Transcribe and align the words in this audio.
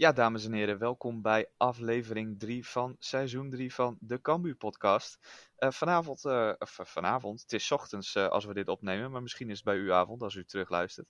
Ja, 0.00 0.12
dames 0.12 0.44
en 0.44 0.52
heren, 0.52 0.78
welkom 0.78 1.22
bij 1.22 1.48
aflevering 1.56 2.38
3 2.38 2.66
van 2.66 2.96
seizoen 2.98 3.50
3 3.50 3.74
van 3.74 3.96
de 4.00 4.20
Cambu 4.20 4.54
podcast. 4.54 5.18
Eh, 5.60 5.70
vanavond, 5.70 6.24
eh, 6.24 6.52
of 6.58 6.78
eh, 6.78 6.86
vanavond, 6.86 7.40
het 7.40 7.52
is 7.52 7.72
ochtends 7.72 8.14
eh, 8.14 8.28
als 8.28 8.44
we 8.44 8.54
dit 8.54 8.68
opnemen, 8.68 9.10
maar 9.10 9.22
misschien 9.22 9.50
is 9.50 9.56
het 9.56 9.64
bij 9.64 9.76
u 9.76 9.92
avond 9.92 10.22
als 10.22 10.34
u 10.34 10.44
terugluistert. 10.44 11.08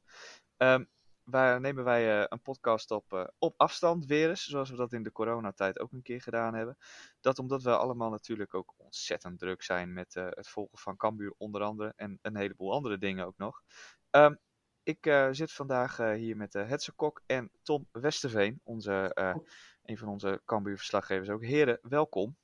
Ehm 0.56 0.84
waar 1.30 1.60
nemen 1.60 1.84
wij 1.84 2.20
eh, 2.20 2.24
een 2.28 2.42
podcast 2.42 2.90
op, 2.90 3.12
eh, 3.12 3.24
op 3.38 3.54
afstand 3.56 4.06
weer 4.06 4.28
eens, 4.28 4.44
zoals 4.44 4.70
we 4.70 4.76
dat 4.76 4.92
in 4.92 5.02
de 5.02 5.12
coronatijd 5.12 5.80
ook 5.80 5.92
een 5.92 6.02
keer 6.02 6.22
gedaan 6.22 6.54
hebben. 6.54 6.76
Dat 7.20 7.38
omdat 7.38 7.62
we 7.62 7.76
allemaal 7.76 8.10
natuurlijk 8.10 8.54
ook 8.54 8.74
ontzettend 8.76 9.38
druk 9.38 9.62
zijn 9.62 9.92
met 9.92 10.16
eh, 10.16 10.26
het 10.30 10.48
volgen 10.48 10.78
van 10.78 10.96
Cambuur 10.96 11.34
onder 11.36 11.62
andere 11.62 11.92
en 11.96 12.18
een 12.22 12.36
heleboel 12.36 12.72
andere 12.72 12.98
dingen 12.98 13.26
ook 13.26 13.36
nog. 13.36 13.62
Ehm, 14.10 14.34
ik 14.82 15.06
eh, 15.06 15.28
zit 15.30 15.52
vandaag 15.52 15.98
eh, 15.98 16.12
hier 16.12 16.36
met 16.36 16.54
uh, 16.54 16.68
Hetze 16.68 16.92
Kok 16.92 17.22
en 17.26 17.50
Tom 17.62 17.88
Westerveen, 17.92 18.60
onze, 18.64 19.14
eh, 19.14 19.34
een 19.82 19.98
van 19.98 20.08
onze 20.08 20.42
Cambuur-verslaggevers 20.44 21.28
ook. 21.28 21.44
Heren, 21.44 21.78
welkom. 21.82 22.36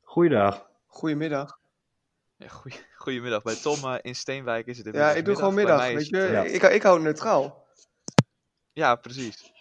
Goeiedag. 0.00 0.73
Goedemiddag. 0.94 1.58
Ja, 2.36 2.48
goeie, 2.48 2.76
goedemiddag. 2.96 3.42
Bij 3.42 3.54
Tom 3.54 3.84
eh, 3.84 3.98
in 4.02 4.14
Steenwijk 4.14 4.66
is 4.66 4.76
het 4.78 4.86
Ja, 4.86 4.92
inmiddels 4.92 5.18
ik 5.18 5.24
doe 5.24 5.36
gewoon 5.36 5.54
middag. 5.54 5.86
Weet 5.92 6.08
je, 6.08 6.18
eh, 6.22 6.32
Ja. 6.32 6.42
ik, 6.42 6.62
ik 6.62 6.82
hou 6.82 7.00
neutraal. 7.00 7.66
Ja, 8.72 8.94
precies. 8.94 9.52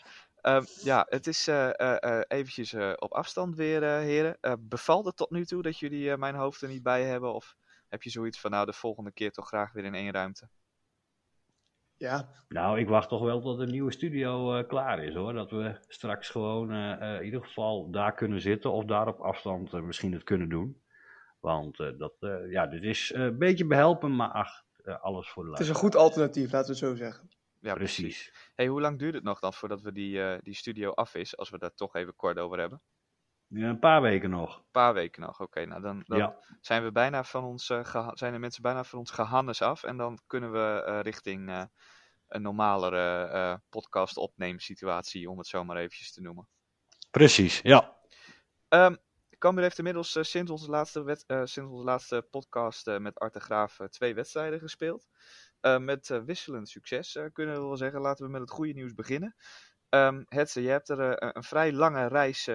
Ehm, 0.41 0.63
ja, 0.83 1.05
het 1.09 1.27
is 1.27 1.47
eh 1.47 1.79
eh, 1.79 1.95
eh, 2.17 2.21
eventjes 2.27 2.73
eh, 2.73 2.93
op 2.95 3.13
afstand 3.13 3.55
weer, 3.55 3.83
eh, 3.83 3.97
heren. 3.97 4.37
Eh, 4.41 4.53
bevalt 4.59 5.05
het 5.05 5.15
tot 5.15 5.29
nu 5.31 5.45
toe 5.45 5.61
dat 5.61 5.79
jullie 5.79 6.11
eh, 6.11 6.17
mijn 6.17 6.35
hoofd 6.35 6.61
er 6.61 6.67
niet 6.67 6.83
bij 6.83 7.03
hebben? 7.03 7.33
Of 7.33 7.55
heb 7.89 8.03
je 8.03 8.09
zoiets 8.09 8.39
van, 8.39 8.51
nou, 8.51 8.65
de 8.65 8.73
volgende 8.73 9.11
keer 9.11 9.31
toch 9.31 9.47
graag 9.47 9.71
weer 9.73 9.85
in 9.85 9.95
één 9.95 10.11
ruimte? 10.11 10.49
Ja, 11.95 12.29
Nou, 12.47 12.79
ik 12.79 12.87
wacht 12.87 13.09
toch 13.09 13.21
wel 13.21 13.41
tot 13.41 13.57
de 13.59 13.65
nieuwe 13.67 13.91
studio 13.91 14.57
eh, 14.57 14.67
klaar 14.67 15.03
is 15.03 15.13
hoor. 15.13 15.33
Dat 15.33 15.51
we 15.51 15.77
straks 15.87 16.29
gewoon 16.29 16.73
in 16.73 17.23
ieder 17.23 17.43
geval 17.45 17.91
daar 17.91 18.13
kunnen 18.13 18.41
zitten 18.41 18.71
of 18.71 18.85
daar 18.85 19.07
op 19.07 19.19
afstand 19.19 19.71
misschien 19.71 20.13
het 20.13 20.23
kunnen 20.23 20.49
doen. 20.49 20.81
Want 21.43 21.79
eh, 21.79 21.87
dat, 21.97 22.13
eh, 22.19 22.51
ja, 22.51 22.67
dit 22.67 22.83
is 22.83 23.11
eh, 23.11 23.21
een 23.21 23.37
beetje 23.37 23.65
behelpen, 23.65 24.15
maar 24.15 24.29
ach, 24.29 24.63
eh, 24.83 25.01
alles 25.01 25.29
voor 25.29 25.43
de 25.43 25.49
het 25.49 25.59
is 25.59 25.69
een 25.69 25.75
goed 25.75 25.95
alternatief, 25.95 26.51
laten 26.51 26.73
we 26.73 26.79
het 26.79 26.89
zo 26.89 26.95
zeggen. 26.95 27.29
Ja, 27.59 27.73
Precies. 27.73 28.33
Hey, 28.55 28.67
hoe 28.67 28.81
lang 28.81 28.99
duurt 28.99 29.13
het 29.13 29.23
nog 29.23 29.39
dan 29.39 29.53
voordat 29.53 29.81
we 29.81 29.91
die, 29.91 30.23
eh, 30.23 30.39
die 30.41 30.53
studio 30.55 30.91
af 30.91 31.15
is? 31.15 31.37
Als 31.37 31.49
we 31.49 31.57
daar 31.57 31.73
toch 31.75 31.95
even 31.95 32.15
kort 32.15 32.37
over 32.39 32.59
hebben. 32.59 32.81
Ja, 33.47 33.69
een 33.69 33.79
paar 33.79 34.01
weken 34.01 34.29
nog. 34.29 34.57
Een 34.57 34.65
paar 34.71 34.93
weken 34.93 35.21
nog. 35.21 35.39
Oké, 35.41 35.65
nou 35.65 35.81
dan, 35.81 36.01
dan 36.05 36.17
Ja. 36.17 36.37
zijn 36.61 36.83
we 36.83 36.91
bijna 36.91 37.23
van 37.23 37.43
ons, 37.43 37.69
eh, 37.69 37.85
geha- 37.85 38.15
zijn 38.15 38.33
de 38.33 38.39
mensen 38.39 38.61
bijna 38.61 38.83
van 38.83 38.99
ons 38.99 39.11
gehannes 39.11 39.61
af. 39.61 39.83
En 39.83 39.97
dan 39.97 40.19
kunnen 40.27 40.51
we 40.51 40.83
eh, 40.85 40.99
richting 41.01 41.49
eh, 41.49 41.63
een 42.27 42.41
normalere 42.41 43.23
eh 43.27 43.55
podcast 43.69 44.17
opneemsituatie, 44.17 45.29
om 45.29 45.37
het 45.37 45.47
zo 45.47 45.63
maar 45.63 45.77
eventjes 45.77 46.11
te 46.13 46.21
noemen. 46.21 46.47
Precies, 47.11 47.59
ja. 47.61 47.97
Ehm 48.69 48.95
Cambuur 49.43 49.63
heeft 49.63 49.77
inmiddels 49.77 50.15
eh, 50.15 50.23
sinds, 50.23 50.51
onze 50.51 50.69
laatste 50.69 51.17
eh, 51.27 51.41
sinds 51.43 51.71
onze 51.71 51.83
laatste 51.83 52.27
podcast 52.31 52.87
eh, 52.87 52.97
met 52.97 53.19
Art 53.19 53.33
de 53.33 53.39
Graaf 53.39 53.77
twee 53.89 54.13
wedstrijden 54.15 54.59
gespeeld. 54.59 55.07
Eh, 55.59 55.77
met 55.77 56.21
wisselend 56.25 56.69
succes, 56.69 57.15
eh, 57.15 57.25
kunnen 57.33 57.55
we 57.55 57.61
wel 57.61 57.77
zeggen. 57.77 58.01
Laten 58.01 58.25
we 58.25 58.31
met 58.31 58.41
het 58.41 58.49
goede 58.51 58.73
nieuws 58.73 58.93
beginnen. 58.93 59.35
Ehm 59.89 60.23
Hetze, 60.27 60.61
je 60.61 60.69
hebt 60.69 60.89
er 60.89 60.99
een- 60.99 61.31
een 61.37 61.43
vrij 61.43 61.73
lange 61.73 62.07
reis 62.07 62.49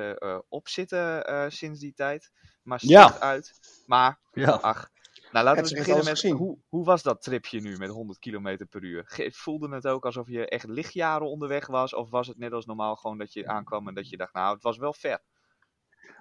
op 0.48 0.68
zitten 0.68 1.24
eh, 1.26 1.44
sinds 1.48 1.80
die 1.80 1.92
tijd. 1.94 2.30
Maar 2.62 2.78
Ja. 2.82 3.06
slecht 3.06 3.20
uit. 3.20 3.52
Maar, 3.86 4.18
ja. 4.32 4.50
ach. 4.50 4.88
Nou, 5.32 5.44
laten 5.44 5.64
we 5.64 5.74
beginnen 5.74 6.04
met 6.04 6.22
hoe, 6.22 6.58
hoe 6.68 6.84
was 6.84 7.02
dat 7.02 7.22
tripje 7.22 7.60
nu 7.60 7.76
met 7.76 7.90
100 7.90 8.18
km 8.18 8.66
per 8.70 8.82
uur? 8.82 9.02
Ge- 9.06 9.32
Voelde 9.32 9.74
het 9.74 9.86
ook 9.86 10.04
alsof 10.04 10.28
je 10.28 10.48
echt 10.48 10.66
lichtjaren 10.66 11.26
onderweg 11.30 11.66
was? 11.66 11.94
Of 11.94 12.10
was 12.10 12.26
het 12.26 12.38
net 12.38 12.52
als 12.52 12.66
normaal 12.66 12.96
gewoon 12.96 13.18
dat 13.18 13.32
je 13.32 13.46
aankwam 13.46 13.88
en 13.88 13.94
dat 13.94 14.08
je 14.08 14.16
dacht, 14.16 14.32
nou, 14.32 14.54
het 14.54 14.62
was 14.62 14.76
wel 14.78 14.92
ver. 14.92 15.20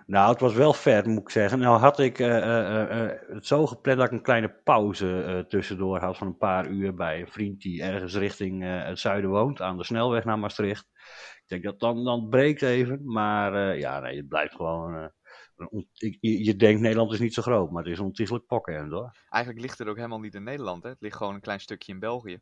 Nou, 0.08 0.32
het 0.32 0.40
was 0.40 0.54
wel 0.54 0.74
ver, 0.74 1.10
moet 1.10 1.22
ik 1.22 1.30
zeggen. 1.30 1.60
Nou 1.60 1.80
had 1.80 2.00
ik 2.00 2.20
eh, 2.20 2.38
eh, 2.38 3.04
eh, 3.04 3.20
het 3.28 3.46
zo 3.46 3.66
gepland 3.66 3.98
dat 3.98 4.08
ik 4.08 4.14
een 4.14 4.22
kleine 4.22 4.60
pauze 4.64 5.46
tussendoor 5.48 6.00
had 6.00 6.18
van 6.18 6.28
een 6.28 6.38
paar 6.38 6.70
uur 6.70 6.94
bij 6.94 7.20
een 7.20 7.28
vriend 7.28 7.62
die 7.62 7.84
ergens 7.84 8.16
richting 8.16 8.64
het 8.64 9.00
zuiden 9.00 9.30
woont, 9.30 9.62
aan 9.62 9.78
de 9.78 9.84
snelweg 9.84 10.24
naar 10.24 10.40
Maastricht. 10.40 10.88
Ik 11.36 11.44
denk 11.48 11.64
dat 11.64 11.80
dan, 11.80 12.04
dan 12.04 12.30
breekt 12.30 12.62
even, 12.62 13.02
maar 13.06 13.78
ja, 13.78 14.00
nee, 14.00 14.18
het 14.18 14.28
blijft 14.28 14.56
gewoon... 14.56 15.12
je, 15.92 16.44
je 16.44 16.56
denkt 16.56 16.82
Nederland 16.82 17.14
is 17.14 17.20
niet 17.20 17.34
zo 17.34 17.42
groot, 17.42 17.72
maar 17.72 17.84
het 17.84 17.92
is 17.92 18.00
ontiegelijk 18.00 18.46
pokken 18.46 18.90
hoor. 18.90 19.12
Eigenlijk 19.30 19.66
ligt 19.66 19.80
het 19.80 19.88
ook 19.88 19.96
helemaal 19.96 20.20
niet 20.20 20.36
in 20.36 20.44
Nederland, 20.44 20.84
hè? 20.84 20.90
Het 20.90 21.02
ligt 21.02 21.18
gewoon 21.18 21.34
een 21.34 21.42
klein 21.42 21.60
stukje 21.60 21.92
in 21.92 22.00
België. 22.00 22.40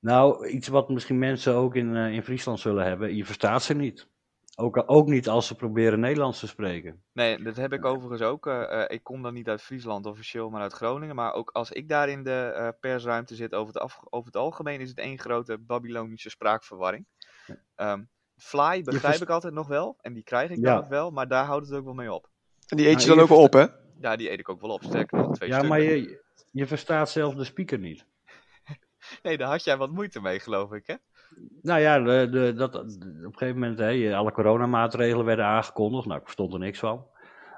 Nou, 0.00 0.48
iets 0.48 0.68
wat 0.68 0.88
misschien 0.88 1.18
mensen 1.18 1.54
ook 1.54 1.74
in, 1.74 1.96
in 1.96 2.22
Friesland 2.22 2.60
zullen 2.60 2.84
hebben, 2.84 3.16
je 3.16 3.24
verstaat 3.24 3.62
ze 3.62 3.74
niet. 3.74 4.12
Ook, 4.56 4.82
ook 4.86 5.06
niet 5.08 5.28
als 5.28 5.46
ze 5.46 5.54
proberen 5.54 6.00
Nederlands 6.00 6.38
te 6.38 6.46
spreken. 6.46 7.02
Nee, 7.12 7.42
dat 7.42 7.56
heb 7.56 7.72
ik 7.72 7.84
overigens 7.84 8.22
ook. 8.22 8.46
eh, 8.46 8.82
eh, 8.82 8.84
ik 8.88 9.02
kom 9.02 9.22
dan 9.22 9.34
niet 9.34 9.48
uit 9.48 9.62
Friesland 9.62 10.06
officieel, 10.06 10.50
maar 10.50 10.60
uit 10.62 10.72
Groningen. 10.72 11.14
Maar 11.14 11.32
ook 11.32 11.50
als 11.50 11.70
ik 11.72 11.88
daar 11.88 12.08
in 12.08 12.22
de 12.24 12.52
eh, 12.56 12.68
persruimte 12.80 13.34
zit, 13.34 13.54
over 13.54 13.74
het, 13.74 13.82
af, 13.82 14.00
over 14.10 14.26
het 14.26 14.36
algemeen 14.36 14.80
is 14.80 14.88
het 14.88 14.98
één 14.98 15.18
grote 15.18 15.58
Babylonische 15.58 16.30
spraakverwarring. 16.30 17.06
Ehm, 17.74 18.02
fly 18.36 18.82
begrijp 18.82 19.20
ik 19.22 19.28
altijd 19.30 19.54
nog 19.54 19.66
wel, 19.68 19.96
en 20.00 20.12
die 20.12 20.22
krijg 20.24 20.50
ik 20.50 20.56
Ja. 20.56 20.74
dan 20.74 20.82
ook 20.82 20.88
wel, 20.88 21.10
maar 21.10 21.28
daar 21.28 21.44
houdt 21.44 21.66
het 21.68 21.76
ook 21.78 21.84
wel 21.84 21.94
mee 21.94 22.12
op. 22.12 22.30
En 22.68 22.76
die 22.76 22.86
eet 22.88 23.00
je 23.02 23.06
Nou, 23.06 23.08
dan 23.08 23.18
ook 23.22 23.28
je 23.28 23.34
wel 23.34 23.44
op, 23.44 23.52
hè? 23.52 23.66
Ja, 24.00 24.16
die 24.16 24.30
eet 24.30 24.38
ik 24.38 24.48
ook 24.48 24.60
wel 24.60 24.70
op, 24.70 24.82
sterker 24.82 25.16
nog, 25.16 25.30
twee 25.30 25.48
Ja, 25.48 25.58
stukken. 25.58 25.78
maar 25.78 25.86
je, 25.86 26.22
je 26.50 26.66
verstaat 26.66 27.10
zelf 27.10 27.34
de 27.34 27.44
speaker 27.44 27.78
niet. 27.78 28.06
Nee, 29.22 29.36
daar 29.38 29.48
had 29.48 29.64
jij 29.64 29.76
wat 29.76 29.90
moeite 29.90 30.20
mee, 30.20 30.40
geloof 30.40 30.72
ik, 30.72 30.86
hè? 30.86 30.94
Nou 31.62 31.80
ja, 31.80 31.98
de, 32.00 32.28
de, 32.30 32.52
dat, 32.56 32.74
op 32.74 32.84
een 32.84 33.32
gegeven 33.32 33.58
moment, 33.60 33.78
hè, 33.78 34.16
alle 34.16 34.32
coronamaatregelen 34.32 35.24
werden 35.24 35.44
aangekondigd. 35.44 36.06
Nou, 36.06 36.16
ik 36.18 36.24
verstond 36.24 36.52
er 36.52 36.58
niks 36.58 36.78
van. 36.78 37.06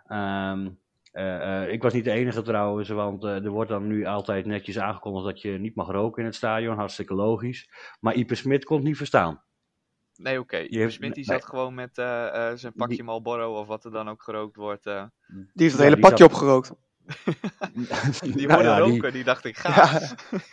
Ehm, 0.07 0.69
eh, 1.13 1.63
eh, 1.63 1.73
ik 1.73 1.83
was 1.83 1.93
niet 1.93 2.05
de 2.05 2.11
enige 2.11 2.43
trouwens, 2.43 2.89
want 2.89 3.25
eh, 3.25 3.45
er 3.45 3.51
wordt 3.51 3.71
dan 3.71 3.87
nu 3.87 4.05
altijd 4.05 4.47
netjes 4.47 4.79
aangekondigd 4.79 5.25
dat 5.27 5.41
je 5.41 5.51
niet 5.59 5.75
mag 5.75 5.89
roken 5.91 6.19
in 6.21 6.27
het 6.27 6.35
stadion. 6.35 6.77
Hartstikke 6.77 7.15
logisch. 7.15 7.71
Maar 8.01 8.15
Ipe 8.15 8.35
Smit 8.35 8.65
kon 8.65 8.77
het 8.77 8.87
niet 8.87 8.97
verstaan. 8.97 9.43
Nee, 10.17 10.39
oké. 10.41 10.57
Hebt- 10.57 10.93
Smit 10.93 11.15
die 11.15 11.25
nee. 11.29 11.39
zat 11.39 11.45
gewoon 11.49 11.75
met 11.75 11.99
eh, 11.99 12.51
eh, 12.51 12.57
zijn 12.57 12.73
pakje 12.73 12.95
Die- 12.95 13.05
Marlboro 13.05 13.59
of 13.61 13.67
wat 13.67 13.85
er 13.85 13.91
dan 13.91 14.09
ook 14.09 14.23
gerookt 14.23 14.57
wordt. 14.57 14.85
Die 14.85 14.93
heeft 15.55 15.73
het 15.73 15.77
Ja, 15.77 15.83
hele 15.89 15.99
pakje 15.99 16.17
zat- 16.17 16.33
opgerookt. 16.33 16.73
Die 17.07 17.87
Nou 18.47 18.63
worden 18.63 18.73
ja, 18.73 18.83
die- 18.83 18.93
roken, 18.93 19.13
die 19.13 19.25
dacht 19.25 19.45
ik, 19.45 19.57
ga. 19.57 20.01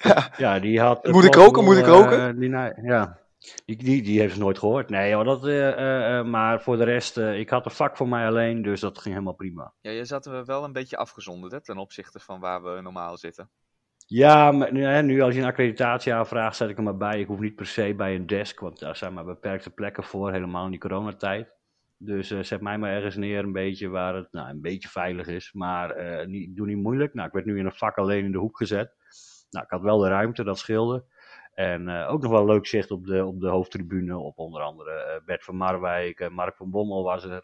Ja, 0.02 0.30
Ja, 0.38 0.60
die 0.60 0.80
had. 0.82 1.08
Moet 1.08 1.24
ik 1.24 1.36
roken? 1.36 1.64
Moet 1.64 1.78
ik 1.78 1.86
roken? 1.86 2.28
eh, 2.28 2.40
die, 2.40 2.50
nou, 2.50 2.88
ja, 2.88 3.18
die, 3.66 3.76
die, 3.78 4.02
die 4.02 4.20
heeft 4.20 4.34
ze 4.34 4.40
nooit 4.40 4.60
gehoord. 4.60 4.90
Nee, 4.90 5.14
hoor, 5.14 5.24
dat, 5.24 5.46
eh, 5.48 5.70
eh, 5.70 6.18
eh, 6.20 6.26
maar 6.26 6.62
voor 6.62 6.78
de 6.78 6.84
rest, 6.84 7.18
eh, 7.18 7.40
ik 7.40 7.50
had 7.50 7.66
een 7.66 7.72
vak 7.72 7.98
voor 7.98 8.08
mij 8.08 8.28
alleen, 8.28 8.62
dus 8.62 8.80
dat 8.80 8.98
ging 9.00 9.14
helemaal 9.14 9.36
prima. 9.36 9.74
Ja, 9.82 9.92
je 9.92 10.06
zat 10.06 10.26
er 10.26 10.46
wel 10.46 10.64
een 10.64 10.74
beetje 10.74 10.98
afgezonderd 10.98 11.52
hè, 11.52 11.62
ten 11.62 11.78
opzichte 11.78 12.20
van 12.20 12.40
waar 12.40 12.64
we 12.64 12.82
normaal 12.82 13.18
zitten. 13.18 13.50
Ja, 14.06 14.52
maar 14.52 14.74
nu, 14.74 14.84
hè, 14.86 15.02
nu 15.04 15.22
als 15.22 15.34
je 15.34 15.40
een 15.42 15.48
accreditatie 15.48 16.14
aanvraagt, 16.14 16.56
zet 16.56 16.70
ik 16.70 16.78
er 16.78 16.84
maar 16.84 16.98
bij. 16.98 17.20
Ik 17.20 17.28
hoef 17.28 17.40
niet 17.40 17.56
per 17.56 17.66
se 17.66 17.94
bij 17.96 18.16
een 18.16 18.28
desk, 18.28 18.60
want 18.60 18.80
daar 18.80 18.96
zijn 18.96 19.14
maar 19.14 19.26
beperkte 19.26 19.70
plekken 19.70 20.04
voor, 20.04 20.32
helemaal 20.32 20.66
in 20.66 20.72
die 20.72 20.80
coronatijd. 20.80 21.48
Dus 22.06 22.32
eh, 22.32 22.44
zet 22.44 22.62
mij 22.62 22.78
maar 22.78 22.92
ergens 22.92 23.16
neer, 23.16 23.44
een 23.44 23.52
beetje 23.52 23.88
waar 23.88 24.16
het 24.16 24.32
nou, 24.32 24.50
een 24.50 24.62
beetje 24.62 24.90
veilig 24.90 25.28
is. 25.28 25.54
Maar 25.54 25.90
eh, 25.90 26.28
niet, 26.28 26.56
doe 26.56 26.68
niet 26.68 26.78
moeilijk. 26.78 27.14
Nou, 27.14 27.28
ik 27.28 27.34
werd 27.34 27.46
nu 27.46 27.60
in 27.60 27.66
een 27.66 27.76
vak 27.76 27.98
alleen 27.98 28.26
in 28.26 28.32
de 28.32 28.38
hoek 28.38 28.58
gezet. 28.58 28.96
Nou, 29.50 29.66
ik 29.66 29.72
had 29.72 29.82
wel 29.82 29.98
de 29.98 30.08
ruimte, 30.08 30.44
dat 30.44 30.60
scheelde. 30.60 31.06
En 31.54 31.88
eh, 31.88 32.10
ook 32.10 32.22
nog 32.22 32.32
wel 32.32 32.46
leuk 32.46 32.66
zicht 32.66 32.92
op 32.92 33.06
de, 33.06 33.26
op 33.26 33.40
de 33.40 33.48
hoofdtribune, 33.48 34.18
op 34.18 34.38
onder 34.38 34.62
andere 34.62 35.22
Bert 35.26 35.44
van 35.44 35.56
Marwijk, 35.56 36.30
Mark 36.30 36.56
van 36.56 36.70
Bommel 36.70 37.04
was 37.04 37.24
er. 37.24 37.42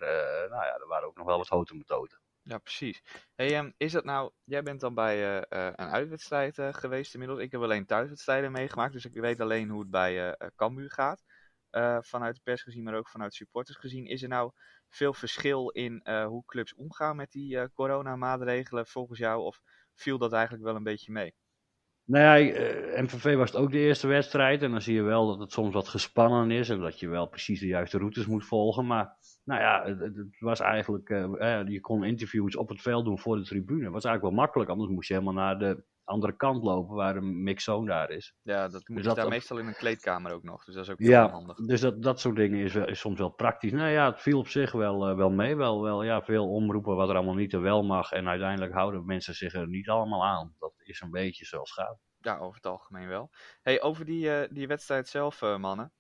Nou 0.50 0.64
ja, 0.64 0.74
er 0.74 0.88
waren 0.88 1.08
ook 1.08 1.18
nog 1.18 1.26
wel 1.26 1.38
wat 1.38 1.48
houten 1.48 1.78
methoden. 1.78 2.20
Ja, 2.42 2.58
precies. 2.58 3.04
Hey, 3.36 3.56
ehm, 3.56 3.72
is 3.78 3.92
dat 3.92 4.04
nou, 4.04 4.32
jij 4.44 4.64
bent 4.64 4.80
dan 4.80 4.94
bij 4.94 5.46
een 5.50 5.76
uitwedstrijd 5.76 6.62
geweest 6.72 7.14
inmiddels. 7.14 7.42
Ik 7.42 7.52
heb 7.52 7.62
alleen 7.62 7.86
thuiswedstrijden 7.86 8.52
meegemaakt, 8.52 8.94
dus 8.94 9.06
ik 9.06 9.14
weet 9.14 9.40
alleen 9.40 9.70
hoe 9.70 9.80
het 9.80 9.90
bij 9.90 10.32
eh, 10.32 10.48
Cambuur 10.56 10.92
gaat. 10.92 11.24
Eh, 11.70 11.98
vanuit 12.02 12.36
de 12.36 12.42
pers 12.44 12.62
gezien, 12.64 12.84
maar 12.84 12.96
ook 12.96 13.10
vanuit 13.10 13.34
supporters 13.34 13.78
gezien. 13.78 14.06
Is 14.06 14.24
er 14.24 14.30
nou 14.30 14.52
veel 14.88 15.14
verschil 15.14 15.70
in 15.70 16.02
eh, 16.04 16.26
hoe 16.26 16.46
clubs 16.46 16.76
omgaan 16.76 17.16
met 17.16 17.32
die 17.32 17.58
eh 17.58 17.68
coronamaatregelen 17.74 18.88
volgens 18.88 19.20
jou? 19.20 19.42
Of 19.42 19.62
viel 19.96 20.18
dat 20.18 20.34
eigenlijk 20.34 20.64
wel 20.64 20.76
een 20.76 20.84
beetje 20.84 21.12
mee? 21.12 21.34
Nou 22.04 22.40
ja, 22.40 23.02
MVV 23.02 23.36
was 23.36 23.52
het 23.52 23.62
ook 23.62 23.72
de 23.72 23.80
eerste 23.80 24.08
wedstrijd. 24.08 24.62
En 24.62 24.72
dan 24.72 24.82
zie 24.82 24.96
je 24.96 25.02
wel 25.02 25.28
dat 25.28 25.40
het 25.40 25.52
soms 25.52 25.74
wat 25.74 25.88
gespannen 25.88 26.52
is. 26.52 26.70
En 26.70 26.80
dat 26.80 27.00
je 27.00 27.08
wel 27.08 27.28
precies 27.28 27.60
de 27.60 27.68
juiste 27.68 27.98
routes 27.98 28.26
moet 28.26 28.46
volgen. 28.46 28.88
Maar 28.88 29.18
nou 29.50 29.62
ja, 29.62 29.84
het, 30.06 30.38
was 30.40 30.60
eigenlijk. 30.60 31.10
eh, 31.10 31.60
eh, 31.60 31.68
je 31.68 31.80
kon 31.80 32.04
interviews 32.04 32.56
op 32.56 32.70
het 32.70 32.82
veld 32.82 33.06
doen 33.06 33.20
voor 33.20 33.36
de 33.36 33.44
tribune. 33.44 33.84
Dat 33.84 33.92
was 33.94 34.04
eigenlijk 34.06 34.36
wel 34.36 34.44
makkelijk. 34.44 34.70
Anders 34.70 34.90
moest 34.92 35.08
je 35.08 35.14
helemaal 35.14 35.34
naar 35.34 35.60
de 35.60 35.84
andere 36.04 36.36
kant 36.36 36.64
lopen 36.64 36.96
waar 36.96 37.14
de 37.14 37.22
mixzone 37.22 37.88
daar 37.88 38.10
is. 38.10 38.36
Ja, 38.42 38.68
dat 38.68 38.88
moet 38.88 38.98
je 38.98 39.04
dat 39.04 39.16
daar 39.16 39.28
meestal 39.28 39.58
in 39.58 39.68
een 39.68 39.76
kleedkamer 39.76 40.32
ook 40.34 40.44
nog. 40.44 40.64
Dus 40.66 40.76
dat 40.76 40.84
is 40.84 40.90
ook 40.90 41.00
heel 41.00 41.10
Ja, 41.10 41.30
handig. 41.30 41.58
dus 41.58 41.82
dat, 41.82 42.04
dat 42.04 42.20
soort 42.20 42.36
dingen 42.36 42.60
is, 42.64 42.74
wel, 42.74 42.88
is 42.88 43.00
soms 43.00 43.20
wel 43.20 43.30
praktisch. 43.30 43.72
Nou 43.72 43.90
ja, 43.90 44.10
het 44.12 44.22
viel 44.22 44.40
op 44.40 44.48
zich 44.48 44.72
wel, 44.72 45.08
eh, 45.08 45.16
wel 45.16 45.30
mee. 45.30 45.56
Wel, 45.56 45.82
wel 45.82 46.04
ja, 46.04 46.22
veel 46.22 46.50
omroepen 46.50 46.96
wat 46.96 47.10
er 47.10 47.16
allemaal 47.16 47.36
niet 47.36 47.54
en 47.54 47.62
wel 47.62 47.84
mag. 47.84 48.12
En 48.12 48.28
uiteindelijk 48.28 48.74
houden 48.74 49.06
mensen 49.06 49.34
zich 49.34 49.54
er 49.54 49.68
niet 49.68 49.90
allemaal 49.90 50.26
aan. 50.26 50.56
Dat 50.60 50.74
is 50.78 51.02
een 51.02 51.12
beetje 51.12 51.46
zoals 51.46 51.76
het 51.76 51.86
gaat. 51.86 51.98
Ja, 52.18 52.38
over 52.38 52.56
het 52.56 52.66
algemeen 52.66 53.08
wel. 53.08 53.30
Hey, 53.62 53.82
over 53.82 54.06
die, 54.06 54.48
die 54.54 54.68
wedstrijd 54.68 55.08
zelf, 55.08 55.42
mannen. 55.42 55.92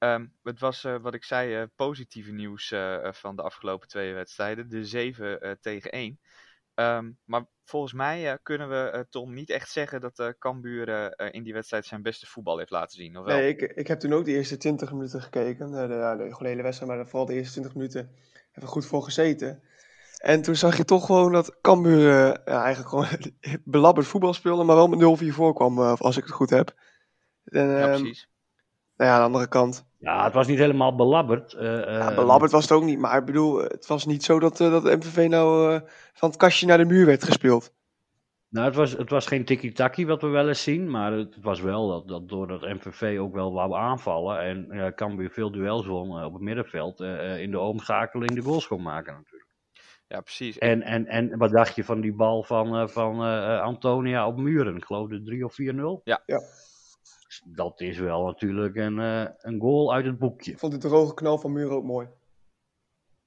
Ehm, 0.00 0.26
het 0.42 0.60
was, 0.60 0.84
eh, 0.84 0.96
wat 1.00 1.14
ik 1.14 1.24
zei, 1.24 1.54
eh, 1.54 1.62
positieve 1.76 2.32
nieuws 2.32 2.70
eh, 2.70 3.12
van 3.12 3.36
de 3.36 3.42
afgelopen 3.42 3.88
twee 3.88 4.14
wedstrijden. 4.14 4.68
De 4.68 4.84
7 4.84 5.40
eh, 5.40 5.50
tegen 5.60 5.90
1. 5.92 6.20
Ehm, 6.74 7.10
maar 7.24 7.46
volgens 7.64 7.92
mij 7.92 8.38
kunnen 8.42 8.68
we, 8.68 9.06
Tom, 9.10 9.34
niet 9.34 9.50
echt 9.50 9.70
zeggen 9.70 10.00
dat 10.00 10.18
uh, 10.18 10.28
Cambuur 10.38 11.14
in 11.32 11.42
die 11.42 11.52
wedstrijd 11.52 11.86
zijn 11.86 12.02
beste 12.02 12.26
voetbal 12.26 12.58
heeft 12.58 12.70
laten 12.70 12.96
zien. 12.96 13.18
Of 13.18 13.24
wel? 13.24 13.36
Nee, 13.36 13.48
ik, 13.48 13.60
ik 13.60 13.86
heb 13.86 14.00
toen 14.00 14.12
ook 14.12 14.24
de 14.24 14.32
eerste 14.32 14.56
20 14.56 14.92
minuten 14.92 15.22
gekeken. 15.22 15.70
De, 15.70 15.86
de, 15.88 16.46
hele 16.46 16.62
wedstrijd, 16.62 16.92
maar 16.92 17.06
vooral 17.06 17.26
de 17.26 17.34
eerste 17.34 17.52
20 17.52 17.74
minuten 17.74 18.10
even 18.52 18.68
goed 18.68 18.86
voor 18.86 19.02
gezeten. 19.02 19.62
En 20.16 20.42
toen 20.42 20.56
zag 20.56 20.76
je 20.76 20.84
toch 20.84 21.06
gewoon 21.06 21.32
dat 21.32 21.60
Cambuur 21.60 22.02
ja, 22.04 22.64
eigenlijk 22.64 22.88
gewoon 22.88 23.32
belabberd 23.64 24.06
voetbal 24.06 24.34
speelde, 24.34 24.64
maar 24.64 24.76
wel 24.76 24.88
met 24.88 25.22
0-4 25.22 25.26
voorkwam, 25.26 25.78
als 25.78 26.16
ik 26.16 26.24
het 26.24 26.32
goed 26.32 26.50
heb. 26.50 26.74
En, 27.44 27.66
ja, 27.66 27.80
ehm, 27.80 28.00
precies. 28.00 28.28
nou 28.96 29.10
ja, 29.10 29.14
aan 29.14 29.20
de 29.20 29.26
andere 29.26 29.48
kant. 29.48 29.88
Ja, 30.00 30.24
het 30.24 30.32
was 30.34 30.46
niet 30.46 30.58
helemaal 30.58 30.94
belabberd. 30.94 31.52
eh, 31.52 31.64
Ja, 31.66 32.10
eh, 32.10 32.14
belabberd 32.16 32.50
was 32.52 32.62
het 32.62 32.72
ook 32.72 32.84
niet, 32.84 32.98
maar 32.98 33.18
ik 33.18 33.24
bedoel, 33.24 33.58
het 33.58 33.86
was 33.86 34.06
niet 34.06 34.24
zo 34.24 34.38
dat, 34.38 34.60
eh, 34.60 34.70
dat 34.70 34.84
MVV 34.84 35.26
nou 35.28 35.74
eh, 35.74 35.80
van 36.12 36.28
het 36.28 36.38
kastje 36.38 36.66
naar 36.66 36.78
de 36.78 36.84
muur 36.84 37.06
werd 37.06 37.24
gespeeld. 37.24 37.72
Nou, 38.48 38.66
het 38.66 38.74
was, 38.74 38.92
het 38.92 39.10
was 39.10 39.26
geen 39.26 39.44
tiki-taki 39.44 40.06
wat 40.06 40.22
we 40.22 40.26
wel 40.28 40.48
eens 40.48 40.62
zien, 40.62 40.90
maar 40.90 41.12
het 41.12 41.36
was 41.40 41.60
wel 41.60 41.88
dat, 41.88 42.08
dat 42.08 42.28
doordat 42.28 42.60
MVV 42.62 43.18
ook 43.18 43.34
wel 43.34 43.52
wou 43.52 43.74
aanvallen 43.74 44.40
en 44.40 44.66
ja, 44.70 44.92
Cambuur 44.92 45.30
veel 45.30 45.50
duels 45.50 45.86
won 45.86 46.24
op 46.24 46.32
het 46.32 46.42
middenveld, 46.42 47.00
eh, 47.00 47.32
eh, 47.34 47.40
in 47.42 47.50
de 47.50 47.58
omschakeling 47.58 48.30
de 48.34 48.40
goals 48.42 48.66
kon 48.66 48.82
maken 48.82 49.14
natuurlijk. 49.14 49.48
Ja, 50.08 50.20
precies. 50.20 50.58
En, 50.58 50.82
en, 50.82 51.06
en 51.06 51.38
wat 51.38 51.50
dacht 51.50 51.74
je 51.74 51.84
van 51.84 52.00
die 52.00 52.12
bal 52.14 52.42
van, 52.42 52.76
eh, 52.76 52.86
van 52.86 53.20
Antonia 53.60 54.26
op 54.26 54.36
Muren? 54.36 54.76
Ik 54.76 54.84
geloof 54.84 55.08
de 55.08 55.22
3 55.22 55.44
of 55.44 55.54
4-0? 55.54 56.00
Ja. 56.04 56.22
Ja. 56.26 56.40
Dat 57.44 57.80
is 57.80 57.98
wel 57.98 58.24
natuurlijk 58.24 58.76
een, 58.76 58.98
eh, 58.98 59.24
een 59.38 59.60
goal 59.60 59.92
uit 59.94 60.04
het 60.04 60.18
boekje. 60.18 60.50
Ik 60.52 60.58
vond 60.58 60.72
het 60.72 60.82
droge 60.82 61.14
knal 61.14 61.38
van 61.38 61.52
Muur 61.52 61.70
ook 61.70 61.84
mooi. 61.84 62.08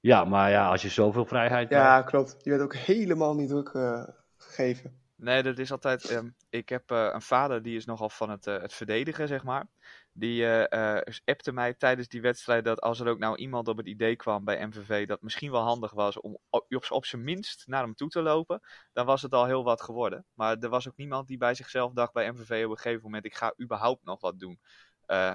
Ja, 0.00 0.24
maar 0.24 0.50
ja, 0.50 0.70
als 0.70 0.82
je 0.82 0.88
zoveel 0.88 1.24
vrijheid 1.24 1.68
Ja, 1.70 1.94
hebt. 1.94 2.06
klopt. 2.08 2.42
Die 2.42 2.52
werd 2.52 2.64
ook 2.64 2.74
helemaal 2.74 3.34
niet 3.34 3.48
druk 3.48 3.68
eh, 3.68 4.04
gegeven. 4.36 5.02
Nee, 5.24 5.42
dat 5.42 5.58
is 5.58 5.70
altijd. 5.72 6.04
ehm, 6.04 6.28
ik 6.50 6.68
heb 6.68 6.90
eh, 6.90 7.08
een 7.12 7.22
vader 7.22 7.62
die 7.62 7.76
is 7.76 7.84
nogal 7.84 8.08
van 8.08 8.30
het, 8.30 8.46
eh, 8.46 8.60
het 8.60 8.72
verdedigen, 8.72 9.28
zeg 9.28 9.44
maar. 9.44 9.66
Die 10.12 10.46
eh, 10.46 11.14
appte 11.24 11.52
mij 11.52 11.74
tijdens 11.74 12.08
die 12.08 12.20
wedstrijd 12.20 12.64
dat 12.64 12.80
als 12.80 13.00
er 13.00 13.08
ook 13.08 13.18
nou 13.18 13.36
iemand 13.36 13.68
op 13.68 13.76
het 13.76 13.86
idee 13.86 14.16
kwam 14.16 14.44
bij 14.44 14.66
MVV 14.66 15.06
dat 15.06 15.22
misschien 15.22 15.50
wel 15.50 15.62
handig 15.62 15.92
was 15.92 16.20
om 16.20 16.38
op, 16.50 16.66
op, 16.90 17.04
zijn 17.04 17.24
minst 17.24 17.66
naar 17.66 17.82
hem 17.82 17.94
toe 17.94 18.08
te 18.08 18.22
lopen, 18.22 18.60
dan 18.92 19.06
was 19.06 19.22
het 19.22 19.32
al 19.32 19.46
heel 19.46 19.64
wat 19.64 19.82
geworden. 19.82 20.26
Maar 20.34 20.56
er 20.58 20.68
was 20.68 20.88
ook 20.88 20.96
niemand 20.96 21.28
die 21.28 21.38
bij 21.38 21.54
zichzelf 21.54 21.92
dacht 21.92 22.12
bij 22.12 22.30
MVV 22.30 22.64
op 22.64 22.70
een 22.70 22.76
gegeven 22.76 23.02
moment: 23.02 23.24
ik 23.24 23.34
ga 23.34 23.54
überhaupt 23.62 24.04
nog 24.04 24.20
wat 24.20 24.38
doen. 24.38 24.60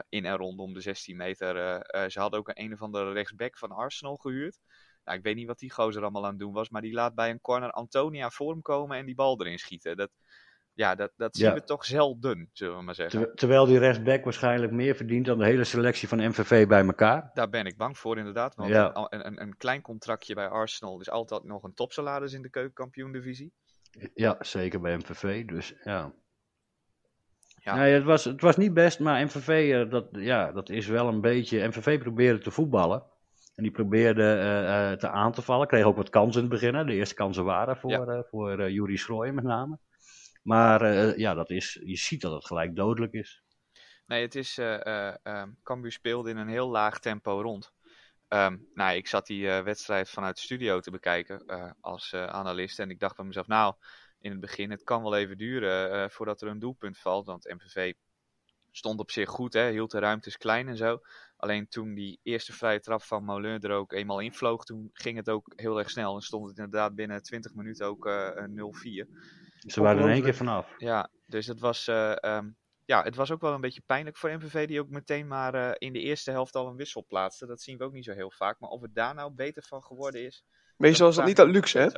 in 0.10 0.26
en 0.26 0.36
rondom 0.38 0.74
de 0.74 0.82
16 0.82 1.18
meter. 1.18 1.56
ze 2.12 2.20
hadden 2.20 2.40
ook 2.40 2.48
een, 2.48 2.62
een 2.64 2.74
of 2.74 2.82
andere 2.82 3.12
rechtsback 3.12 3.58
van 3.58 3.72
Arsenal 3.72 4.16
gehuurd. 4.16 4.60
Nou, 5.10 5.22
ik 5.22 5.28
weet 5.28 5.36
niet 5.38 5.48
wat 5.48 5.60
die 5.60 5.72
gozer 5.72 6.02
allemaal 6.02 6.24
aan 6.24 6.30
het 6.30 6.40
doen 6.40 6.54
was, 6.54 6.70
maar 6.70 6.82
die 6.82 6.94
laat 6.94 7.16
bij 7.16 7.30
een 7.30 7.42
corner 7.42 7.72
Antonia 7.72 8.30
voor 8.30 8.52
hem 8.52 8.62
komen 8.62 8.98
en 8.98 9.06
die 9.06 9.16
bal 9.16 9.40
erin 9.42 9.58
schieten. 9.58 9.98
Dat, 9.98 10.10
ja, 10.74 10.96
dat, 10.96 11.12
dat 11.16 11.36
zien 11.36 11.48
Ja. 11.48 11.54
we 11.54 11.64
toch 11.64 11.86
zelden, 11.86 12.50
zullen 12.54 12.78
we 12.78 12.84
maar 12.84 12.96
zeggen. 12.96 13.20
Ter- 13.22 13.36
terwijl 13.36 13.66
die 13.66 13.78
rechtsback 13.78 14.24
waarschijnlijk 14.24 14.72
meer 14.72 14.96
verdient 14.96 15.26
dan 15.26 15.38
de 15.38 15.46
hele 15.46 15.64
selectie 15.64 16.08
van 16.08 16.28
MVV 16.28 16.68
bij 16.68 16.86
elkaar. 16.86 17.32
Daar 17.34 17.50
ben 17.50 17.66
ik 17.66 17.78
bang 17.78 17.98
voor, 17.98 18.18
inderdaad. 18.18 18.56
Want 18.56 18.70
Ja. 18.70 18.92
een, 19.10 19.26
een, 19.28 19.42
een 19.42 19.58
klein 19.58 19.82
contractje 19.82 20.34
bij 20.36 20.48
Arsenal 20.48 21.00
is 21.00 21.10
altijd 21.10 21.44
nog 21.44 21.64
een 21.64 21.74
topsalaris 21.74 22.34
in 22.34 22.42
de 22.42 22.50
keukenkampioen-divisie. 22.50 23.52
Ja, 24.14 24.36
zeker 24.40 24.80
bij 24.82 24.96
MVV. 24.98 25.46
Dus 25.46 25.74
ja. 25.84 26.14
Ja. 27.62 27.76
Nee, 27.76 27.94
het, 27.94 28.04
was, 28.04 28.24
het 28.24 28.42
was 28.42 28.58
niet 28.58 28.74
best, 28.74 29.00
maar 29.00 29.24
MVV, 29.26 29.72
eh, 29.74 29.90
dat, 29.92 30.08
ja, 30.12 30.52
dat 30.52 30.70
is 30.70 30.88
wel 30.88 31.08
een 31.08 31.22
beetje. 31.22 31.68
MVV 31.68 32.00
probeerde 32.00 32.40
te 32.40 32.52
voetballen. 32.52 33.04
En 33.60 33.66
die 33.66 33.74
probeerde 33.74 34.24
eh, 34.24 34.92
eh, 34.92 34.98
te 34.98 35.10
aan 35.10 35.32
te 35.32 35.42
vallen. 35.42 35.68
Kreeg 35.68 35.84
ook 35.84 35.96
wat 35.96 36.10
kansen 36.10 36.44
in 36.44 36.50
het 36.50 36.60
begin. 36.60 36.76
Hè. 36.76 36.86
De 36.86 36.94
eerste 36.94 37.16
kansen 37.16 37.44
waren 37.44 37.78
voor, 37.78 37.92
Ja. 37.92 38.06
eh 38.06 38.20
voor 38.30 38.72
Juri 38.72 39.32
met 39.32 39.44
name. 39.44 39.80
Maar 40.44 41.18
ja, 41.18 41.34
dat 41.34 41.50
is, 41.50 41.80
je 41.84 41.98
ziet 41.98 42.22
dat 42.22 42.32
het 42.34 42.46
gelijk 42.46 42.76
dodelijk 42.76 43.14
is. 43.14 43.44
Nee, 44.06 44.22
het 44.22 44.36
is. 44.36 44.58
eh 44.58 44.86
eh, 44.86 45.16
ehm, 45.24 45.50
Cambuur 45.64 45.92
speelde 45.92 46.30
in 46.30 46.38
een 46.38 46.48
heel 46.48 46.70
laag 46.70 47.00
tempo 47.00 47.42
rond. 47.42 47.72
Ehm, 48.28 48.58
nou, 48.74 48.96
ik 48.96 49.08
zat 49.08 49.28
die 49.28 49.48
wedstrijd 49.48 50.10
vanuit 50.10 50.36
de 50.36 50.42
studio 50.42 50.80
te 50.80 50.92
bekijken 50.92 51.46
als 51.82 52.14
analist. 52.14 52.80
En 52.80 52.90
ik 52.90 53.00
dacht 53.00 53.16
bij 53.16 53.26
mezelf, 53.26 53.48
nou, 53.48 53.74
in 54.20 54.32
het 54.32 54.40
begin, 54.40 54.72
het 54.72 54.84
kan 54.84 55.04
wel 55.04 55.16
even 55.16 55.38
duren 55.38 56.12
voordat 56.12 56.42
er 56.42 56.48
een 56.48 56.60
doelpunt 56.60 56.98
valt. 56.98 57.26
Want 57.26 57.54
MVV 57.54 57.94
stond 58.72 59.00
op 59.00 59.12
zich 59.12 59.30
goed, 59.30 59.54
hè, 59.54 59.70
hield 59.70 59.92
de 59.92 60.00
ruimtes 60.00 60.38
klein 60.38 60.68
en 60.68 60.78
zo. 60.78 61.00
Alleen 61.40 61.68
toen 61.68 61.94
die 61.94 62.20
eerste 62.24 62.54
vrije 62.54 62.80
trap 62.80 63.04
van 63.04 63.24
Moulin 63.24 63.62
er 63.62 63.72
ook 63.72 63.92
eenmaal 63.92 64.20
invloog, 64.20 64.66
toen 64.66 64.90
ging 64.94 65.18
het 65.18 65.30
ook 65.30 65.54
heel 65.56 65.78
erg 65.80 65.90
snel. 65.90 66.16
En 66.16 66.22
stond 66.22 66.48
het 66.48 66.58
inderdaad 66.58 66.96
binnen 66.96 67.24
20 67.24 67.54
minuten 67.54 67.86
ook 67.86 68.06
eh, 68.06 68.28
eh, 68.28 68.50
0-4. 68.50 69.08
Ze 69.60 69.82
waren 69.82 70.02
er 70.02 70.08
in 70.08 70.14
één 70.14 70.24
keer 70.24 70.36
vanaf. 70.36 70.74
Ja, 70.78 71.10
dus 71.26 71.48
het 71.48 71.60
was, 71.60 71.88
eh, 71.88 72.24
ehm, 72.24 72.50
ja, 72.86 73.04
het 73.04 73.16
was 73.16 73.32
ook 73.32 73.42
wel 73.42 73.54
een 73.54 73.62
beetje 73.62 73.82
pijnlijk 73.86 74.18
voor 74.18 74.30
MVV, 74.30 74.68
die 74.68 74.80
ook 74.80 74.90
meteen 74.90 75.28
maar 75.28 75.54
eh, 75.54 75.72
in 75.78 75.94
de 75.94 76.00
eerste 76.00 76.32
helft 76.32 76.56
al 76.56 76.68
een 76.68 76.76
wissel 76.76 77.06
plaatste. 77.08 77.46
Dat 77.46 77.62
zien 77.62 77.78
we 77.78 77.84
ook 77.84 77.94
niet 77.94 78.06
zo 78.06 78.14
heel 78.14 78.32
vaak. 78.32 78.60
Maar 78.60 78.70
of 78.70 78.82
het 78.82 78.96
daar 78.96 79.16
nou 79.16 79.32
beter 79.32 79.64
van 79.64 79.84
geworden 79.84 80.26
is. 80.26 80.44
Meestal 80.78 81.10
is 81.10 81.16
dat 81.16 81.26
niet 81.26 81.40
uit 81.40 81.50
luxe, 81.50 81.80
hè? 81.80 81.90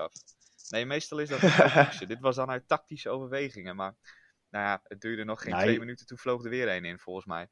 Nee, 0.69 0.85
meestal 0.85 1.19
is 1.19 1.29
dat 1.29 1.41
niet 1.41 1.57
luxe. 1.75 2.05
Dit 2.05 2.19
was 2.19 2.35
dan 2.35 2.49
uit 2.49 2.67
tactische 2.67 3.09
overwegingen. 3.09 3.75
Maar 3.75 3.95
nou 4.49 4.65
ja, 4.65 4.81
het 4.83 5.01
duurde 5.01 5.23
nog 5.23 5.41
geen 5.41 5.53
Nee. 5.53 5.63
twee 5.63 5.79
minuten, 5.79 6.05
toen 6.05 6.17
vloog 6.17 6.43
er 6.43 6.49
weer 6.49 6.67
één 6.67 6.85
in, 6.85 6.99
volgens 6.99 7.25
mij. 7.25 7.49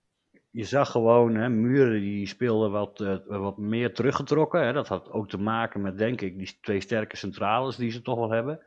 Je 0.51 0.63
zag 0.63 0.91
gewoon, 0.91 1.35
hè, 1.35 1.49
Muren 1.49 2.01
die 2.01 2.27
speelde 2.27 2.69
wat, 2.69 2.99
eh, 2.99 3.17
wat 3.25 3.57
meer 3.57 3.93
teruggetrokken. 3.93 4.65
Hè. 4.65 4.73
Dat 4.73 4.87
had 4.87 5.11
ook 5.11 5.29
te 5.29 5.37
maken 5.37 5.81
met, 5.81 5.97
denk 5.97 6.21
ik, 6.21 6.37
die 6.37 6.57
twee 6.61 6.81
sterke 6.81 7.17
centrales 7.17 7.75
die 7.75 7.91
ze 7.91 8.01
toch 8.01 8.17
wel 8.17 8.31
hebben. 8.31 8.59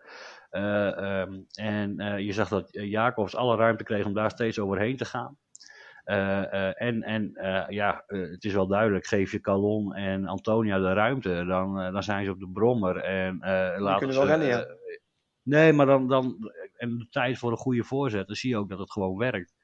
Eh, 0.51 0.97
ehm, 0.97 1.41
en 1.55 1.99
eh, 1.99 2.19
je 2.19 2.33
zag 2.33 2.49
dat 2.49 2.69
Jacobs 2.71 3.37
alle 3.37 3.57
ruimte 3.57 3.85
kreeg 3.85 4.05
om 4.05 4.15
daar 4.15 4.31
steeds 4.31 4.59
overheen 4.59 4.97
te 4.97 5.05
gaan. 5.05 5.37
En 6.05 7.03
en 7.03 7.33
ja, 7.69 8.05
het 8.07 8.45
is 8.45 8.53
wel 8.53 8.67
duidelijk, 8.67 9.07
geef 9.07 9.33
je 9.33 9.41
Calon 9.41 9.95
en 9.95 10.27
Antonia 10.27 10.79
de 10.79 10.93
ruimte, 10.93 11.45
dan, 11.47 11.93
dan 11.93 12.03
zijn 12.03 12.25
ze 12.25 12.31
op 12.31 12.39
de 12.39 12.51
brommer. 12.53 12.97
En, 12.97 13.39
laten 13.79 13.99
kunnen 13.99 14.15
ze, 14.15 14.21
wel 14.21 14.29
rennen, 14.29 14.49
ja. 14.49 14.67
nee, 15.43 15.73
maar 15.73 15.87
dan, 15.87 16.09
dan, 16.09 16.53
en 16.77 16.99
de 16.99 17.07
tijd 17.11 17.39
voor 17.39 17.51
een 17.51 17.57
goede 17.57 17.85
voorzet, 17.85 18.27
dan 18.27 18.37
zie 18.37 18.51
je 18.51 18.57
ook 18.57 18.69
dat 18.69 18.79
het 18.79 18.93
gewoon 18.93 19.17
werkt. 19.17 19.55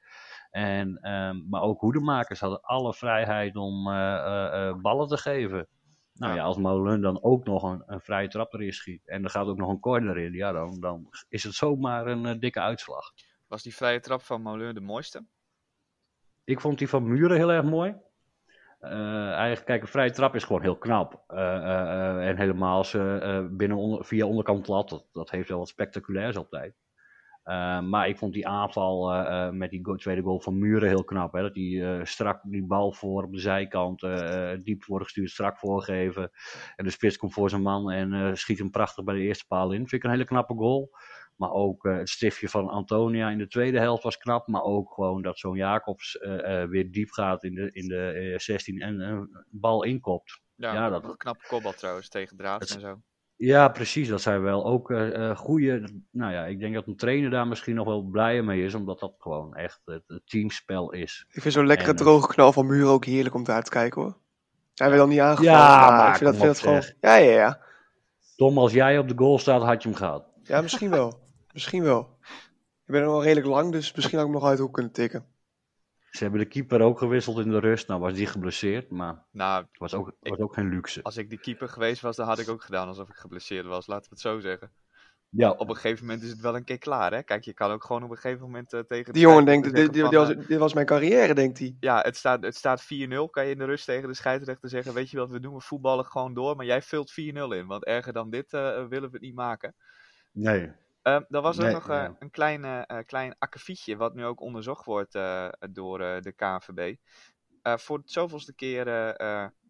En, 0.49 0.97
ehm, 1.01 1.49
maar 1.49 1.61
ook 1.61 1.79
hoedemakers 1.79 2.39
hadden 2.39 2.61
alle 2.61 2.93
vrijheid 2.93 3.55
om 3.55 3.87
eh, 3.87 4.15
eh, 4.15 4.67
eh, 4.67 4.75
ballen 4.75 5.07
te 5.07 5.17
geven. 5.17 5.67
Nou 6.13 6.35
Ja. 6.35 6.43
als 6.43 6.57
Molen 6.57 7.01
dan 7.01 7.23
ook 7.23 7.45
nog 7.45 7.63
een, 7.63 7.83
een 7.85 8.01
vrije 8.01 8.27
trap 8.27 8.53
erin 8.53 8.73
schiet 8.73 9.07
en 9.07 9.23
er 9.23 9.29
gaat 9.29 9.47
ook 9.47 9.57
nog 9.57 9.69
een 9.69 9.79
corner 9.79 10.17
in, 10.17 10.33
ja, 10.33 10.51
dan, 10.51 10.79
dan 10.79 11.09
is 11.29 11.43
het 11.43 11.53
zomaar 11.53 12.07
een 12.07 12.39
dikke 12.39 12.59
uitslag. 12.59 13.11
Was 13.47 13.63
die 13.63 13.75
vrije 13.75 13.99
trap 13.99 14.21
van 14.21 14.41
Moulin 14.41 14.73
de 14.73 14.81
mooiste? 14.81 15.25
Ik 16.43 16.59
vond 16.59 16.77
die 16.77 16.89
van 16.89 17.07
Muren 17.07 17.37
heel 17.37 17.51
erg 17.51 17.65
mooi. 17.65 17.95
Eigenlijk, 18.79 19.65
kijk, 19.65 19.81
een 19.81 19.87
vrije 19.87 20.11
trap 20.11 20.35
is 20.35 20.43
gewoon 20.43 20.61
heel 20.61 20.77
knap. 20.77 21.23
En 21.27 22.37
helemaal 22.37 22.83
ze 22.83 23.47
binnen 23.51 23.77
onder, 23.77 24.05
via 24.05 24.25
onderkant 24.25 24.67
lat, 24.67 24.89
dat, 24.89 25.05
dat 25.11 25.29
heeft 25.29 25.49
wel 25.49 25.57
wat 25.57 25.67
spectaculairs 25.67 26.37
altijd. 26.37 26.75
Eh, 27.49 27.81
maar 27.81 28.07
ik 28.07 28.17
vond 28.17 28.33
die 28.33 28.47
aanval 28.47 29.13
eh, 29.13 29.45
eh, 29.47 29.53
met 29.53 29.69
die 29.69 29.85
go- 29.85 29.95
tweede 29.95 30.21
goal 30.21 30.39
van 30.41 30.59
Muren 30.59 30.87
heel 30.89 31.03
knap. 31.03 31.33
Hè? 31.33 31.41
Dat 31.41 31.55
hij 31.55 32.05
strak 32.05 32.41
die 32.43 32.65
bal 32.65 32.91
voor 32.93 33.23
op 33.23 33.31
de 33.33 33.39
zijkant, 33.39 34.01
diep 34.65 34.83
voorgestuurd, 34.83 35.29
strak 35.29 35.57
voorgeven. 35.57 36.31
En 36.75 36.85
de 36.85 36.89
spits 36.91 37.17
komt 37.17 37.33
voor 37.33 37.49
zijn 37.49 37.61
man 37.61 37.91
en 37.91 38.37
schiet 38.37 38.57
hem 38.57 38.69
prachtig 38.71 39.03
bij 39.03 39.15
de 39.15 39.21
eerste 39.21 39.45
paal 39.47 39.71
in. 39.71 39.77
Vind 39.87 39.91
ik 39.91 40.03
een 40.03 40.09
hele 40.09 40.25
knappe 40.25 40.53
goal. 40.53 40.89
Maar 41.35 41.51
ook 41.51 41.83
het 41.83 42.09
stiftje 42.09 42.49
van 42.49 42.67
Antonia 42.69 43.29
in 43.29 43.37
de 43.37 43.47
tweede 43.47 43.79
helft 43.79 44.03
was 44.03 44.17
knap. 44.17 44.47
Maar 44.47 44.63
ook 44.63 44.93
gewoon 44.93 45.21
dat 45.21 45.39
zo'n 45.39 45.55
Jacobs 45.55 46.17
weer 46.69 46.91
diep 46.91 47.09
gaat 47.09 47.43
in 47.43 47.53
de, 47.55 47.69
in 47.71 47.87
de 47.87 48.11
eh, 48.11 48.37
16 48.39 48.79
en 48.81 48.99
een 48.99 49.45
bal 49.49 49.83
inkopt. 49.83 50.41
Ja, 50.55 50.73
Ja, 50.73 50.89
dat- 50.89 51.03
een 51.03 51.17
knappe 51.17 51.47
kopbal 51.47 51.73
trouwens 51.73 52.09
tegen 52.09 52.37
Draad 52.37 52.59
Het- 52.61 52.73
en 52.73 52.79
zo. 52.79 53.01
Ja, 53.39 53.67
precies. 53.67 54.07
Dat 54.07 54.21
zijn 54.21 54.41
wel 54.41 54.65
ook 54.65 54.91
eh 54.91 55.37
goede. 55.37 56.01
Nou 56.11 56.33
ja, 56.33 56.45
ik 56.45 56.59
denk 56.59 56.73
dat 56.73 56.87
een 56.87 56.95
trainer 56.95 57.29
daar 57.29 57.47
misschien 57.47 57.75
nog 57.75 57.85
wel 57.85 58.01
blijer 58.01 58.43
mee 58.43 58.63
is, 58.63 58.73
omdat 58.73 58.99
dat 58.99 59.13
gewoon 59.17 59.55
echt 59.55 59.81
het, 59.85 60.03
het 60.07 60.21
teamspel 60.25 60.91
is. 60.91 61.25
Ik 61.31 61.41
vind 61.41 61.53
zo'n 61.53 61.67
lekkere 61.67 61.89
En, 61.89 61.97
eh, 61.97 62.01
droge 62.01 62.27
knal 62.27 62.53
van 62.53 62.67
Muur 62.67 62.87
ook 62.87 63.05
heerlijk 63.05 63.35
om 63.35 63.43
daar 63.43 63.63
te 63.63 63.69
kijken 63.69 64.01
hoor. 64.01 64.17
Hij 64.75 64.87
werd 64.87 64.99
dan 64.99 65.09
niet 65.09 65.19
aangevallen, 65.19 65.51
Ja, 65.59 65.89
maar, 65.89 66.09
ik 66.09 66.15
vind 66.15 66.29
dat, 66.31 66.39
vind 66.39 66.49
op, 66.49 66.55
dat 66.55 66.63
gewoon... 66.63 66.83
Ja, 66.99 67.15
ja, 67.15 67.31
ja. 67.31 67.59
Tom, 68.35 68.57
als 68.57 68.71
jij 68.71 68.97
op 68.97 69.07
de 69.07 69.17
goal 69.17 69.39
staat, 69.39 69.61
had 69.61 69.83
je 69.83 69.89
hem 69.89 69.97
gehad. 69.97 70.23
Ja, 70.43 70.61
misschien 70.61 70.89
wel. 70.89 71.19
misschien 71.53 71.83
wel. 71.83 72.17
Ik 72.85 72.93
ben 72.95 73.01
er 73.01 73.07
wel 73.07 73.23
redelijk 73.23 73.47
lang, 73.47 73.71
dus 73.71 73.93
misschien 73.93 74.17
had 74.17 74.27
ik 74.27 74.33
hem 74.33 74.41
nog 74.41 74.49
uit 74.49 74.57
de 74.57 74.63
hoek 74.63 74.73
kunnen 74.73 74.91
tikken. 74.91 75.25
Ze 76.09 76.23
hebben 76.23 76.39
de 76.39 76.47
keeper 76.47 76.81
ook 76.81 76.97
gewisseld 76.97 77.39
in 77.39 77.51
de 77.51 77.59
rust. 77.59 77.87
Nou 77.87 77.99
was 77.99 78.13
die 78.13 78.25
geblesseerd, 78.25 78.89
maar 78.89 79.25
Nou, 79.31 79.61
het 79.63 79.77
was 79.79 79.93
ook, 79.93 80.15
was 80.19 80.39
ook 80.39 80.53
geen 80.53 80.69
luxe. 80.69 81.03
als 81.03 81.17
ik 81.17 81.29
die 81.29 81.39
keeper 81.39 81.69
geweest 81.69 82.01
was, 82.01 82.15
dan 82.15 82.27
had 82.27 82.39
ik 82.39 82.49
ook 82.49 82.63
gedaan 82.63 82.87
alsof 82.87 83.09
ik 83.09 83.15
geblesseerd 83.15 83.65
was. 83.65 83.87
Laten 83.87 84.03
we 84.03 84.09
het 84.09 84.19
zo 84.19 84.39
zeggen. 84.39 84.71
Ja, 85.31 85.51
Op 85.51 85.69
een 85.69 85.75
gegeven 85.75 86.05
moment 86.05 86.23
is 86.23 86.29
het 86.29 86.39
wel 86.39 86.55
een 86.55 86.63
keer 86.63 86.77
klaar, 86.77 87.13
hè? 87.13 87.23
Kijk, 87.23 87.43
je 87.43 87.53
kan 87.53 87.71
ook 87.71 87.83
gewoon 87.83 88.03
op 88.03 88.09
een 88.09 88.17
gegeven 88.17 88.45
moment 88.45 88.73
eh, 88.73 88.79
tegen 88.79 89.05
de 89.05 89.11
Die 89.11 89.21
jongen 89.21 89.45
denkt, 89.45 89.63
dit, 89.65 89.75
zeggen 89.75 89.93
dit, 89.93 90.01
van, 90.01 90.09
dit 90.11 90.19
was, 90.19 90.29
eh, 90.29 90.47
dit 90.47 90.59
was 90.59 90.73
mijn 90.73 90.85
carrière, 90.85 91.33
denkt 91.33 91.59
hij. 91.59 91.75
Ja, 91.79 91.99
het 92.01 92.15
staat, 92.17 92.43
het 92.43 92.55
staat 92.55 92.83
4-0. 92.83 93.29
Kan 93.29 93.45
je 93.45 93.51
in 93.51 93.57
de 93.57 93.65
rust 93.65 93.85
tegen 93.85 94.07
de 94.07 94.15
scheidsrechter 94.15 94.69
zeggen: 94.69 94.93
Weet 94.93 95.09
je 95.09 95.17
wat 95.17 95.29
we 95.29 95.39
doen? 95.39 95.53
We 95.53 95.61
voetballen 95.61 96.05
gewoon 96.05 96.33
door. 96.33 96.55
Maar 96.55 96.65
jij 96.65 96.81
vult 96.81 97.11
4-0 97.11 97.13
in. 97.55 97.65
Want 97.67 97.85
erger 97.85 98.13
dan 98.13 98.29
dit 98.29 98.53
eh, 98.53 98.61
willen 98.61 99.09
we 99.09 99.15
het 99.15 99.21
niet 99.21 99.35
maken. 99.35 99.75
nee. 100.31 100.71
Ehm, 101.09 101.23
dan 101.27 101.43
was 101.43 101.57
er 101.57 101.63
Nee, 101.63 101.73
nog 101.73 101.89
eh, 101.89 102.09
een 102.19 102.29
klein, 102.29 102.65
eh, 102.65 103.05
klein 103.05 103.35
akkefietje. 103.39 103.97
Wat 103.97 104.13
nu 104.13 104.25
ook 104.25 104.41
onderzocht 104.41 104.85
wordt 104.85 105.15
eh, 105.15 105.49
door 105.71 105.97
de 105.99 106.33
KNVB. 106.35 106.95
Voor 107.61 107.97
het 107.97 108.11
zoveelste 108.11 108.55
keer 108.55 108.85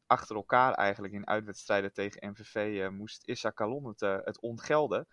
achter 0.08 0.36
elkaar 0.36 0.74
eigenlijk 0.74 1.14
in 1.14 1.28
uitwedstrijden 1.28 1.94
tegen 1.94 2.30
MVV 2.30 2.90
moest 2.92 3.28
Issa 3.28 3.50
Kalon 3.50 3.88
het, 3.88 4.00
het 4.00 4.42
ontgelden. 4.42 5.08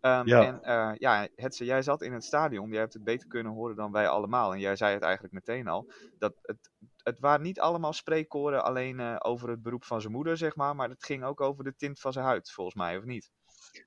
Ehm, 0.00 0.26
Ja. 0.26 0.46
En 0.46 0.62
eh, 0.62 0.92
ja, 0.98 1.28
Hetze, 1.34 1.64
jij 1.64 1.82
zat 1.82 2.02
in 2.02 2.12
het 2.12 2.24
stadion. 2.24 2.70
Jij 2.70 2.80
hebt 2.80 2.92
het 2.92 3.04
beter 3.04 3.28
kunnen 3.28 3.52
horen 3.52 3.76
dan 3.76 3.92
wij 3.92 4.08
allemaal. 4.08 4.52
En 4.52 4.60
jij 4.60 4.76
zei 4.76 4.94
het 4.94 5.02
eigenlijk 5.02 5.34
meteen 5.34 5.68
al. 5.68 5.92
Dat 6.18 6.34
het, 6.42 6.70
het 7.02 7.20
waren 7.20 7.42
niet 7.42 7.60
allemaal 7.60 7.92
spreekkoren 7.92 8.64
alleen 8.64 9.22
over 9.24 9.48
het 9.48 9.62
beroep 9.62 9.84
van 9.84 10.00
zijn 10.00 10.12
moeder, 10.12 10.36
zeg 10.36 10.56
maar. 10.56 10.76
Maar 10.76 10.88
het 10.88 11.04
ging 11.04 11.24
ook 11.24 11.40
over 11.40 11.64
de 11.64 11.76
tint 11.76 12.00
van 12.00 12.12
zijn 12.12 12.24
huid, 12.24 12.50
volgens 12.50 12.76
mij, 12.76 12.96
of 12.96 13.04
niet? 13.04 13.30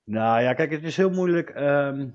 Nou 0.06 0.42
ja, 0.42 0.54
kijk, 0.54 0.72
het 0.72 0.84
is 0.84 0.98
heel 0.98 1.10
moeilijk. 1.10 1.50
ehm, 1.50 2.10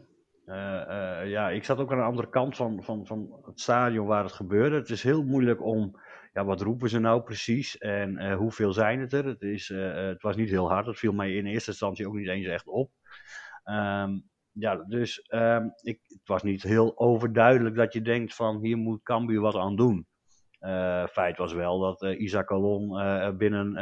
eh, 0.45 1.21
eh, 1.21 1.31
ja, 1.31 1.51
ik 1.51 1.65
zat 1.65 1.79
ook 1.79 1.93
aan 1.93 1.99
de 1.99 2.05
andere 2.05 2.29
kant 2.29 2.57
van, 2.57 2.83
van, 2.83 3.07
van 3.07 3.41
het 3.43 3.61
stadion 3.61 4.07
waar 4.07 4.23
het 4.23 4.33
gebeurde. 4.33 4.77
Het 4.77 4.91
is 4.91 5.03
heel 5.03 5.25
moeilijk 5.25 5.63
om, 5.63 6.01
ja, 6.33 6.45
wat 6.45 6.61
roepen 6.61 6.89
ze 6.89 6.99
nou 6.99 7.23
precies 7.23 7.79
en 7.79 8.17
eh, 8.17 8.37
hoeveel 8.37 8.73
zijn 8.73 9.01
het 9.01 9.13
er? 9.13 9.25
Het, 9.25 9.43
is, 9.43 9.69
het 9.69 10.23
was 10.23 10.37
niet 10.37 10.51
heel 10.51 10.69
hard, 10.69 10.87
het 10.87 10.99
viel 10.99 11.13
mij 11.13 11.35
in 11.35 11.47
eerste 11.47 11.71
instantie 11.71 12.07
ook 12.07 12.15
niet 12.15 12.29
eens 12.29 12.47
echt 12.47 12.67
op. 12.67 12.91
Ehm, 13.65 14.21
ja, 14.53 14.77
dus 14.77 15.21
ehm, 15.21 15.69
ik, 15.83 16.01
het 16.07 16.29
was 16.29 16.43
niet 16.43 16.63
heel 16.63 16.99
overduidelijk 16.99 17.75
dat 17.75 17.93
je 17.93 18.03
denkt 18.03 18.35
van 18.35 18.59
hier 18.65 18.77
moet 18.77 19.03
Cambuur 19.03 19.41
wat 19.41 19.57
aan 19.57 19.77
doen. 19.77 20.07
Eh, 20.61 21.07
feit 21.07 21.37
was 21.37 21.53
wel 21.53 21.79
dat 21.79 22.03
eh, 22.03 22.21
Isaac 22.21 22.51
Alon 22.51 22.99
eh, 22.99 23.31
binnen, 23.31 23.77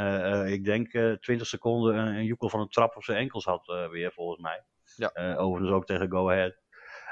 ik 0.47 0.65
denk, 0.65 0.93
eh 0.93 1.13
20 1.13 1.47
seconden 1.47 1.97
een, 1.97 2.15
een 2.17 2.25
joekel 2.25 2.49
van 2.49 2.61
een 2.61 2.69
trap 2.69 2.97
op 2.97 3.05
zijn 3.05 3.19
enkels 3.19 3.45
had 3.45 3.67
weer, 3.91 4.13
volgens 4.13 4.41
mij. 4.41 4.65
Ja. 4.97 5.37
Overigens 5.37 5.77
ook 5.77 5.87
tegen 5.87 6.11
Go 6.11 6.31
Ahead. 6.31 6.61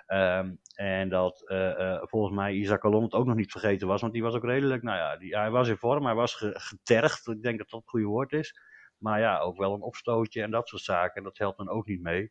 Ehm, 0.06 0.54
en 0.74 1.08
dat 1.08 1.44
volgens 2.00 2.34
mij 2.34 2.52
Isaac 2.52 2.84
Alon 2.84 3.02
het 3.02 3.14
ook 3.14 3.26
nog 3.26 3.36
niet 3.36 3.50
vergeten 3.50 3.86
was, 3.88 4.00
want 4.00 4.12
die 4.12 4.22
was 4.22 4.34
ook 4.34 4.44
redelijk, 4.44 4.82
nou 4.82 4.96
ja, 4.98 5.16
die, 5.16 5.36
hij 5.36 5.50
was 5.50 5.68
in 5.68 5.76
vorm, 5.76 6.04
hij 6.04 6.14
was 6.14 6.34
ge- 6.34 6.54
getergd, 6.60 7.26
ik 7.28 7.42
denk 7.42 7.58
dat 7.58 7.70
dat 7.70 7.80
het 7.80 7.88
goede 7.88 8.06
woord 8.06 8.32
is. 8.32 8.60
Maar 8.98 9.20
ja, 9.20 9.38
ook 9.38 9.56
wel 9.56 9.74
een 9.74 9.82
opstootje 9.82 10.42
en 10.42 10.50
dat 10.50 10.68
soort 10.68 10.82
zaken, 10.82 11.22
dat 11.22 11.38
helpt 11.38 11.58
dan 11.58 11.68
ook 11.68 11.86
niet 11.86 12.02
mee. 12.02 12.30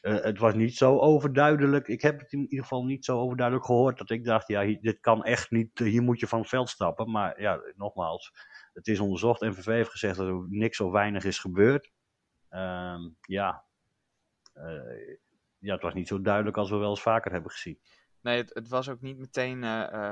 Eh, 0.00 0.22
het 0.22 0.38
was 0.38 0.54
niet 0.54 0.76
zo 0.76 0.98
overduidelijk. 0.98 1.88
Ik 1.88 2.02
heb 2.02 2.20
het 2.20 2.32
in 2.32 2.40
ieder 2.40 2.62
geval 2.62 2.84
niet 2.84 3.04
zo 3.04 3.18
overduidelijk 3.18 3.66
gehoord 3.66 3.98
dat 3.98 4.10
ik 4.10 4.24
dacht, 4.24 4.48
ja, 4.48 4.64
dit 4.80 5.00
kan 5.00 5.24
echt 5.24 5.50
niet, 5.50 5.80
eh, 5.80 5.86
hier 5.86 6.02
moet 6.02 6.20
je 6.20 6.26
van 6.26 6.40
het 6.40 6.48
veld 6.48 6.68
stappen. 6.68 7.10
Maar 7.10 7.40
ja, 7.40 7.60
nogmaals, 7.76 8.32
het 8.72 8.86
is 8.86 9.00
onderzocht. 9.00 9.40
NVV 9.40 9.64
heeft 9.64 9.90
gezegd 9.90 10.16
dat 10.16 10.26
er 10.26 10.46
niks 10.48 10.80
of 10.80 10.92
weinig 10.92 11.24
is 11.24 11.38
gebeurd. 11.38 11.92
Ehm, 12.48 13.08
ja. 13.20 13.64
Eh, 14.52 15.16
ja, 15.58 15.72
het 15.72 15.82
was 15.82 15.94
niet 15.94 16.08
zo 16.08 16.20
duidelijk 16.20 16.56
als 16.56 16.70
we 16.70 16.76
wel 16.76 16.90
eens 16.90 17.02
vaker 17.02 17.32
hebben 17.32 17.50
gezien. 17.50 17.78
Nee, 18.20 18.36
het, 18.36 18.54
het 18.54 18.68
was 18.68 18.88
ook 18.88 19.00
niet 19.00 19.18
meteen 19.18 19.64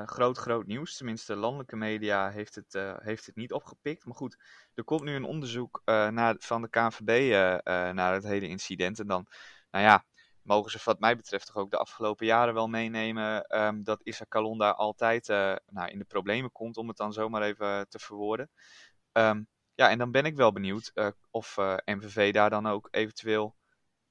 groot, 0.07 0.39
groot 0.39 0.67
nieuws. 0.67 0.97
Tenminste, 0.97 1.37
landelijke 1.37 1.77
media 1.77 2.31
heeft 2.31 2.55
het, 2.55 2.97
heeft 3.03 3.27
het 3.27 3.37
niet 3.37 3.53
opgepikt. 3.53 4.05
Maar 4.05 4.15
goed, 4.15 4.39
er 4.75 4.85
komt 4.85 5.03
nu 5.03 5.15
een 5.15 5.25
onderzoek 5.25 5.83
naar, 5.85 6.35
van 6.39 6.63
de 6.63 6.69
eh, 7.65 7.91
naar 7.91 8.13
het 8.13 8.25
hele 8.25 8.49
incident. 8.49 8.99
En 8.99 9.07
dan, 9.07 9.27
nou 9.75 9.87
ja, 9.87 10.05
mogen 10.43 10.71
ze 10.71 10.81
wat 10.85 11.01
mij 11.01 11.17
betreft 11.17 11.47
toch 11.47 11.57
ook 11.57 11.71
de 11.71 11.77
afgelopen 11.77 12.27
jaren 12.27 12.55
wel 12.55 12.69
meenemen 12.69 13.45
ehm, 13.45 13.83
dat 13.83 14.03
Issa 14.03 14.25
Kalon 14.29 14.59
daar 14.59 14.75
altijd 14.75 15.29
eh, 15.29 15.57
nou, 15.67 15.91
in 15.91 15.99
de 15.99 16.05
problemen 16.05 16.53
komt, 16.53 16.77
om 16.77 16.89
het 16.89 16.97
dan 16.97 17.13
zomaar 17.13 17.43
even 17.43 17.89
te 17.89 17.99
verwoorden. 17.99 18.51
Ehm, 19.13 19.43
ja, 19.75 19.91
en 19.91 19.99
dan 19.99 20.11
ben 20.11 20.25
ik 20.25 20.37
wel 20.37 20.53
benieuwd 20.53 20.91
eh, 20.95 21.09
of 21.31 21.57
eh, 21.57 21.77
MVV 21.85 22.33
daar 22.33 22.51
dan 22.51 22.67
ook 22.67 22.89
eventueel 22.91 23.57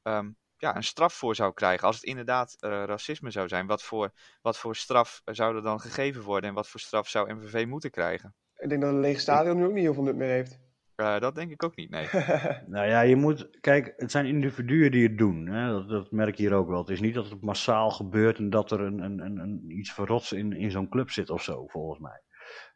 ehm, 0.01 0.32
ja, 0.58 0.75
een 0.75 0.84
straf 0.84 1.13
voor 1.13 1.36
zou 1.36 1.53
krijgen. 1.53 1.88
Als 1.88 1.96
het 1.96 2.05
inderdaad 2.05 2.55
racisme 2.60 3.32
zou 3.32 3.48
zijn, 3.48 3.67
wat 3.67 3.84
voor, 3.84 4.12
wat 4.41 4.58
voor 4.58 4.75
straf 4.75 5.22
zou 5.25 5.55
er 5.55 5.62
dan 5.62 5.79
gegeven 5.79 6.22
worden 6.22 6.50
en 6.50 6.55
wat 6.55 6.67
voor 6.67 6.79
straf 6.79 7.08
zou 7.08 7.34
MVV 7.34 7.65
moeten 7.65 7.91
krijgen? 7.91 8.36
Ik 8.55 8.70
denk 8.70 8.82
dat 8.82 8.91
een 8.91 9.00
leeg 9.00 9.20
stadion 9.20 9.58
nu 9.58 9.65
ook 9.65 9.74
niet 9.74 9.84
heel 9.84 9.93
veel 9.93 10.03
nut 10.03 10.15
meer 10.15 10.29
heeft. 10.29 10.60
Eh, 10.95 11.19
dat 11.19 11.35
denk 11.35 11.51
ik 11.51 11.63
ook 11.63 11.75
niet, 11.75 11.89
nee. 11.89 12.07
Nou 12.67 12.88
ja, 12.88 13.01
je 13.01 13.15
moet, 13.15 13.59
kijk, 13.59 13.93
het 13.97 14.12
zijn 14.12 14.25
individuen 14.25 14.91
die 14.91 15.07
het 15.07 15.17
doen. 15.17 15.47
Hè? 15.47 15.67
Dat, 15.71 15.89
dat 15.89 16.12
merk 16.12 16.35
je 16.35 16.43
hier 16.43 16.53
ook 16.53 16.67
wel. 16.67 16.79
Het 16.79 16.89
is 16.89 17.01
niet 17.01 17.13
dat 17.13 17.29
het 17.29 17.41
massaal 17.41 17.91
gebeurt 17.91 18.38
en 18.38 18.50
dat 18.50 18.71
er 18.71 18.79
een, 18.79 19.00
een, 19.00 19.19
een, 19.19 19.38
een, 19.38 19.77
iets 19.77 19.93
verrots 19.93 20.31
in, 20.31 20.53
in 20.53 20.71
zo'n 20.71 20.89
club 20.89 21.09
zit 21.09 21.29
of 21.29 21.43
zo, 21.43 21.67
volgens 21.67 22.00
mij. 22.00 22.21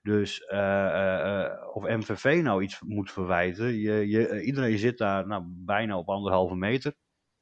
Dus 0.01 0.45
eh, 0.45 0.85
eh, 0.85 1.43
eh, 1.45 1.75
of 1.75 1.83
MVV 1.83 2.39
nou 2.43 2.63
iets 2.63 2.81
moet 2.81 3.11
verwijten, 3.11 3.73
je, 3.79 4.07
je, 4.07 4.41
iedereen 4.43 4.77
zit 4.77 4.97
daar 4.97 5.27
nou, 5.27 5.43
bijna 5.47 5.97
op 5.97 6.09
anderhalve 6.09 6.55
meter. 6.55 6.93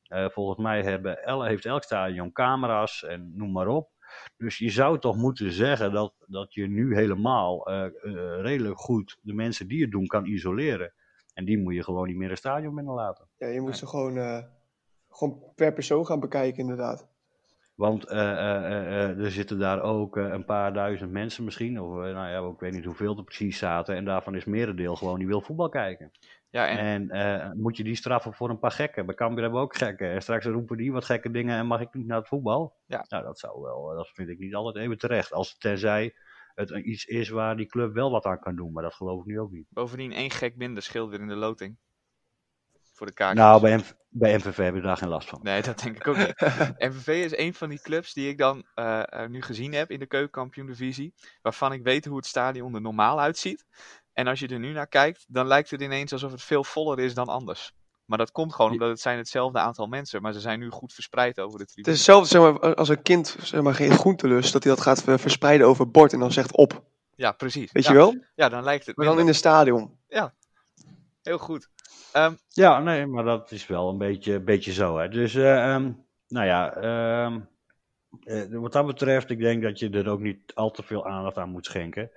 Eh, 0.05 0.29
volgens 0.29 0.59
mij 0.59 0.81
hebben, 0.81 1.23
el- 1.23 1.43
heeft 1.43 1.65
elk 1.65 1.83
stadion 1.83 2.31
camera's 2.31 3.03
en 3.03 3.31
noem 3.35 3.51
maar 3.51 3.67
op. 3.67 3.89
Dus 4.37 4.57
je 4.57 4.69
zou 4.69 4.99
toch 4.99 5.15
moeten 5.15 5.51
zeggen 5.51 5.91
dat, 5.91 6.13
dat 6.27 6.53
je 6.53 6.67
nu 6.67 6.95
helemaal 6.95 7.67
eh, 7.67 7.85
eh, 7.85 7.91
redelijk 8.41 8.79
goed 8.79 9.17
de 9.21 9.33
mensen 9.33 9.67
die 9.67 9.81
het 9.81 9.91
doen 9.91 10.07
kan 10.07 10.25
isoleren. 10.25 10.93
En 11.33 11.45
die 11.45 11.57
moet 11.57 11.73
je 11.73 11.83
gewoon 11.83 12.07
niet 12.07 12.17
meer 12.17 12.31
een 12.31 12.37
stadion 12.37 12.75
binnenlaten. 12.75 13.27
Ja, 13.37 13.47
je 13.47 13.61
moet 13.61 13.77
ze 13.77 13.87
gewoon, 13.87 14.17
eh, 14.17 14.43
gewoon 15.09 15.51
per 15.55 15.73
persoon 15.73 16.05
gaan 16.05 16.19
bekijken, 16.19 16.59
inderdaad. 16.59 17.07
Want 17.75 18.05
eh, 18.05 18.31
eh, 18.31 18.65
eh, 18.65 19.09
eh, 19.09 19.19
er 19.19 19.31
zitten 19.31 19.59
daar 19.59 19.81
ook 19.81 20.15
een 20.15 20.45
paar 20.45 20.73
duizend 20.73 21.11
mensen 21.11 21.43
misschien, 21.43 21.81
of 21.81 21.95
nou 21.95 22.29
ja, 22.29 22.49
ik 22.51 22.59
weet 22.59 22.73
niet 22.73 22.85
hoeveel 22.85 23.17
er 23.17 23.23
precies 23.23 23.57
zaten. 23.57 23.95
En 23.95 24.05
daarvan 24.05 24.35
is 24.35 24.45
merendeel 24.45 24.95
gewoon 24.95 25.17
die 25.17 25.27
wil 25.27 25.41
voetbal 25.41 25.69
kijken. 25.69 26.11
Ja, 26.55 26.67
en, 26.67 26.77
En 26.77 27.09
eh, 27.09 27.51
moet 27.51 27.77
je 27.77 27.83
die 27.83 27.95
straffen 27.95 28.33
voor 28.33 28.49
een 28.49 28.59
paar 28.59 28.71
gekken? 28.71 29.05
Bij 29.05 29.15
Cambuur 29.15 29.41
hebben 29.41 29.59
we 29.59 29.65
ook 29.65 29.75
gekken. 29.75 30.11
En 30.11 30.21
straks 30.21 30.45
roepen 30.45 30.77
die 30.77 30.91
wat 30.91 31.05
gekke 31.05 31.31
dingen 31.31 31.57
en 31.57 31.65
mag 31.65 31.81
ik 31.81 31.93
niet 31.93 32.07
naar 32.07 32.17
het 32.17 32.27
voetbal? 32.27 32.75
Ja. 32.85 33.05
Nou, 33.07 33.23
dat 33.23 33.39
zou 33.39 33.61
wel, 33.61 33.89
eh, 33.91 33.97
dat 33.97 34.09
vind 34.09 34.29
ik 34.29 34.39
niet 34.39 34.55
altijd 34.55 34.75
even 34.75 34.97
terecht. 34.97 35.33
Als 35.33 35.57
tenzij 35.57 36.15
het 36.53 36.69
iets 36.69 37.05
is 37.05 37.29
waar 37.29 37.57
die 37.57 37.65
club 37.65 37.93
wel 37.93 38.11
wat 38.11 38.25
aan 38.25 38.39
kan 38.39 38.55
doen, 38.55 38.71
maar 38.71 38.83
dat 38.83 38.93
geloof 38.93 39.19
ik 39.19 39.25
nu 39.25 39.39
ook 39.39 39.51
niet. 39.51 39.65
bovendien 39.69 40.13
één 40.13 40.31
gek 40.31 40.55
minder 40.55 40.83
scheelt 40.83 41.09
weer 41.09 41.19
in 41.19 41.27
de 41.27 41.35
loting. 41.35 41.77
Voor 42.93 43.07
de 43.07 43.13
kaartjes. 43.13 43.45
Nou, 43.45 43.61
bij, 43.61 43.75
MV 43.77 43.91
bij 44.09 44.35
MVV 44.35 44.57
heb 44.57 44.75
je 44.75 44.81
daar 44.81 44.97
geen 44.97 45.09
last 45.09 45.29
van. 45.29 45.39
Nee, 45.43 45.61
dat 45.61 45.79
denk 45.79 45.95
ik 45.95 46.07
ook 46.07 46.17
niet. 46.17 46.39
MVV 46.89 47.07
is 47.07 47.37
een 47.37 47.53
van 47.53 47.69
die 47.69 47.81
clubs 47.81 48.13
die 48.13 48.29
ik 48.29 48.37
dan 48.37 48.65
eh, 48.73 49.25
nu 49.27 49.41
gezien 49.41 49.73
heb 49.73 49.91
in 49.91 49.99
de 49.99 50.07
keukenkampioen-divisie. 50.07 51.13
Waarvan 51.41 51.73
ik 51.73 51.83
weet 51.83 52.05
hoe 52.05 52.17
het 52.17 52.25
stadion 52.25 52.75
er 52.75 52.81
normaal 52.81 53.19
uitziet. 53.19 53.65
En 54.15 54.27
als 54.27 54.39
je 54.39 54.47
er 54.47 54.59
nu 54.59 54.71
naar 54.71 54.87
kijkt, 54.87 55.25
dan 55.27 55.47
lijkt 55.47 55.71
het 55.71 55.81
ineens 55.81 56.11
alsof 56.11 56.31
het 56.31 56.41
veel 56.43 56.63
voller 56.63 56.99
is 56.99 57.13
dan 57.13 57.27
anders. 57.27 57.73
Maar 58.05 58.17
dat 58.17 58.31
komt 58.31 58.53
gewoon 58.53 58.71
omdat 58.71 58.89
het 58.89 58.99
zijn 58.99 59.17
hetzelfde 59.17 59.59
aantal 59.59 59.87
mensen. 59.87 60.21
Maar 60.21 60.33
ze 60.33 60.39
zijn 60.39 60.59
nu 60.59 60.69
goed 60.69 60.93
verspreid 60.93 61.39
over 61.39 61.57
de 61.57 61.63
Het 61.63 61.71
tribune. 61.73 61.95
is 61.95 62.05
hetzelfde 62.05 62.27
zeg 62.29 62.41
maar, 62.41 62.75
als 62.75 62.89
een 62.89 63.01
kind 63.01 63.35
zeg 63.41 63.61
maar, 63.61 63.75
geen 63.75 63.91
groentelust, 63.91 64.53
dat 64.53 64.63
hij 64.63 64.73
dat 64.75 64.81
gaat 64.83 65.03
verspreiden 65.03 65.67
over 65.67 65.83
het 65.83 65.91
bord 65.91 66.13
en 66.13 66.19
dan 66.19 66.31
zegt 66.31 66.55
op. 66.55 66.83
Ja, 67.15 67.31
precies. 67.31 67.71
Weet 67.71 67.83
ja, 67.83 67.91
je 67.91 67.97
wel? 67.97 68.23
Ja, 68.35 68.49
dan 68.49 68.63
lijkt 68.63 68.85
het 68.85 68.95
Maar 68.97 69.05
dan 69.05 69.19
in 69.19 69.27
een 69.27 69.35
stadion. 69.35 69.97
Heel 71.21 71.37
goed. 71.37 71.69
Ehm, 72.11 72.33
Ja, 72.49 72.79
nee, 72.79 73.05
maar 73.05 73.23
dat 73.23 73.51
is 73.51 73.67
wel 73.67 73.89
een 73.89 73.97
beetje, 73.97 74.39
beetje 74.39 74.73
zo. 74.73 74.97
Hè. 74.97 75.09
Dus, 75.09 75.35
eh, 75.35 75.73
ehm, 75.73 75.91
nou 76.27 76.45
ja, 76.45 76.73
ehm, 76.73 77.39
eh, 78.23 78.59
wat 78.59 78.71
dat 78.71 78.85
betreft, 78.85 79.29
ik 79.29 79.39
denk 79.39 79.63
dat 79.63 79.79
je 79.79 79.89
er 79.89 80.09
ook 80.09 80.19
niet 80.19 80.53
al 80.53 80.71
te 80.71 80.83
veel 80.83 81.07
aandacht 81.07 81.37
aan 81.37 81.49
moet 81.49 81.65
schenken. 81.65 82.11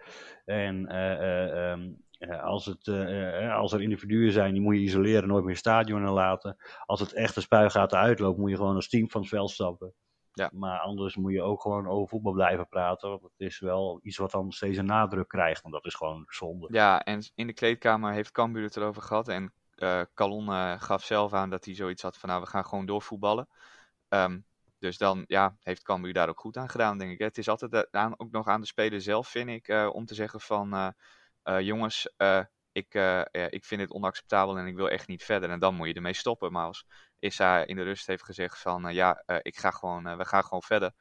En 0.48 0.86
eh, 0.86 1.12
eh, 1.12 1.70
ehm, 1.70 1.90
eh, 2.18 2.42
als, 2.42 2.66
het, 2.66 2.88
als 3.52 3.72
er 3.72 3.82
individuen 3.82 4.32
zijn, 4.32 4.52
die 4.52 4.62
moet 4.62 4.74
je 4.74 4.80
isoleren, 4.80 5.28
nooit 5.28 5.44
meer 5.44 5.56
stadion 5.56 6.10
laten. 6.10 6.56
Als 6.86 7.00
het 7.00 7.12
echt 7.12 7.34
de 7.34 7.40
spuigaten 7.40 7.98
uitloopt, 7.98 8.38
moet 8.38 8.50
je 8.50 8.56
gewoon 8.56 8.74
als 8.74 8.88
team 8.88 9.10
van 9.10 9.20
het 9.20 9.30
veld 9.30 9.50
stappen. 9.50 9.92
Ja. 10.32 10.50
Maar 10.52 10.78
anders 10.78 11.16
moet 11.16 11.32
je 11.32 11.42
ook 11.42 11.60
gewoon 11.60 11.88
over 11.88 12.08
voetbal 12.08 12.32
blijven 12.32 12.68
praten. 12.68 13.08
Want 13.08 13.22
het 13.22 13.32
is 13.36 13.60
wel 13.60 14.00
iets 14.02 14.16
wat 14.16 14.30
dan 14.30 14.52
steeds 14.52 14.78
een 14.78 14.86
nadruk 14.86 15.28
krijgt. 15.28 15.62
Want 15.62 15.74
dat 15.74 15.84
is 15.84 15.94
gewoon 15.94 16.24
zonde. 16.28 16.68
ja, 16.70 17.04
en 17.04 17.22
in 17.34 17.46
de 17.46 17.52
kleedkamer 17.52 18.12
heeft 18.12 18.32
Cambuur 18.32 18.64
het 18.64 18.76
erover 18.76 19.02
gehad. 19.02 19.28
En 19.28 19.52
eh 19.74 20.02
Calon 20.14 20.78
gaf 20.80 21.04
zelf 21.04 21.32
aan 21.32 21.50
dat 21.50 21.64
hij 21.64 21.74
zoiets 21.74 22.02
had 22.02 22.18
van 22.18 22.28
nou, 22.28 22.42
we 22.42 22.48
gaan 22.48 22.64
gewoon 22.64 22.86
doorvoetballen. 22.86 23.48
Ehm, 24.08 24.38
dus 24.78 24.98
dan 24.98 25.24
ja, 25.26 25.56
heeft 25.60 25.82
Cambuur 25.82 26.12
daar 26.12 26.28
ook 26.28 26.40
goed 26.40 26.56
aan 26.56 26.68
gedaan, 26.68 26.98
denk 26.98 27.10
ik. 27.10 27.18
Het 27.18 27.38
is 27.38 27.48
altijd 27.48 27.72
eh, 27.72 27.82
aan, 27.90 28.14
ook 28.16 28.30
nog 28.30 28.46
aan 28.46 28.60
de 28.60 28.66
speler 28.66 29.00
zelf, 29.00 29.28
vind 29.28 29.48
ik, 29.48 29.68
eh, 29.68 29.88
om 29.92 30.06
te 30.06 30.14
zeggen 30.14 30.40
van 30.40 30.94
eh, 31.42 31.60
jongens, 31.60 32.14
ik, 32.72 32.92
ja, 32.92 33.30
ik 33.30 33.64
vind 33.64 33.80
dit 33.80 33.90
onacceptabel 33.90 34.58
en 34.58 34.66
ik 34.66 34.76
wil 34.76 34.90
echt 34.90 35.08
niet 35.08 35.24
verder. 35.24 35.50
En 35.50 35.58
dan 35.58 35.74
moet 35.74 35.88
je 35.88 35.94
ermee 35.94 36.14
stoppen. 36.14 36.52
Maar 36.52 36.66
als 36.66 36.86
Issa 37.18 37.64
in 37.66 37.76
de 37.76 37.82
rust 37.82 38.06
heeft 38.06 38.24
gezegd 38.24 38.58
van 38.58 38.94
ja, 38.94 39.22
ik 39.42 39.56
ga 39.56 39.70
gewoon, 39.70 40.16
we 40.16 40.24
gaan 40.24 40.42
gewoon 40.42 40.62
verder. 40.62 40.92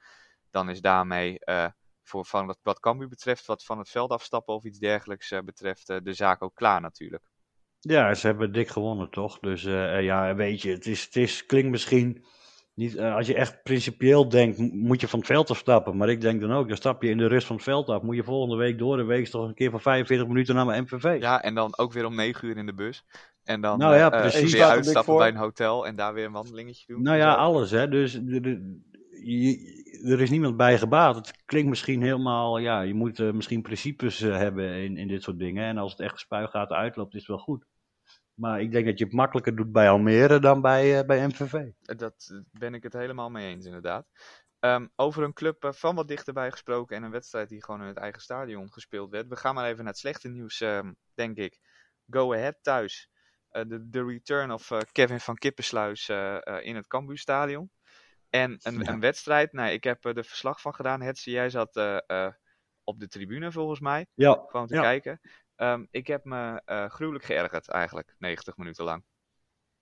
Dan 0.50 0.70
is 0.70 0.82
daarmee 0.82 1.40
voor 2.04 2.26
van 2.26 2.56
wat, 2.62 2.80
Cambuur 2.80 3.08
betreft, 3.08 3.46
wat 3.46 3.64
van 3.64 3.78
het 3.78 3.90
veld 3.90 4.12
afstappen 4.12 4.54
of 4.54 4.64
iets 4.64 4.80
dergelijks 4.80 5.34
betreft, 5.46 5.88
de 5.88 6.14
zaak 6.14 6.42
ook 6.42 6.56
klaar 6.56 6.82
natuurlijk. 6.82 7.30
Ja, 7.80 8.14
ze 8.14 8.28
hebben 8.28 8.52
dik 8.52 8.70
gewonnen, 8.70 9.10
toch? 9.10 9.40
Dus 9.40 9.62
ja, 9.62 10.36
weet 10.36 10.62
je, 10.62 10.72
het, 10.72 10.86
is, 10.86 11.04
het 11.04 11.16
is, 11.16 11.46
klinkt 11.46 11.70
misschien 11.70 12.26
niet... 12.78 12.96
eh, 12.96 13.16
als 13.16 13.28
je 13.28 13.36
echt 13.36 13.64
principieel 13.64 14.30
denkt, 14.30 14.58
moet 14.74 15.02
je 15.02 15.08
van 15.08 15.20
het 15.20 15.28
veld 15.28 15.50
afstappen. 15.50 15.98
Maar 15.98 16.10
ik 16.10 16.22
denk 16.22 16.42
dan 16.42 16.52
ook, 16.52 16.68
dan 16.68 16.78
stap 16.78 17.04
je 17.04 17.10
in 17.10 17.18
de 17.18 17.28
rust 17.28 17.48
van 17.48 17.56
het 17.56 17.66
veld 17.66 17.90
af. 17.90 18.02
Moet 18.02 18.16
je 18.16 18.24
volgende 18.24 18.56
week 18.56 18.78
door 18.78 18.98
de 18.98 19.04
week 19.04 19.28
toch 19.28 19.48
een 19.48 19.54
keer 19.54 19.70
van 19.72 19.82
45 19.82 20.28
minuten 20.28 20.56
naar 20.56 20.66
mijn 20.66 20.84
MVV. 20.84 21.18
Ja, 21.22 21.42
en 21.44 21.56
dan 21.56 21.78
ook 21.78 21.94
weer 21.94 22.06
om 22.06 22.16
negen 22.16 22.48
uur 22.48 22.58
in 22.58 22.66
de 22.66 22.74
bus. 22.74 23.06
En 23.44 23.62
dan 23.62 23.78
Nou 23.80 23.96
ja, 23.96 24.12
eh, 24.12 24.16
eh, 24.16 24.22
precies. 24.22 24.52
weer 24.52 24.62
er 24.62 24.68
uitstappen 24.68 25.04
voor. 25.04 25.18
bij 25.18 25.28
een 25.28 25.36
hotel 25.36 25.88
en 25.88 25.96
daar 25.96 26.14
weer 26.14 26.26
een 26.26 26.32
wandelingetje 26.32 26.94
doen. 26.94 27.02
Nou 27.02 27.18
ja, 27.18 27.34
alles, 27.34 27.72
hè. 27.72 27.88
Dus 27.90 28.14
er, 28.16 28.62
je- 29.24 30.18
is 30.18 30.30
niemand 30.30 30.58
bij 30.58 30.78
gebaat. 30.78 31.16
Het 31.16 31.44
klinkt 31.46 31.70
misschien 31.70 32.02
helemaal, 32.02 32.58
ja, 32.58 32.82
je 32.82 32.94
moet 32.94 33.34
misschien 33.34 33.62
principes 33.62 34.20
hebben 34.20 34.72
in, 34.72 34.98
in 34.98 35.08
dit 35.08 35.24
soort 35.24 35.40
dingen. 35.40 35.64
En 35.66 35.78
als 35.78 35.92
het 35.92 36.02
echt 36.02 36.20
spuigaten 36.20 36.78
uitloopt, 36.78 37.14
is 37.14 37.20
het 37.20 37.30
wel 37.30 37.38
goed. 37.38 37.66
Maar 38.40 38.62
ik 38.62 38.72
denk 38.72 38.86
dat 38.86 38.98
je 39.00 39.04
het 39.06 39.14
makkelijker 39.14 39.56
doet 39.56 39.72
bij 39.72 39.90
Almere 39.90 40.40
dan 40.40 40.62
bij, 40.62 41.00
eh, 41.00 41.06
bij 41.06 41.28
MVV. 41.28 41.72
Dat 41.80 42.44
ben 42.52 42.74
ik 42.74 42.84
het 42.84 42.94
helemaal 42.94 43.30
mee 43.30 43.50
eens, 43.50 43.66
inderdaad. 43.66 44.08
Ehm, 44.60 44.88
over 44.96 45.24
een 45.24 45.34
club 45.34 45.64
eh, 45.64 45.72
van 45.72 45.96
wat 45.96 46.08
dichterbij 46.08 46.52
gesproken 46.52 46.96
en 46.96 47.04
een 47.04 47.12
wedstrijd 47.12 47.50
die 47.50 47.64
gewoon 47.64 47.82
in 47.82 47.88
het 47.88 47.98
eigen 47.98 48.22
stadion 48.22 48.72
gespeeld 48.72 49.12
werd. 49.12 49.28
We 49.28 49.36
gaan 49.36 49.56
maar 49.56 49.66
even 49.66 49.78
naar 49.78 49.88
het 49.94 49.98
slechte 49.98 50.30
nieuws, 50.30 50.62
ehm, 50.62 50.94
denk 51.14 51.38
ik. 51.38 51.60
Go 52.10 52.34
Ahead 52.34 52.58
thuis. 52.62 53.10
Eh, 53.50 53.64
De 53.68 53.90
de 53.90 54.06
return 54.06 54.52
of 54.52 54.72
Kevin 54.92 55.20
van 55.20 55.36
Kippensluis 55.36 56.10
in 56.62 56.76
het 56.76 56.88
Cambuurstadion. 56.88 57.72
En 58.30 58.58
een, 58.62 58.80
Ja. 58.80 58.88
een 58.88 59.00
wedstrijd, 59.00 59.54
nou, 59.54 59.72
ik 59.72 59.84
heb 59.84 60.06
er 60.06 60.26
verslag 60.26 60.62
van 60.62 60.74
gedaan. 60.76 61.02
Hetze, 61.02 61.32
jij 61.32 61.50
zat 61.50 61.76
op 62.84 63.00
de 63.00 63.08
tribune 63.08 63.52
volgens 63.52 63.80
mij, 63.80 64.08
Ja, 64.14 64.44
gewoon 64.48 64.68
te 64.68 64.74
Ja. 64.76 64.82
kijken. 64.82 65.20
Ehm, 65.58 65.86
ik 65.92 66.08
heb 66.08 66.24
me 66.26 66.62
eh, 66.66 66.86
gruwelijk 66.90 67.26
geërgerd 67.26 67.70
eigenlijk, 67.70 68.16
90 68.18 68.58
minuten 68.58 68.84
lang. 68.84 69.04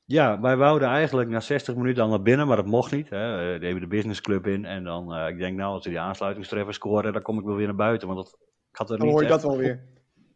ja, 0.05 0.39
wij 0.41 0.57
wouden 0.57 0.87
eigenlijk 0.87 1.29
na 1.29 1.39
60 1.39 1.75
minuten 1.75 2.03
al 2.03 2.09
naar 2.09 2.21
binnen, 2.21 2.47
maar 2.47 2.55
dat 2.55 2.65
mocht 2.65 2.91
niet. 2.91 3.09
Hè. 3.09 3.31
Eh, 3.31 3.45
Daar 3.45 3.61
hebben 3.61 3.79
de 3.81 3.87
businessclub 3.87 4.47
in. 4.47 4.65
En 4.65 4.83
dan, 4.83 5.13
eh, 5.13 5.27
ik 5.27 5.37
denk 5.37 5.57
nou, 5.57 5.73
als 5.73 5.83
ze 5.83 5.89
die 5.89 5.99
aansluitingstreffer 5.99 6.73
scoren, 6.73 7.13
dan 7.13 7.21
kom 7.21 7.39
ik 7.39 7.45
wel 7.45 7.55
weer 7.55 7.65
naar 7.65 7.75
buiten. 7.75 8.07
Want 8.07 8.19
dat, 8.19 8.37
ik 8.71 8.77
had 8.77 8.89
er 8.89 8.97
Dan 8.97 9.05
niet 9.05 9.15
hoor 9.15 9.23
je 9.23 9.29
dat 9.29 9.43
wel 9.43 9.57
weer. 9.57 9.83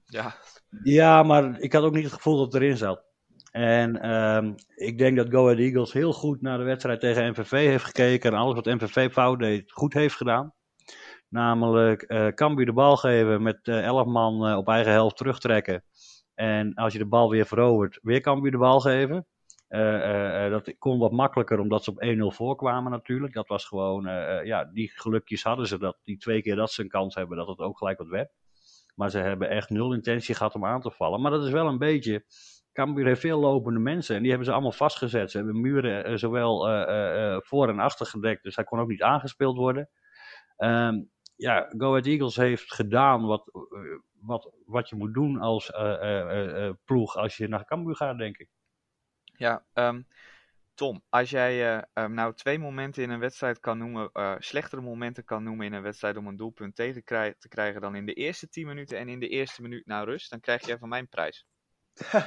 Ja, 0.06 0.36
Ja, 0.84 1.24
maar 1.24 1.60
ik 1.60 1.74
had 1.74 1.84
ook 1.84 1.94
niet 1.94 2.04
het 2.04 2.14
gevoel 2.14 2.38
dat 2.38 2.54
het 2.54 2.62
erin 2.62 2.78
zat. 2.78 3.04
En 3.52 4.02
ehm, 4.02 4.54
ik 4.76 4.98
denk 4.98 5.18
dat 5.18 5.30
Go 5.30 5.44
Ahead 5.46 5.60
Eagles 5.60 5.94
heel 5.94 6.14
goed 6.14 6.42
naar 6.42 6.58
de 6.58 6.64
wedstrijd 6.64 7.00
tegen 7.00 7.30
MVV 7.30 7.52
heeft 7.52 7.86
gekeken. 7.86 8.32
En 8.32 8.38
alles 8.38 8.56
wat 8.56 8.66
MVV 8.66 9.12
fout 9.12 9.40
deed, 9.40 9.72
goed 9.72 9.94
heeft 9.94 10.16
gedaan. 10.16 10.54
Namelijk 11.30 12.02
eh 12.02 12.28
Cambuur 12.28 12.66
de 12.66 12.74
bal 12.74 12.98
geven 12.98 13.42
met 13.42 13.68
eh 13.68 13.84
11 13.86 14.06
man 14.06 14.48
eh, 14.48 14.58
op 14.58 14.68
eigen 14.68 14.92
helft 14.92 15.18
terugtrekken. 15.18 15.84
En 16.36 16.74
als 16.74 16.94
je 16.94 17.00
de 17.00 17.06
bal 17.06 17.30
weer 17.30 17.46
verovert, 17.46 18.00
weer 18.02 18.22
Cambuur 18.22 18.52
de 18.52 18.58
bal 18.58 18.80
geven. 18.80 19.28
Eh, 19.68 19.96
eh, 19.96 20.46
eh, 20.46 20.52
dat 20.52 20.78
kon 20.78 21.00
wat 21.00 21.12
makkelijker 21.12 21.60
omdat 21.60 21.84
ze 21.84 21.90
op 21.92 22.02
1-0 22.02 22.32
voorkwamen 22.36 22.92
natuurlijk. 22.92 23.34
Dat 23.34 23.48
was 23.48 23.66
gewoon, 23.66 24.08
eh, 24.08 24.38
eh, 24.40 24.46
ja, 24.46 24.66
die 24.66 24.92
gelukjes 24.96 25.44
hadden 25.44 25.68
ze. 25.68 25.78
Dat 25.78 25.98
die 26.04 26.18
twee 26.18 26.42
keer 26.42 26.56
dat 26.56 26.72
ze 26.72 26.82
een 26.82 26.90
kans 26.90 27.16
hebben, 27.16 27.38
dat 27.38 27.48
het 27.48 27.60
ook 27.60 27.78
gelijk 27.78 27.98
wat 27.98 28.08
werd. 28.08 28.32
Maar 28.96 29.10
ze 29.10 29.18
hebben 29.20 29.50
echt 29.50 29.70
nul 29.70 29.94
intentie 29.94 30.36
gehad 30.36 30.56
om 30.56 30.66
aan 30.66 30.82
te 30.82 30.92
vallen. 30.92 31.22
Maar 31.22 31.32
dat 31.32 31.44
is 31.44 31.52
wel 31.52 31.68
een 31.68 31.78
beetje. 31.78 32.26
Cambuur 32.74 33.06
heeft 33.06 33.22
veel 33.22 33.40
lopende 33.40 33.80
mensen 33.80 34.16
en 34.16 34.20
die 34.22 34.30
hebben 34.30 34.48
ze 34.48 34.54
allemaal 34.54 34.72
vastgezet. 34.72 35.32
Ze 35.32 35.38
hebben 35.38 35.62
muren 35.62 36.06
eh, 36.06 36.16
zowel 36.16 36.68
eh, 36.68 36.82
eh, 36.82 37.34
eh, 37.34 37.42
voor 37.42 37.70
en 37.70 37.80
achter 37.80 38.06
gedekt, 38.06 38.44
dus 38.44 38.56
hij 38.56 38.64
kon 38.64 38.80
ook 38.80 38.88
niet 38.88 39.02
aangespeeld 39.02 39.58
worden. 39.58 39.90
Ehm, 40.58 41.02
ja, 41.40 41.74
Go 41.78 41.90
Ahead 41.90 42.06
Eagles 42.06 42.36
heeft 42.36 42.74
gedaan 42.74 43.26
wat, 43.26 43.48
eh, 43.48 43.80
wat, 44.20 44.52
wat 44.66 44.90
je 44.90 44.96
moet 44.96 45.14
doen 45.14 45.40
als 45.40 45.72
eh, 45.72 46.66
eh, 46.68 46.74
ploeg 46.86 47.16
als 47.16 47.38
je 47.38 47.48
naar 47.48 47.66
Cambuur 47.66 47.96
gaat, 47.96 48.18
denk 48.18 48.38
ik. 48.38 48.50
Ja, 49.24 49.66
ehm, 49.74 50.02
Tom, 50.80 51.04
als 51.10 51.30
jij 51.30 51.78
eh, 51.78 51.84
ehm, 51.94 52.14
nou 52.14 52.34
twee 52.34 52.60
momenten 52.60 53.04
in 53.04 53.10
een 53.10 53.20
wedstrijd 53.20 53.60
kan 53.60 53.78
noemen, 53.78 54.10
eh, 54.14 54.36
slechtere 54.38 54.82
momenten 54.82 55.24
kan 55.24 55.44
noemen 55.44 55.66
in 55.66 55.74
een 55.74 55.82
wedstrijd 55.82 56.18
om 56.18 56.28
een 56.28 56.38
doelpunt 56.38 56.76
tegen 56.76 57.04
krij- 57.04 57.36
te 57.40 57.48
krijgen 57.48 57.82
dan 57.82 57.96
in 57.96 58.06
de 58.06 58.14
eerste 58.14 58.50
10 58.50 58.68
minuten 58.68 58.98
en 58.98 59.10
in 59.10 59.20
de 59.20 59.28
eerste 59.28 59.62
minuut 59.62 59.86
na 59.86 60.04
rust, 60.04 60.30
dan 60.30 60.40
krijg 60.40 60.66
jij 60.66 60.78
van 60.78 60.90
mijn 60.90 61.08
prijs. 61.08 61.46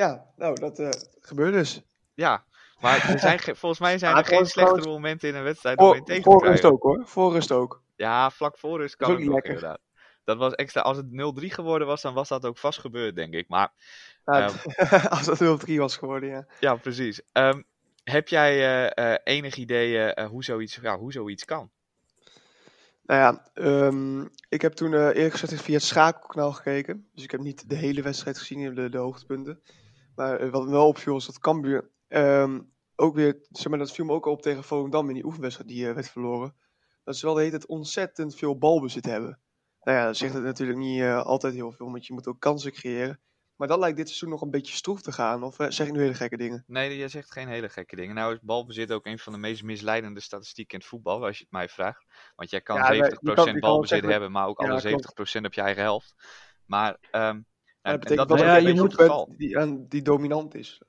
ja, 0.00 0.32
nou, 0.36 0.54
dat 0.60 0.78
eh, 0.78 0.90
gebeurt 1.20 1.52
dus. 1.52 1.82
Ja, 2.14 2.44
maar 2.80 3.08
er 3.10 3.18
zijn 3.18 3.38
ge- 3.44 3.54
volgens 3.54 3.80
mij 3.80 3.98
zijn 3.98 4.16
er 4.16 4.24
geen 4.24 4.46
slechtere 4.46 4.88
momenten 4.88 5.28
in 5.28 5.34
een 5.34 5.42
wedstrijd 5.42 5.78
om 5.78 5.94
in 5.94 6.04
tegen 6.04 6.22
te 6.22 6.30
voor 6.30 6.46
rust 6.46 6.64
ook 6.64 6.82
hoor. 6.82 7.02
Voor 7.06 7.32
rust 7.32 7.52
ook. 7.52 7.82
Ja, 7.96 8.30
vlak 8.30 8.58
voor 8.58 8.78
rust 8.80 8.96
kan 8.96 9.10
het 9.20 9.28
ook 9.28 9.44
inderdaad. 9.44 9.80
Dat 10.24 10.36
was 10.36 10.54
extra, 10.54 10.80
als 10.80 10.96
het 10.96 11.06
0-3 11.10 11.46
geworden 11.46 11.86
was, 11.86 12.02
dan 12.02 12.14
was 12.14 12.28
dat 12.28 12.46
ook 12.46 12.58
vast 12.58 12.78
gebeurd, 12.78 13.14
denk 13.16 13.34
ik. 13.34 13.48
Maar 13.48 13.72
Ja, 14.24 14.48
Ehm. 14.48 15.06
als 15.16 15.24
dat 15.24 15.40
0-3 15.70 15.74
was 15.74 15.96
geworden, 15.96 16.28
ja. 16.28 16.46
ja, 16.60 16.74
precies. 16.76 17.20
Ehm, 17.32 17.62
heb 18.04 18.28
jij 18.28 18.50
eh, 18.58 19.12
eh, 19.12 19.18
enig 19.24 19.56
idee 19.56 19.98
eh, 19.98 20.28
hoe, 20.28 20.44
zoiets, 20.44 20.78
ja, 20.82 20.98
hoe 20.98 21.12
zoiets 21.12 21.44
kan? 21.44 21.70
Nou 23.02 23.20
ja, 23.20 23.50
ehm, 23.54 24.24
ik 24.48 24.62
heb 24.62 24.72
toen 24.72 24.92
eerlijk 24.94 25.34
gezegd 25.34 25.62
via 25.62 25.74
het 25.74 25.82
schakelkanaal 25.82 26.52
gekeken. 26.52 27.08
Dus 27.14 27.24
ik 27.24 27.30
heb 27.30 27.40
niet 27.40 27.68
de 27.68 27.76
hele 27.76 28.02
wedstrijd 28.02 28.38
gezien, 28.38 28.74
de, 28.74 28.88
de 28.88 28.98
hoogtepunten. 28.98 29.62
Maar 30.14 30.50
wat 30.50 30.64
me 30.64 30.70
wel 30.70 30.86
opviel 30.86 31.16
is 31.16 31.26
dat 31.26 31.38
Cambuur 31.38 31.88
ehm, 32.10 32.60
ook 32.96 33.14
weer, 33.14 33.38
zeg 33.50 33.68
maar, 33.68 33.78
dat 33.78 33.92
viel 33.92 34.04
me 34.04 34.12
ook 34.12 34.26
al 34.26 34.32
op 34.32 34.42
tegen 34.42 34.64
Volendam 34.64 35.08
in 35.08 35.14
die 35.14 35.24
oefenwedstrijd 35.24 35.70
die 35.70 35.88
eh, 35.88 35.94
werd 35.94 36.10
verloren. 36.10 36.54
Dat 37.04 37.16
ze 37.16 37.26
wel 37.26 37.34
de 37.34 37.40
hele 37.40 37.52
tijd 37.52 37.66
ontzettend 37.66 38.34
veel 38.34 38.58
balbezit 38.58 39.04
hebben. 39.04 39.40
Nou 39.82 39.98
ja, 39.98 40.04
dat 40.06 40.16
zegt 40.16 40.34
het 40.34 40.42
natuurlijk 40.42 40.78
niet 40.78 41.00
eh, 41.00 41.22
altijd 41.22 41.54
heel 41.54 41.72
veel, 41.72 41.90
want 41.90 42.06
je 42.06 42.12
moet 42.12 42.26
ook 42.26 42.40
kansen 42.40 42.72
creëren. 42.72 43.20
Maar 43.56 43.68
dat 43.68 43.78
lijkt 43.78 43.96
dit 43.96 44.06
seizoen 44.06 44.28
nog 44.28 44.42
een 44.42 44.50
beetje 44.50 44.76
stroef 44.76 45.02
te 45.02 45.12
gaan. 45.12 45.42
Of 45.42 45.58
eh, 45.58 45.70
zeg 45.70 45.86
ik 45.86 45.92
nu 45.92 46.00
hele 46.00 46.14
gekke 46.14 46.36
dingen? 46.36 46.64
Nee, 46.66 46.96
je 46.96 47.08
zegt 47.08 47.32
geen 47.32 47.48
hele 47.48 47.68
gekke 47.68 47.96
dingen. 47.96 48.14
Nou 48.14 48.32
is 48.32 48.40
balbezit 48.42 48.92
ook 48.92 49.06
een 49.06 49.18
van 49.18 49.32
de 49.32 49.38
meest 49.38 49.62
misleidende 49.62 50.20
statistieken 50.20 50.72
in 50.74 50.78
het 50.78 50.88
voetbal, 50.88 51.24
als 51.24 51.36
je 51.36 51.42
het 51.42 51.52
mij 51.52 51.68
vraagt. 51.68 52.04
Want 52.36 52.50
jij 52.50 52.60
kan 52.60 52.76
Ja, 52.76 52.88
nee, 52.88 52.98
70% 52.98 53.10
je 53.20 53.34
kan- 53.34 53.34
je 53.34 53.34
kan 53.34 53.52
wel 53.52 53.70
balbezit 53.70 54.04
hebben, 54.04 54.32
maar 54.32 54.46
ook 54.46 54.60
Ja, 54.60 54.68
alle 54.68 54.80
klopt. 54.80 55.04
70% 55.04 55.44
op 55.46 55.54
je 55.54 55.60
eigen 55.60 55.82
helft. 55.82 56.14
Maar 56.64 56.96
ehm, 57.10 57.22
nou, 57.22 57.34
dat 57.34 57.92
en 57.92 57.98
betekent 58.00 58.28
dat 58.28 58.38
Nou 58.38 58.50
ook 58.50 58.62
ja, 58.62 58.68
je 58.68 58.80
moet 58.80 58.96
het 58.96 59.38
die, 59.38 59.88
die 59.88 60.02
dominant 60.02 60.54
is. 60.54 60.82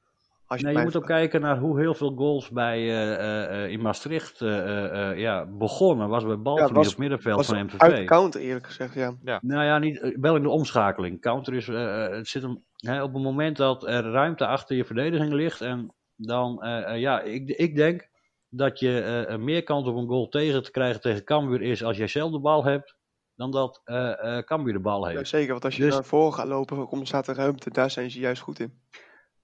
Als 0.52 0.60
je 0.60 0.66
Nee, 0.66 0.76
het 0.76 0.84
je 0.84 0.92
mij 0.92 1.02
moet 1.02 1.12
ook 1.12 1.20
kijken 1.20 1.42
naar 1.42 1.58
hoe 1.60 1.80
heel 1.80 1.94
veel 1.94 2.16
goals 2.16 2.50
bij, 2.50 2.78
eh, 2.78 3.14
eh, 3.14 3.64
eh, 3.64 3.72
in 3.72 3.82
Maastricht 3.82 4.42
eh, 4.42 4.58
eh, 4.60 5.10
eh, 5.12 5.18
ja, 5.20 5.46
begonnen. 5.46 6.10
Was 6.10 6.26
bij 6.26 6.40
balverlies 6.40 6.76
was- 6.76 6.94
op 6.94 6.98
middenveld 7.00 7.36
was 7.36 7.48
van 7.48 7.58
uit 7.58 7.74
MVV. 7.74 8.06
counter 8.06 8.42
eerlijk 8.42 8.66
gezegd, 8.66 8.94
ja. 8.94 9.40
Nou 9.42 9.64
ja, 9.64 9.78
niet, 9.78 10.16
wel 10.20 10.36
in 10.36 10.42
de 10.42 10.50
omschakeling. 10.50 11.22
Counter 11.22 11.54
is, 11.54 11.68
het 11.68 12.28
zit 12.28 12.42
hem, 12.42 12.64
hè, 12.76 13.04
op 13.04 13.14
het 13.14 13.24
moment 13.24 13.58
dat 13.58 13.88
er 13.88 14.04
ruimte 14.12 14.46
achter 14.46 14.76
je 14.76 14.86
verdediging 14.86 15.34
ligt. 15.34 15.62
En 15.62 15.94
dan, 16.16 16.64
eh, 16.64 16.94
eh, 16.94 17.00
ja, 17.00 17.22
ik, 17.22 17.50
ik 17.50 17.76
denk 17.76 18.10
dat 18.50 18.80
je 18.80 19.00
eh, 19.02 19.38
meer 19.38 19.64
kans 19.64 19.88
op 19.88 19.96
een 19.96 20.08
goal 20.08 20.28
tegen 20.30 20.64
te 20.64 20.72
krijgen 20.72 21.02
tegen 21.02 21.24
Cambuur 21.24 21.62
is 21.62 21.84
als 21.84 21.98
jij 21.98 22.08
zelf 22.08 22.32
de 22.32 22.40
bal 22.40 22.64
hebt. 22.66 22.96
Dan 23.36 23.52
dat 23.52 23.82
eh 23.84 24.38
eh 24.38 24.44
Cambuur 24.44 24.74
de 24.74 24.80
bal 24.80 25.06
heeft. 25.06 25.20
Ja, 25.20 25.26
zeker, 25.26 25.52
want 25.52 25.66
als 25.66 25.76
je 25.76 25.84
Dus- 25.84 25.94
naar 25.94 26.04
voren 26.04 26.34
gaat 26.34 26.48
lopen, 26.48 26.88
komt 26.88 27.08
staat 27.08 27.28
er 27.28 27.36
ruimte. 27.36 27.70
Daar 27.72 27.92
zijn 27.92 28.12
ze 28.12 28.20
juist 28.20 28.42
goed 28.42 28.60
in. 28.60 28.80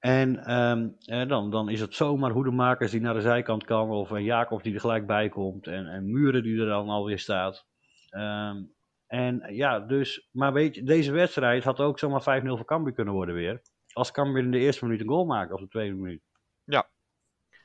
En 0.08 0.46
ehm, 0.46 0.90
eh, 1.06 1.28
dan, 1.30 1.52
dan 1.52 1.70
is 1.70 1.80
het 1.80 1.96
zomaar 1.96 2.32
hoedemakers 2.32 2.92
die 2.92 3.02
naar 3.02 3.14
de 3.14 3.22
zijkant 3.22 3.64
kan. 3.64 3.90
Of 3.90 4.10
een 4.10 4.24
Jacob 4.24 4.64
die 4.64 4.74
er 4.74 4.80
gelijk 4.80 5.08
bij 5.08 5.30
komt. 5.30 5.68
En, 5.68 5.88
en 5.88 6.12
Muren 6.12 6.44
die 6.44 6.60
er 6.60 6.66
dan 6.66 6.90
alweer 6.90 7.20
staat. 7.20 7.66
Ehm, 8.10 8.64
en 9.08 9.44
ja, 9.56 9.80
dus. 9.80 10.30
Maar 10.32 10.54
weet 10.54 10.76
je, 10.76 10.84
deze 10.84 11.12
wedstrijd 11.12 11.64
had 11.64 11.80
ook 11.80 12.00
zomaar 12.00 12.22
5-0 12.22 12.58
voor 12.58 12.66
Cambuur 12.66 12.94
kunnen 12.94 13.14
worden 13.14 13.36
weer. 13.36 13.62
Als 13.94 14.12
Cambuur 14.12 14.44
in 14.44 14.52
de 14.52 14.58
eerste 14.58 14.86
minuut 14.86 15.02
een 15.02 15.08
goal 15.08 15.26
maakt. 15.26 15.52
Of 15.52 15.60
de 15.60 15.68
tweede 15.68 15.96
minuut. 15.96 16.22
Ja. 16.64 16.90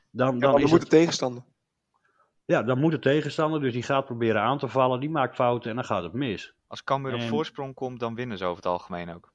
Dan, 0.09 0.33
Ja, 0.33 0.39
dan, 0.39 0.55
is 0.61 0.71
moet 0.71 0.81
het, 0.81 0.89
de 0.89 0.97
tegenstander. 0.97 1.43
ja, 2.45 2.63
dan 2.63 2.79
moet 2.79 2.91
de 2.91 2.99
tegenstander. 2.99 3.61
Dus 3.61 3.73
die 3.73 3.83
gaat 3.83 4.05
proberen 4.05 4.41
aan 4.41 4.57
te 4.57 4.67
vallen. 4.67 4.99
Die 4.99 5.09
maakt 5.09 5.35
fouten 5.35 5.69
en 5.69 5.75
dan 5.75 5.85
gaat 5.85 6.03
het 6.03 6.13
mis. 6.13 6.53
Als 6.67 6.83
Cambuur 6.83 7.13
op 7.13 7.19
En- 7.19 7.27
voorsprong 7.27 7.73
komt, 7.73 7.99
dan 7.99 8.15
winnen 8.15 8.37
ze 8.37 8.43
over 8.43 8.55
het 8.55 8.65
algemeen 8.65 9.09
ook. 9.13 9.31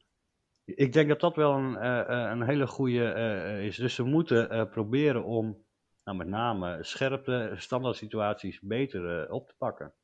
Ik 0.75 0.93
denk 0.93 1.09
dat 1.09 1.21
dat 1.21 1.37
wel 1.37 1.53
een, 1.53 1.77
eh, 1.77 2.01
eh, 2.01 2.31
een 2.31 2.43
hele 2.43 2.67
goede 2.67 3.13
eh, 3.13 3.65
is. 3.65 3.77
Dus 3.77 3.95
ze 3.95 4.03
moeten 4.03 4.69
proberen 4.71 5.25
om 5.25 5.67
nou, 6.05 6.17
met 6.17 6.27
name 6.27 6.79
scherpte, 6.85 7.55
standaard 7.57 7.97
situaties 7.97 8.61
beter 8.61 9.31
op 9.31 9.49
te 9.49 9.55
pakken. 9.59 9.95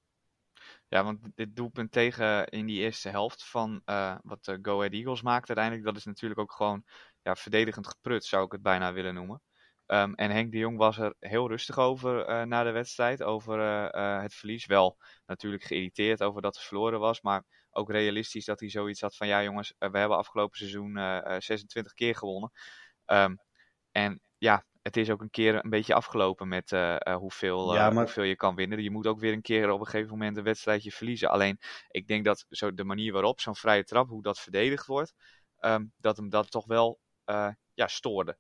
Ja, 0.89 1.05
want 1.05 1.19
dit 1.35 1.57
doelpunt 1.57 1.93
tegen 1.93 2.49
in 2.49 2.67
die 2.67 2.81
eerste 2.81 3.09
helft 3.09 3.49
van 3.49 3.83
wat 4.23 4.45
de 4.45 4.59
Go 4.63 4.79
Ahead 4.79 4.93
Eagles 4.93 5.23
maakte 5.23 5.47
uiteindelijk, 5.47 5.87
dat 5.87 5.97
is 5.97 6.05
natuurlijk 6.05 6.41
ook 6.41 6.53
gewoon 6.53 6.85
ja, 7.23 7.35
verdedigend 7.35 7.87
geprut, 7.87 8.25
zou 8.25 8.45
ik 8.45 8.53
het 8.53 8.63
bijna 8.63 8.93
willen 8.93 9.15
noemen. 9.15 9.43
Ehm, 9.87 10.13
en 10.13 10.31
Henk 10.31 10.53
de 10.53 10.59
Jong 10.59 10.77
was 10.77 10.99
er 10.99 11.15
heel 11.19 11.49
rustig 11.49 11.79
over 11.79 12.47
na 12.47 12.63
de 12.63 12.71
wedstrijd, 12.71 13.23
over 13.23 13.59
het 14.23 14.35
verlies. 14.35 14.67
Wel 14.67 14.97
natuurlijk 15.27 15.63
geïrriteerd 15.63 16.23
over 16.23 16.43
dat 16.43 16.55
het 16.55 16.65
verloren 16.65 17.01
was, 17.01 17.21
maar 17.21 17.45
ook 17.75 17.91
realistisch 17.91 18.45
dat 18.45 18.61
hij 18.61 18.69
zoiets 18.69 19.01
had 19.01 19.17
van 19.17 19.27
ja 19.27 19.43
jongens, 19.43 19.75
we 19.79 19.99
hebben 19.99 20.17
afgelopen 20.17 20.59
seizoen 20.59 20.95
26 21.39 21.93
keer 21.93 22.15
gewonnen. 22.15 22.51
Um, 23.07 23.39
en 23.91 24.21
ja, 24.39 24.65
het 24.83 24.97
is 24.97 25.11
ook 25.11 25.21
een 25.21 25.31
keer 25.31 25.65
een 25.65 25.71
beetje 25.71 25.95
afgelopen 25.95 26.49
met 26.49 26.73
uh, 26.73 26.97
hoeveel, 27.17 27.75
uh, 27.75 27.89
hoeveel 27.89 28.23
je 28.23 28.37
kan 28.37 28.55
winnen. 28.55 28.83
Je 28.83 28.91
moet 28.91 29.07
ook 29.07 29.21
weer 29.21 29.33
een 29.33 29.43
keer 29.43 29.71
op 29.71 29.81
een 29.81 29.87
gegeven 29.87 30.11
moment 30.11 30.37
een 30.37 30.43
wedstrijdje 30.43 30.91
verliezen. 30.91 31.31
Alleen, 31.31 31.59
ik 31.89 32.07
denk 32.07 32.25
dat 32.25 32.47
zo 32.49 32.75
de 32.75 32.85
manier 32.85 33.13
waarop 33.13 33.41
zo'n 33.41 33.57
vrije 33.57 33.85
trap, 33.85 34.09
hoe 34.09 34.23
dat 34.23 34.41
verdedigd 34.41 34.87
wordt, 34.87 35.15
um, 35.61 35.93
dat 35.97 36.17
hem 36.17 36.29
dat 36.29 36.51
toch 36.51 36.67
wel 36.67 37.01
uh, 37.27 37.49
ja, 37.75 37.87
stoorde. 37.87 38.39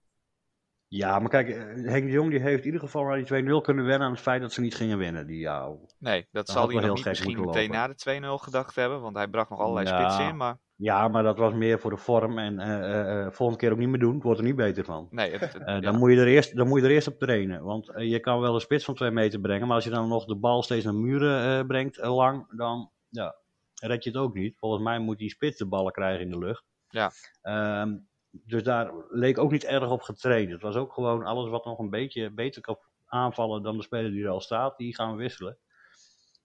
Ja, 0.96 1.18
maar 1.18 1.30
kijk, 1.30 1.48
Henk 1.74 2.04
de 2.04 2.10
Jong 2.10 2.30
die 2.30 2.40
heeft 2.40 2.58
in 2.58 2.64
ieder 2.64 2.80
geval 2.80 3.10
aan 3.10 3.22
die 3.22 3.42
2-0 3.42 3.62
kunnen 3.62 3.84
wennen 3.84 4.06
aan 4.06 4.12
het 4.12 4.22
feit 4.22 4.40
dat 4.40 4.52
ze 4.52 4.60
niet 4.60 4.74
gingen 4.74 4.98
winnen. 4.98 5.26
Die, 5.26 5.38
ja, 5.38 5.72
nee, 5.98 6.28
dat 6.30 6.48
zal 6.48 6.68
hij 6.68 6.80
nog 6.80 6.96
niet 6.96 7.04
misschien 7.04 7.40
meteen 7.40 7.70
na 7.70 7.88
de 7.88 8.20
2-0 8.20 8.42
gedacht 8.42 8.74
hebben, 8.74 9.00
want 9.00 9.16
hij 9.16 9.28
bracht 9.28 9.50
nog 9.50 9.58
allerlei 9.58 9.86
ja. 9.86 10.00
spitsen 10.00 10.28
in, 10.28 10.36
maar... 10.36 10.58
Ja, 10.76 11.08
maar 11.08 11.22
dat 11.22 11.38
was 11.38 11.52
meer 11.52 11.78
voor 11.80 11.90
de 11.90 11.96
vorm 11.96 12.38
en 12.38 12.60
uh, 12.60 13.24
uh, 13.24 13.30
volgende 13.30 13.60
keer 13.60 13.72
ook 13.72 13.78
niet 13.78 13.88
meer 13.88 13.98
doen. 13.98 14.14
Het 14.14 14.22
wordt 14.22 14.38
er 14.38 14.44
niet 14.44 14.56
beter 14.56 14.84
van. 14.84 15.08
Nee, 15.10 15.30
het, 15.30 15.40
het, 15.40 15.68
uh, 15.68 15.80
dan, 15.80 15.98
moet 15.98 16.10
je 16.10 16.20
er 16.20 16.26
eerst, 16.26 16.56
dan 16.56 16.68
moet 16.68 16.80
je 16.80 16.86
er 16.86 16.92
eerst 16.92 17.08
op 17.08 17.18
trainen. 17.18 17.64
Want 17.64 17.92
je 17.96 18.20
kan 18.20 18.40
wel 18.40 18.54
een 18.54 18.60
spits 18.60 18.84
van 18.84 18.94
twee 18.94 19.10
meter 19.10 19.40
brengen, 19.40 19.66
maar 19.66 19.76
als 19.76 19.84
je 19.84 19.90
dan 19.90 20.08
nog 20.08 20.24
de 20.24 20.36
bal 20.36 20.62
steeds 20.62 20.84
naar 20.84 20.94
muren 20.94 21.66
brengt 21.66 21.96
lang, 21.96 22.56
dan 22.56 22.90
ja, 23.08 23.34
red 23.80 24.04
je 24.04 24.10
het 24.10 24.18
ook 24.18 24.34
niet. 24.34 24.58
Volgens 24.58 24.82
mij 24.82 24.98
moet 24.98 25.18
die 25.18 25.30
spits 25.30 25.58
de 25.58 25.66
ballen 25.66 25.92
krijgen 25.92 26.24
in 26.24 26.30
de 26.30 26.38
lucht. 26.38 26.64
Ja. 26.88 27.10
Ehm, 27.42 27.96
dus 28.44 28.62
daar 28.62 28.92
leek 29.08 29.38
ook 29.38 29.50
niet 29.50 29.64
erg 29.64 29.90
op 29.90 30.02
getraind. 30.02 30.50
Het 30.50 30.62
was 30.62 30.76
ook 30.76 30.92
gewoon 30.92 31.24
alles 31.24 31.50
wat 31.50 31.64
nog 31.64 31.78
een 31.78 31.90
beetje 31.90 32.30
beter 32.30 32.62
kan 32.62 32.78
aanvallen 33.06 33.62
dan 33.62 33.76
de 33.76 33.82
speler 33.82 34.10
die 34.10 34.24
er 34.24 34.30
al 34.30 34.40
staat, 34.40 34.76
die 34.76 34.94
gaan 34.94 35.10
we 35.10 35.16
wisselen. 35.16 35.58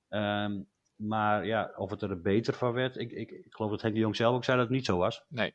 Um, 0.10 0.67
maar 0.95 1.45
ja, 1.45 1.73
of 1.75 1.89
het 1.89 2.02
er 2.02 2.21
beter 2.21 2.54
van 2.54 2.73
werd, 2.73 2.97
ik, 2.97 3.12
ik, 3.12 3.32
ik 3.32 3.54
geloof 3.54 3.71
dat 3.71 3.82
Henk 3.82 3.93
de 3.93 3.99
Jong 3.99 4.15
zelf 4.15 4.36
ook 4.36 4.43
zei 4.43 4.58
dat 4.58 4.65
het 4.65 4.75
niet 4.75 4.86
zo 4.86 4.97
was. 4.97 5.23
Nee. 5.28 5.54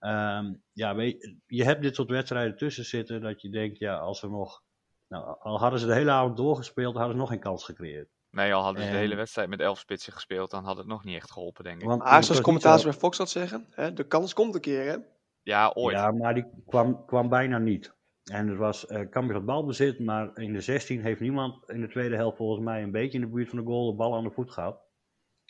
Um, 0.00 0.62
ja, 0.72 0.90
je, 0.90 1.36
je 1.46 1.64
hebt 1.64 1.82
dit 1.82 1.94
soort 1.94 2.10
wedstrijden 2.10 2.56
tussen 2.56 2.84
zitten 2.84 3.20
dat 3.20 3.40
je 3.40 3.50
denkt, 3.50 3.78
ja, 3.78 3.98
als 3.98 4.20
we 4.20 4.28
nog, 4.28 4.62
nou, 5.08 5.36
al 5.40 5.58
hadden 5.58 5.80
ze 5.80 5.86
de 5.86 5.94
hele 5.94 6.10
avond 6.10 6.36
doorgespeeld, 6.36 6.94
hadden 6.94 7.12
ze 7.12 7.20
nog 7.20 7.28
geen 7.28 7.40
kans 7.40 7.64
gecreëerd. 7.64 8.08
Nee, 8.30 8.54
al 8.54 8.62
hadden 8.62 8.82
ze 8.82 8.90
de 8.90 8.96
hele 8.96 9.14
wedstrijd 9.14 9.48
met 9.48 9.60
elf 9.60 9.78
spitsen 9.78 10.12
gespeeld, 10.12 10.50
dan 10.50 10.64
had 10.64 10.76
het 10.76 10.86
nog 10.86 11.04
niet 11.04 11.16
echt 11.16 11.30
geholpen, 11.30 11.64
denk 11.64 11.80
ik. 11.80 11.86
Want, 11.86 12.02
maar 12.02 12.24
zoals 12.24 12.40
commentator 12.40 12.84
bij 12.84 12.98
Fox 12.98 13.18
had 13.18 13.30
zeggen, 13.30 13.66
hè, 13.70 13.92
de 13.92 14.04
kans 14.04 14.32
komt 14.32 14.54
een 14.54 14.60
keer, 14.60 14.84
hè? 14.84 14.96
Ja, 15.42 15.70
ooit. 15.74 15.96
Ja, 15.96 16.10
maar 16.10 16.34
die 16.34 16.44
kwam, 16.66 17.04
kwam 17.06 17.28
bijna 17.28 17.58
niet. 17.58 17.94
En 18.30 18.48
het 18.48 18.58
was 18.58 18.90
uh, 18.90 19.08
Cambuur 19.08 19.36
het 19.36 19.44
balbezit, 19.44 19.98
maar 19.98 20.38
in 20.38 20.52
de 20.52 20.60
16 20.60 21.02
heeft 21.02 21.20
niemand 21.20 21.68
in 21.68 21.80
de 21.80 21.88
tweede 21.88 22.16
helft 22.16 22.36
volgens 22.36 22.64
mij 22.64 22.82
een 22.82 22.90
beetje 22.90 23.18
in 23.18 23.24
de 23.24 23.30
buurt 23.30 23.48
van 23.48 23.58
de 23.58 23.64
goal 23.64 23.90
de 23.90 23.96
bal 23.96 24.16
aan 24.16 24.24
de 24.24 24.30
voet 24.30 24.50
gehad. 24.50 24.80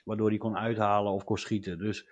Waardoor 0.04 0.28
hij 0.28 0.38
kon 0.38 0.56
uithalen 0.56 1.12
of 1.12 1.24
kon 1.24 1.38
schieten. 1.38 1.78
Dus 1.78 2.08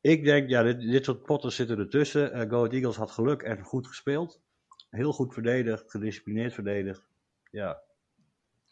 ik 0.00 0.24
denk, 0.24 0.48
ja, 0.48 0.62
dit, 0.62 0.80
dit 0.80 1.04
soort 1.04 1.22
potten 1.22 1.52
zitten 1.52 1.78
ertussen. 1.78 2.36
Uh, 2.36 2.50
Go 2.50 2.66
Eagles 2.66 2.96
had 2.96 3.10
geluk 3.10 3.42
en 3.42 3.62
goed 3.62 3.86
gespeeld. 3.86 4.42
Heel 4.90 5.12
goed 5.12 5.34
verdedigd, 5.34 5.90
gedisciplineerd 5.90 6.54
verdedigd. 6.54 7.06
Ja, 7.50 7.82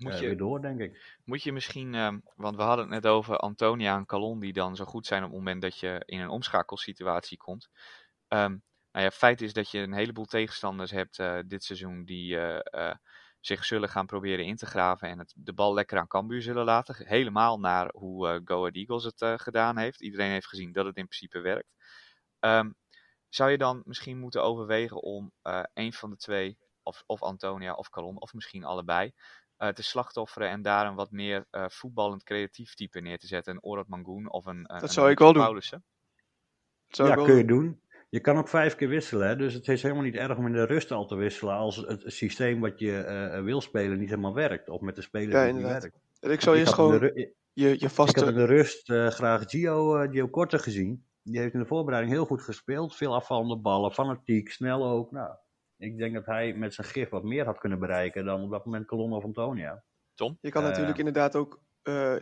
moet 0.03 0.19
je, 0.19 0.21
uh, 0.23 0.27
weer 0.27 0.37
door, 0.37 0.61
denk 0.61 0.81
ik. 0.81 1.19
Moet 1.25 1.43
je 1.43 1.53
misschien, 1.53 1.95
uh, 1.95 2.13
want 2.37 2.57
we 2.57 2.63
hadden 2.63 2.85
het 2.85 3.03
net 3.03 3.07
over 3.07 3.37
Antonia 3.37 3.97
en 3.97 4.07
Calon, 4.07 4.41
die 4.41 4.53
dan 4.53 4.77
zo 4.77 4.85
goed 4.85 5.07
zijn 5.07 5.23
op 5.23 5.29
het 5.29 5.39
moment 5.39 5.63
dat 5.63 5.79
je 5.79 6.03
in 6.05 6.21
een 6.21 6.29
omschakelsituatie 6.29 7.37
komt. 7.37 7.69
Um, 8.29 8.63
nou 8.93 9.05
ja, 9.05 9.11
feit 9.11 9.41
is 9.41 9.53
dat 9.53 9.71
je 9.71 9.79
een 9.79 9.93
heleboel 9.93 10.25
tegenstanders 10.25 10.91
hebt 10.91 11.19
uh, 11.19 11.39
dit 11.47 11.65
seizoen 11.65 12.05
die 12.05 12.35
uh, 12.37 12.59
uh, 12.71 12.95
zich 13.41 13.65
zullen 13.65 13.89
gaan 13.89 14.07
proberen 14.07 14.45
in 14.45 14.57
te 14.57 14.67
graven 14.67 15.09
en 15.09 15.19
het, 15.19 15.33
de 15.37 15.53
bal 15.53 15.75
lekker 15.75 15.99
aan 15.99 16.07
Cambuur 16.07 16.43
zullen 16.43 16.65
laten. 16.65 17.07
Helemaal 17.07 17.59
naar 17.59 17.91
hoe 17.93 18.41
Go 18.45 18.59
Ahead 18.59 18.75
Eagles 18.75 19.05
het 19.05 19.41
gedaan 19.41 19.79
heeft. 19.79 20.03
Iedereen 20.03 20.31
heeft 20.31 20.47
gezien 20.47 20.73
dat 20.73 20.85
het 20.85 20.97
in 20.97 21.07
principe 21.07 21.41
werkt. 21.41 21.69
Um, 22.41 22.75
zou 23.29 23.51
je 23.51 23.59
dan 23.59 23.83
misschien 23.85 24.19
moeten 24.19 24.43
overwegen 24.43 25.03
om 25.03 25.33
een 25.75 25.93
van 25.93 26.11
de 26.11 26.17
twee, 26.17 26.59
of, 26.83 27.03
of 27.07 27.23
Antonia 27.23 27.73
of 27.73 27.91
Calon, 27.91 28.21
of 28.21 28.33
misschien 28.33 28.65
allebei, 28.65 29.13
te 29.75 29.83
slachtofferen 29.83 30.49
en 30.49 30.63
daar 30.63 30.87
een 30.87 30.95
wat 30.95 31.11
meer 31.11 31.47
voetballend 31.51 32.25
creatief 32.25 32.75
type 32.75 33.01
neer 33.01 33.19
te 33.19 33.27
zetten? 33.27 33.55
Een 33.55 33.63
Orad 33.63 33.89
Mangoen 33.89 34.31
of 34.31 34.47
een, 34.47 34.63
dat 34.63 34.83
een 34.83 34.89
zou 34.89 35.11
ik 35.11 35.19
wel 35.19 35.33
Paulussen? 35.33 35.85
doen. 36.89 37.07
ja, 37.07 37.15
kun 37.15 37.37
je 37.37 37.45
doen. 37.45 37.81
Je 38.09 38.21
kan 38.21 38.37
ook 38.37 38.49
vijf 38.49 38.75
keer 38.75 38.89
wisselen, 38.89 39.29
hè? 39.29 39.37
dus 39.37 39.55
het 39.55 39.69
is 39.69 39.83
helemaal 39.83 40.03
niet 40.03 40.15
erg 40.15 40.39
om 40.39 40.47
in 40.47 40.53
de 40.53 40.67
rust 40.67 40.91
al 40.91 41.07
te 41.07 41.15
wisselen 41.15 41.55
als 41.55 41.77
het 41.77 42.03
systeem 42.07 42.61
wat 42.61 42.79
je 42.79 43.31
uh, 43.35 43.43
wil 43.43 43.61
spelen 43.61 43.99
niet 43.99 44.09
helemaal 44.09 44.35
werkt. 44.35 44.69
Of 44.69 44.81
met 44.81 44.95
de 44.95 45.03
speler 45.03 45.39
ja, 45.39 45.45
die 45.45 45.53
niet 45.53 45.63
werkt. 45.63 45.99
En 46.21 46.31
ik 46.31 46.41
zou 46.41 46.57
eerst 46.57 46.75
gewoon 46.75 47.13
je, 47.53 47.81
je 47.81 47.91
vaste... 47.91 48.21
Ik 48.21 48.25
heb 48.25 48.35
in 48.35 48.41
de 48.41 48.47
rust 48.47 48.91
uh, 48.91 49.09
graag 49.09 49.43
Gio, 49.47 50.03
uh, 50.03 50.11
Gio 50.11 50.29
Korte 50.29 50.59
gezien. 50.59 51.05
Die 51.23 51.41
heeft 51.41 51.55
in 51.55 51.61
de 51.61 51.67
voorbereiding 51.67 52.15
heel 52.15 52.25
goed 52.25 52.43
gespeeld. 52.43 52.97
Veel 52.97 53.15
afvallende 53.15 53.57
ballen, 53.57 53.93
fanatiek, 53.93 54.51
snel 54.51 54.87
ook. 54.87 55.11
Nou, 55.11 55.35
ik 55.83 55.99
denk 55.99 56.15
dat 56.15 56.27
hij 56.27 56.55
met 56.55 56.75
zijn 56.75 56.87
gif 56.87 57.09
wat 57.09 57.23
meer 57.23 57.45
had 57.45 57.59
kunnen 57.59 57.79
bereiken 57.79 58.25
dan 58.25 58.43
op 58.43 58.51
dat 58.51 58.65
moment 58.65 58.87
Colonna 58.87 59.17
of 59.17 59.25
Antonia. 59.25 59.83
Tom? 60.15 60.39
Je 60.41 60.51
kan 60.51 60.63
natuurlijk 60.63 60.99
inderdaad 60.99 61.37
ook 61.37 61.61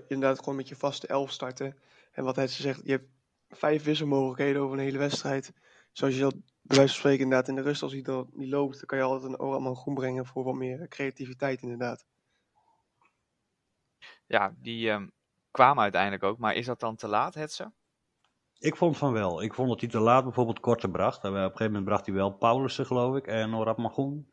inderdaad 0.08 0.38
gewoon 0.38 0.56
met 0.56 0.68
je 0.68 0.76
vaste 0.76 1.06
elf 1.06 1.30
starten. 1.30 1.76
En 2.12 2.24
wat 2.24 2.36
hij 2.36 2.46
zegt, 2.46 2.80
je 2.84 2.90
hebt 2.90 3.08
vijf 3.48 3.84
wisselmogelijkheden 3.84 4.62
over 4.62 4.78
een 4.78 4.84
hele 4.84 4.98
wedstrijd 4.98 5.52
zoals 5.92 6.14
je 6.14 6.20
dat 6.20 6.34
bij 6.62 6.76
wijze 6.76 6.92
van 6.92 6.98
spreken 6.98 7.22
inderdaad 7.22 7.48
in 7.48 7.54
de 7.54 7.62
rust, 7.62 7.82
als 7.82 7.92
hij 7.92 8.02
dat 8.02 8.34
niet 8.34 8.48
loopt, 8.48 8.76
dan 8.76 8.86
kan 8.86 8.98
je 8.98 9.04
altijd 9.04 9.32
een 9.32 9.38
allemaal 9.38 9.74
groen 9.74 9.94
brengen 9.94 10.26
voor 10.26 10.44
wat 10.44 10.54
meer 10.54 10.88
creativiteit 10.88 11.62
inderdaad. 11.62 12.06
Ja, 14.26 14.54
die 14.56 14.90
um, 14.90 15.12
kwamen 15.50 15.82
uiteindelijk 15.82 16.22
ook, 16.22 16.38
maar 16.38 16.54
is 16.54 16.66
dat 16.66 16.80
dan 16.80 16.96
te 16.96 17.08
laat, 17.08 17.34
Hetze? 17.34 17.72
Ik 18.60 18.76
vond 18.76 18.98
van 18.98 19.12
wel. 19.12 19.42
Ik 19.42 19.54
vond 19.54 19.68
dat 19.68 19.80
hij 19.80 19.88
te 19.88 20.00
laat 20.00 20.24
bijvoorbeeld 20.24 20.60
korter 20.60 20.90
bracht. 20.90 21.24
Op 21.24 21.24
een 21.24 21.40
gegeven 21.40 21.66
moment 21.66 21.84
bracht 21.84 22.06
hij 22.06 22.14
wel 22.14 22.36
Paulussen, 22.36 22.86
geloof 22.86 23.16
ik, 23.16 23.26
en 23.26 23.54
Orad 23.54 23.76
Magoen. 23.76 24.28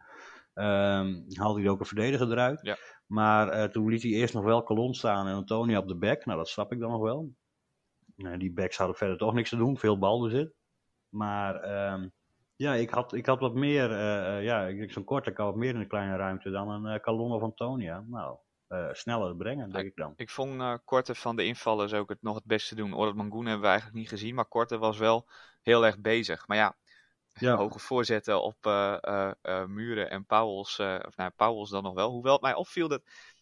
Um, 0.54 1.26
haalde 1.34 1.62
hij 1.62 1.70
ook 1.70 1.80
een 1.80 1.86
verdediger 1.86 2.32
eruit. 2.32 2.60
Ja. 2.62 2.78
Maar 3.06 3.54
uh, 3.54 3.64
toen 3.64 3.90
liet 3.90 4.02
hij 4.02 4.12
eerst 4.12 4.34
nog 4.34 4.44
wel 4.44 4.64
Colon 4.64 4.94
staan 4.94 5.28
en 5.28 5.34
Antonia 5.34 5.78
op 5.78 5.88
de 5.88 5.98
back. 5.98 6.26
Nou, 6.26 6.38
dat 6.38 6.48
snap 6.48 6.72
ik 6.72 6.80
dan 6.80 6.92
nog 6.92 7.02
wel. 7.02 7.32
Uh, 8.16 8.38
die 8.38 8.54
backs 8.54 8.78
hadden 8.78 8.96
verder 8.96 9.18
toch 9.18 9.34
niks 9.34 9.50
te 9.50 9.58
doen, 9.58 9.78
veel 9.78 9.98
balbezit. 9.98 10.54
Maar 11.10 11.56
um, 11.94 12.12
ja, 12.56 12.74
ik 12.74 12.90
had, 12.90 13.14
ik 13.14 13.26
had 13.26 13.40
wat 13.40 13.54
meer, 13.54 13.92
uh, 13.92 14.44
ja, 14.44 14.66
ik 14.66 14.78
denk 14.78 14.92
zo'n 14.92 15.04
korte 15.04 15.32
kan 15.32 15.46
wat 15.46 15.56
meer 15.56 15.74
in 15.74 15.80
een 15.80 15.88
kleine 15.88 16.16
ruimte 16.16 16.50
dan 16.50 16.86
een 16.86 17.02
Calon 17.02 17.32
of 17.32 17.42
Antonia. 17.42 18.04
Nou, 18.08 18.38
uh, 18.70 18.88
sneller 18.92 19.36
brengen, 19.36 19.70
denk 19.70 19.86
ik 19.86 19.96
dan. 19.96 20.14
Ik 20.16 20.30
vond 20.30 20.62
uh, 20.62 20.74
Korte 20.86 21.16
van 21.16 21.36
de 21.36 21.46
invallers 21.46 21.94
ook 21.94 22.10
het 22.10 22.22
nog 22.22 22.36
het 22.36 22.46
beste 22.46 22.76
doen. 22.76 22.96
Orad 22.96 23.16
Mangoen 23.16 23.46
hebben 23.46 23.62
we 23.62 23.68
eigenlijk 23.68 23.98
niet 23.98 24.10
gezien, 24.10 24.36
maar 24.36 24.46
Korte 24.46 24.78
was 24.78 24.98
wel 24.98 25.28
heel 25.62 25.86
erg 25.86 26.00
bezig. 26.00 26.48
Maar 26.48 26.58
ja, 26.58 26.76
ja. 27.34 27.56
hoge 27.64 27.80
voorzetten 27.80 28.42
op 28.42 28.66
uh, 28.66 29.32
Muren 29.68 30.10
en 30.10 30.26
Pauwels, 30.26 30.80
of 30.80 31.16
nou, 31.16 31.32
Pauwels 31.36 31.70
dan 31.70 31.84
nog 31.84 31.94
wel. 31.94 32.12
Hoewel 32.12 32.34
het 32.34 32.42
mij 32.42 32.56
opviel 32.56 32.88
dat 32.88 33.02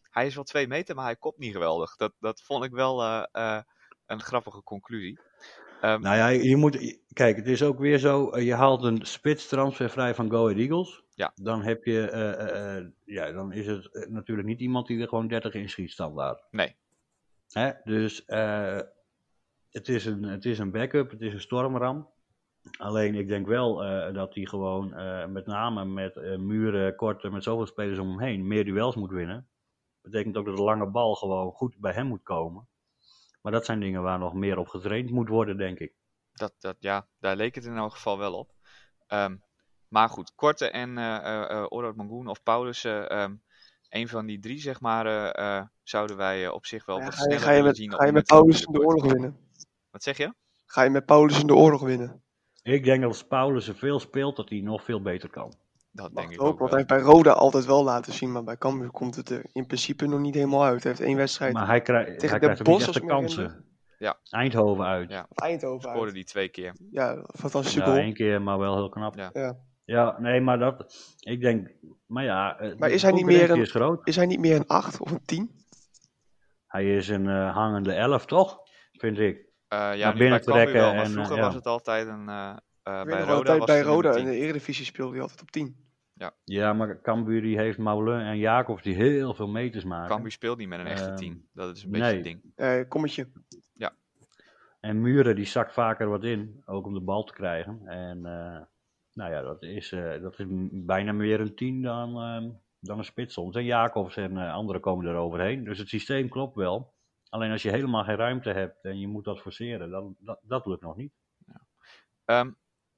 hij 0.10 0.26
is 0.26 0.36
wel 0.36 0.44
twee 0.44 0.68
meter, 0.68 0.96
maar 0.96 1.06
hij 1.06 1.16
kopt 1.16 1.40
niet 1.40 1.54
geweldig. 1.54 1.96
Dat, 1.96 2.14
dat 2.20 2.42
vond 2.42 2.64
ik 2.64 2.72
wel 2.72 3.04
een 4.06 4.22
grappige 4.22 4.64
conclusie. 4.64 5.20
Um, 5.82 6.02
nou 6.02 6.18
ja, 6.18 6.28
je 6.28 6.56
moet, 6.56 7.00
kijk, 7.14 7.36
het 7.36 7.48
is 7.48 7.64
ook 7.64 7.80
weer 7.80 7.98
zo, 7.98 8.40
je 8.40 8.54
haalt 8.54 8.84
een 8.84 9.06
spits 9.06 9.48
transfervrij 9.48 10.16
van 10.16 10.30
Go 10.30 10.44
Ahead 10.44 10.58
Eagles. 10.58 11.05
Ja. 11.16 11.32
Dan 11.36 11.62
heb 11.62 11.84
je, 11.84 12.12
uh, 12.12 12.82
uh, 12.82 12.88
ja, 13.06 13.32
dan 13.32 13.52
is 13.52 13.68
het 13.68 14.10
natuurlijk 14.10 14.48
niet 14.48 14.60
iemand 14.60 14.88
die 14.88 15.02
er 15.02 15.08
gewoon 15.08 15.28
30 15.28 15.54
in 15.54 15.70
schiet 15.70 15.92
standaard. 15.92 16.44
Nee. 16.52 16.76
Hè? 17.50 17.72
Dus 17.84 18.24
het, 19.70 19.88
is 19.88 20.06
een, 20.06 20.24
het 20.24 20.46
is 20.46 20.60
een 20.60 20.72
backup, 20.72 21.12
het 21.12 21.22
is 21.22 21.34
een 21.34 21.42
stormram. 21.42 22.10
Alleen 22.78 23.16
ik 23.16 23.28
denk 23.28 23.48
wel 23.48 23.76
dat 24.14 24.36
hij 24.36 24.46
gewoon 24.46 24.90
met 25.32 25.46
name 25.46 25.86
met 25.86 26.16
muren, 26.38 26.96
korte, 26.96 27.30
met 27.30 27.44
zoveel 27.44 27.66
spelers 27.66 28.00
om 28.00 28.10
hem 28.10 28.20
heen, 28.20 28.48
meer 28.48 28.66
duels 28.66 28.96
moet 28.96 29.12
winnen. 29.12 29.48
Dat 30.02 30.12
betekent 30.12 30.38
ook 30.38 30.46
dat 30.46 30.58
de 30.58 30.64
lange 30.64 30.88
bal 30.88 31.16
gewoon 31.16 31.52
goed 31.52 31.78
bij 31.78 31.94
hem 31.94 32.08
moet 32.08 32.24
komen. 32.24 32.68
Maar 33.42 33.52
dat 33.52 33.66
zijn 33.66 33.80
dingen 33.80 34.02
waar 34.02 34.20
nog 34.20 34.34
meer 34.34 34.58
op 34.58 34.68
getraind 34.68 35.10
moet 35.10 35.30
worden, 35.30 35.58
denk 35.58 35.80
ik. 35.80 35.94
Dat, 36.34 36.56
dat, 36.60 36.76
ja, 36.80 37.08
daar 37.20 37.36
leek 37.36 37.56
het 37.56 37.66
in 37.66 37.78
elk 37.78 37.92
geval 37.92 38.18
wel 38.18 38.34
op. 38.34 38.54
Um, 39.08 39.44
maar 39.96 40.10
goed, 40.10 40.32
Korte 40.36 40.70
en 40.70 40.90
uh, 40.98 41.48
uh, 41.52 41.66
Orad 41.70 41.96
Mangoen 41.96 42.28
of 42.28 42.44
Paulus, 42.44 42.84
um, 42.84 43.42
een 43.90 44.08
van 44.08 44.26
die 44.26 44.40
drie, 44.40 44.60
zeg 44.60 44.82
maar, 44.82 45.06
uh, 45.40 45.62
zouden 45.84 46.18
wij 46.18 46.48
op 46.48 46.66
zich 46.66 46.86
wel 46.86 46.98
ja, 46.98 47.04
wat 47.04 47.14
ga 47.16 47.20
je, 47.20 47.26
sneller 47.26 47.46
ga 47.46 47.52
je 47.52 47.64
met, 47.64 47.78
zien. 47.78 47.94
Ga 47.94 48.06
je 48.06 48.12
met 48.12 48.26
Paulus 48.26 48.64
in 48.64 48.74
de 48.74 48.80
oorlog 48.86 49.12
winnen? 49.12 49.38
Wat 49.92 50.04
zeg 50.04 50.18
je? 50.18 50.34
Ga 50.66 50.84
je 50.84 50.90
met 50.90 51.06
Paulus 51.06 51.40
in 51.40 51.48
de 51.48 51.56
oorlog 51.56 51.82
winnen? 51.82 52.24
Ik 52.62 52.84
denk 52.84 53.02
dat 53.02 53.10
als 53.10 53.28
Paulus 53.28 53.68
er 53.68 53.76
veel 53.76 54.00
speelt, 54.00 54.36
dat 54.36 54.50
hij 54.50 54.60
nog 54.60 54.84
veel 54.84 55.02
beter 55.02 55.30
kan. 55.30 55.54
Dat 55.92 56.16
denk 56.16 56.32
ik 56.32 56.42
ook, 56.42 56.48
ook 56.48 56.60
want 56.60 56.72
hij 56.72 56.80
heeft 56.80 56.92
bij 56.92 57.14
Roda 57.14 57.32
altijd 57.32 57.66
wel 57.66 57.84
laten 57.84 58.14
zien, 58.14 58.32
maar 58.32 58.44
bij 58.44 58.58
Cambuur 58.58 58.92
komt 58.92 59.16
het 59.16 59.30
er 59.30 59.46
in 59.54 59.66
principe 59.66 60.06
nog 60.06 60.20
niet 60.20 60.36
helemaal 60.36 60.64
uit. 60.64 60.84
Hij 60.84 60.92
heeft 60.92 61.04
één 61.04 61.18
wedstrijd 61.18 61.54
maar 61.54 61.68
hij 61.68 61.82
krijgt, 61.82 62.20
tegen 62.20 62.30
hij 62.40 62.56
de 62.56 62.64
krijgt 62.64 62.94
de 62.94 63.06
kansen. 63.06 63.66
Ja. 63.98 64.20
Eindhoven 64.30 64.86
uit. 64.86 65.10
Ja. 65.10 65.28
Eindhoven 65.36 65.82
Scoorde 65.82 66.06
uit. 66.06 66.14
die 66.14 66.24
twee 66.24 66.50
keer. 66.50 66.76
Ja, 66.92 67.26
fantastische 67.34 67.80
Ja, 67.80 67.86
goal. 67.86 67.98
één 67.98 68.14
keer, 68.14 68.42
maar 68.42 68.58
wel 68.58 68.76
heel 68.76 68.90
knap. 68.90 69.16
Ja. 69.16 69.30
Ja. 69.34 69.58
Ja, 69.86 70.20
nee, 70.20 70.42
maar 70.42 70.60
dat, 70.60 70.96
ik 71.20 71.42
denk, 71.42 71.72
maar 72.06 72.24
ja, 72.24 72.60
eh, 72.60 72.76
Maar 72.78 72.90
is 72.90 73.02
hij 73.02 73.12
niet 73.12 73.26
meer 73.26 73.50
een- 73.52 73.60
is 73.62 73.72
groot. 73.72 74.08
Is 74.08 74.16
hij 74.16 74.26
niet 74.26 74.40
meer 74.40 74.56
een 74.56 74.68
8 74.68 75.00
of 75.00 75.12
een 75.12 75.26
10? 75.26 75.52
Hij 76.68 76.96
is 76.96 77.08
een 77.08 77.28
eh, 77.30 77.54
hangende 77.54 77.94
elf, 77.94 78.26
toch? 78.26 78.60
Vind 78.92 79.18
ik. 79.20 79.46
Eh, 79.68 79.92
ja, 79.96 80.14
binnen 80.14 80.42
trekken 80.42 80.74
wel, 80.76 80.94
maar 80.94 81.04
en, 81.06 81.12
vroeger 81.12 81.36
ja. 81.36 81.42
was 81.42 81.54
het 81.54 81.66
altijd 81.66 82.08
een... 82.08 82.30
eh, 82.30 82.56
eh, 82.84 83.00
Ik 83.00 83.06
bij 83.06 83.22
Roda 83.24 83.58
was 83.58 83.66
bij 83.68 83.82
Roda 83.82 84.10
in 84.10 84.16
10. 84.16 84.26
de 84.26 84.38
Eredivisie 84.38 84.86
speelde 84.86 85.12
hij 85.14 85.22
altijd 85.22 85.42
op 85.42 85.52
10. 85.52 85.84
Ja, 86.44 86.74
maar 86.74 87.02
Cambuur 87.02 87.42
die 87.42 87.58
heeft 87.58 87.78
Maulin 87.78 88.20
en 88.20 88.38
Jacobs 88.38 88.84
die 88.84 88.96
heel 88.96 89.34
veel 89.34 89.48
meters 89.48 89.84
maken. 89.84 90.10
Cambuur 90.10 90.32
speelt 90.32 90.58
niet 90.58 90.68
met 90.68 90.80
een 90.80 90.88
echte 90.88 91.06
Ehm, 91.08 91.16
10. 91.16 91.50
Dat 91.54 91.76
is 91.76 91.84
een 91.84 91.92
beetje 91.92 92.06
nee. 92.06 92.16
het 92.16 92.24
ding. 92.24 92.42
Eh 92.56 92.88
kommetje. 92.88 93.28
En 94.80 95.02
Muren 95.02 95.36
die 95.36 95.46
zakt 95.46 95.74
vaker 95.74 96.08
wat 96.10 96.24
in, 96.24 96.62
ook 96.66 96.86
om 96.86 96.94
de 96.94 97.02
bal 97.02 97.24
te 97.24 97.34
krijgen. 97.34 97.82
En 97.88 98.26
eh, 98.26 98.62
nou 99.16 99.32
ja, 99.32 99.42
dat 99.42 99.64
is, 99.64 99.92
eh, 99.92 100.22
dat 100.22 100.40
is 100.40 100.46
bijna 100.72 101.12
meer 101.12 101.40
een 101.40 101.56
10 101.56 101.82
dan, 101.82 102.22
ehm, 102.22 102.52
dan 102.80 102.98
een 102.98 103.06
spits 103.06 103.34
soms. 103.34 103.56
En 103.56 103.64
Jacobs 103.66 104.18
en 104.18 104.38
eh, 104.38 104.54
anderen 104.54 104.82
komen 104.82 105.06
er 105.06 105.16
overheen. 105.16 105.64
Dus 105.64 105.78
het 105.78 105.90
systeem 105.90 106.30
klopt 106.30 106.56
wel. 106.56 106.94
Alleen 107.30 107.52
als 107.52 107.62
je 107.62 107.70
helemaal 107.70 108.04
geen 108.04 108.16
ruimte 108.16 108.50
hebt 108.50 108.84
en 108.84 109.00
je 109.00 109.08
moet 109.08 109.24
dat 109.24 109.40
forceren, 109.40 109.90
dan, 109.90 110.16
dat, 110.42 110.66
lukt 110.66 110.82
nog 110.82 110.96
niet. 110.96 111.14
Ehm, 112.26 112.52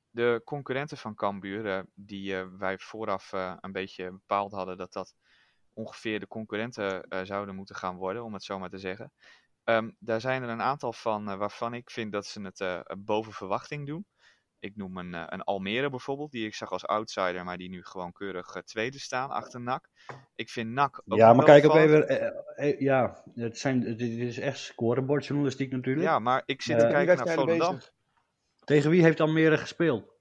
de 0.10 0.42
concurrenten 0.46 0.98
van 0.98 1.16
Cambuur, 1.16 1.66
eh, 1.66 1.84
die 1.94 2.36
wij 2.36 2.78
vooraf 2.78 3.32
een 3.62 3.72
beetje 3.72 4.12
bepaald 4.12 4.52
hadden 4.52 4.78
dat 4.78 4.94
dat 4.94 5.16
ongeveer 5.74 6.20
de 6.20 6.28
concurrenten 6.28 7.26
zouden 7.26 7.56
moeten 7.56 7.76
gaan 7.76 7.96
worden, 7.96 8.24
om 8.24 8.34
het 8.34 8.44
zo 8.44 8.60
maar 8.60 8.70
te 8.70 8.78
zeggen. 8.78 9.12
Ehm, 9.64 9.92
daar 10.00 10.22
zijn 10.22 10.44
er 10.44 10.50
een 10.50 10.62
aantal 10.62 10.94
van 10.94 11.38
waarvan 11.38 11.74
ik 11.74 11.90
vind 11.90 12.12
dat 12.12 12.26
ze 12.26 12.42
het 12.42 12.86
boven 13.06 13.34
verwachting 13.34 13.88
doen. 13.88 14.06
Ik 14.60 14.76
noem 14.76 14.98
een, 14.98 15.14
eh, 15.14 15.24
een 15.28 15.44
Almere 15.44 15.90
bijvoorbeeld, 15.90 16.32
die 16.32 16.46
ik 16.46 16.56
zag 16.56 16.72
als 16.72 16.86
outsider, 16.86 17.44
maar 17.44 17.58
die 17.58 17.70
nu 17.70 17.84
gewoon 17.84 18.12
keurig 18.12 18.56
eh, 18.56 18.62
tweede 18.62 19.00
staan 19.00 19.30
achter 19.30 19.62
NAC. 19.62 19.90
Ik 20.36 20.50
vind 20.50 20.70
NAC 20.70 21.02
ook 21.08 21.18
ja, 21.18 21.34
maar 21.34 21.46
kijk 21.46 21.66
ook 21.66 21.76
even. 21.76 22.08
eh, 22.08 22.70
eh, 22.70 22.80
ja, 22.80 23.24
het, 23.36 23.58
zijn, 23.58 23.82
het 23.82 24.02
is 24.02 24.40
echt 24.40 24.60
scorebordjournalistiek 24.60 25.72
natuurlijk. 25.72 26.06
Ja, 26.06 26.20
maar 26.20 26.44
ik 26.46 26.62
zit 26.62 26.80
te 26.80 26.88
kijken 26.88 27.18
naar 27.18 27.34
Volendam. 27.36 27.76
bezig. 27.76 27.92
Tegen 28.64 28.90
wie 28.90 29.02
heeft 29.04 29.20
Almere 29.20 29.58
gespeeld? 29.58 30.16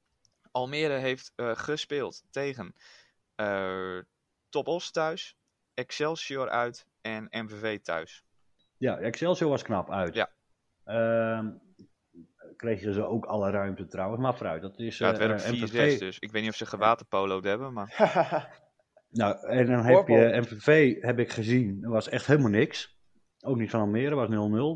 Almere 0.51 0.95
heeft 0.95 1.33
eh, 1.37 1.51
gespeeld 1.55 2.23
tegen 2.31 2.75
eh 3.35 3.99
Top 4.49 4.69
Os 4.69 4.91
thuis, 4.91 5.37
Excelsior 5.75 6.49
uit 6.49 6.87
en 7.01 7.29
MVV 7.31 7.79
thuis. 7.81 8.25
Ja, 8.77 8.99
Excelsior 8.99 9.51
was 9.51 9.63
knap 9.63 9.91
uit. 9.91 10.15
Ja. 10.15 10.31
Ehm, 10.85 11.51
kregen 12.57 12.95
ze 12.95 13.07
ook 13.07 13.25
alle 13.25 13.51
ruimte 13.51 13.87
trouwens, 13.87 14.23
maar 14.23 14.37
vooruit. 14.37 14.63
Dat 14.63 14.79
is, 14.79 14.99
Ja, 14.99 15.07
het 15.07 15.19
eh, 15.19 15.27
werd 15.27 15.45
eh, 15.45 15.51
ook 15.51 15.57
4-6, 15.57 15.61
MVV. 15.63 15.99
dus 15.99 16.19
ik 16.19 16.33
weet 16.33 16.43
niet 16.43 16.51
of 16.51 16.57
ze 16.57 16.67
gewaterpolo'd 16.67 17.45
hebben, 17.45 17.73
maar 17.73 17.95
Nou, 19.11 19.47
en 19.47 19.67
dan 19.67 19.85
heb 19.85 20.09
je. 20.09 20.39
MVV, 20.41 21.01
heb 21.01 21.19
ik 21.19 21.31
gezien, 21.31 21.79
er 21.83 21.91
was 21.91 22.09
echt 22.09 22.27
helemaal 22.27 22.51
niks. 22.51 22.95
Ook 23.41 23.57
niet 23.57 23.71
van 23.71 23.81
Almere, 23.81 24.15
was 24.15 24.29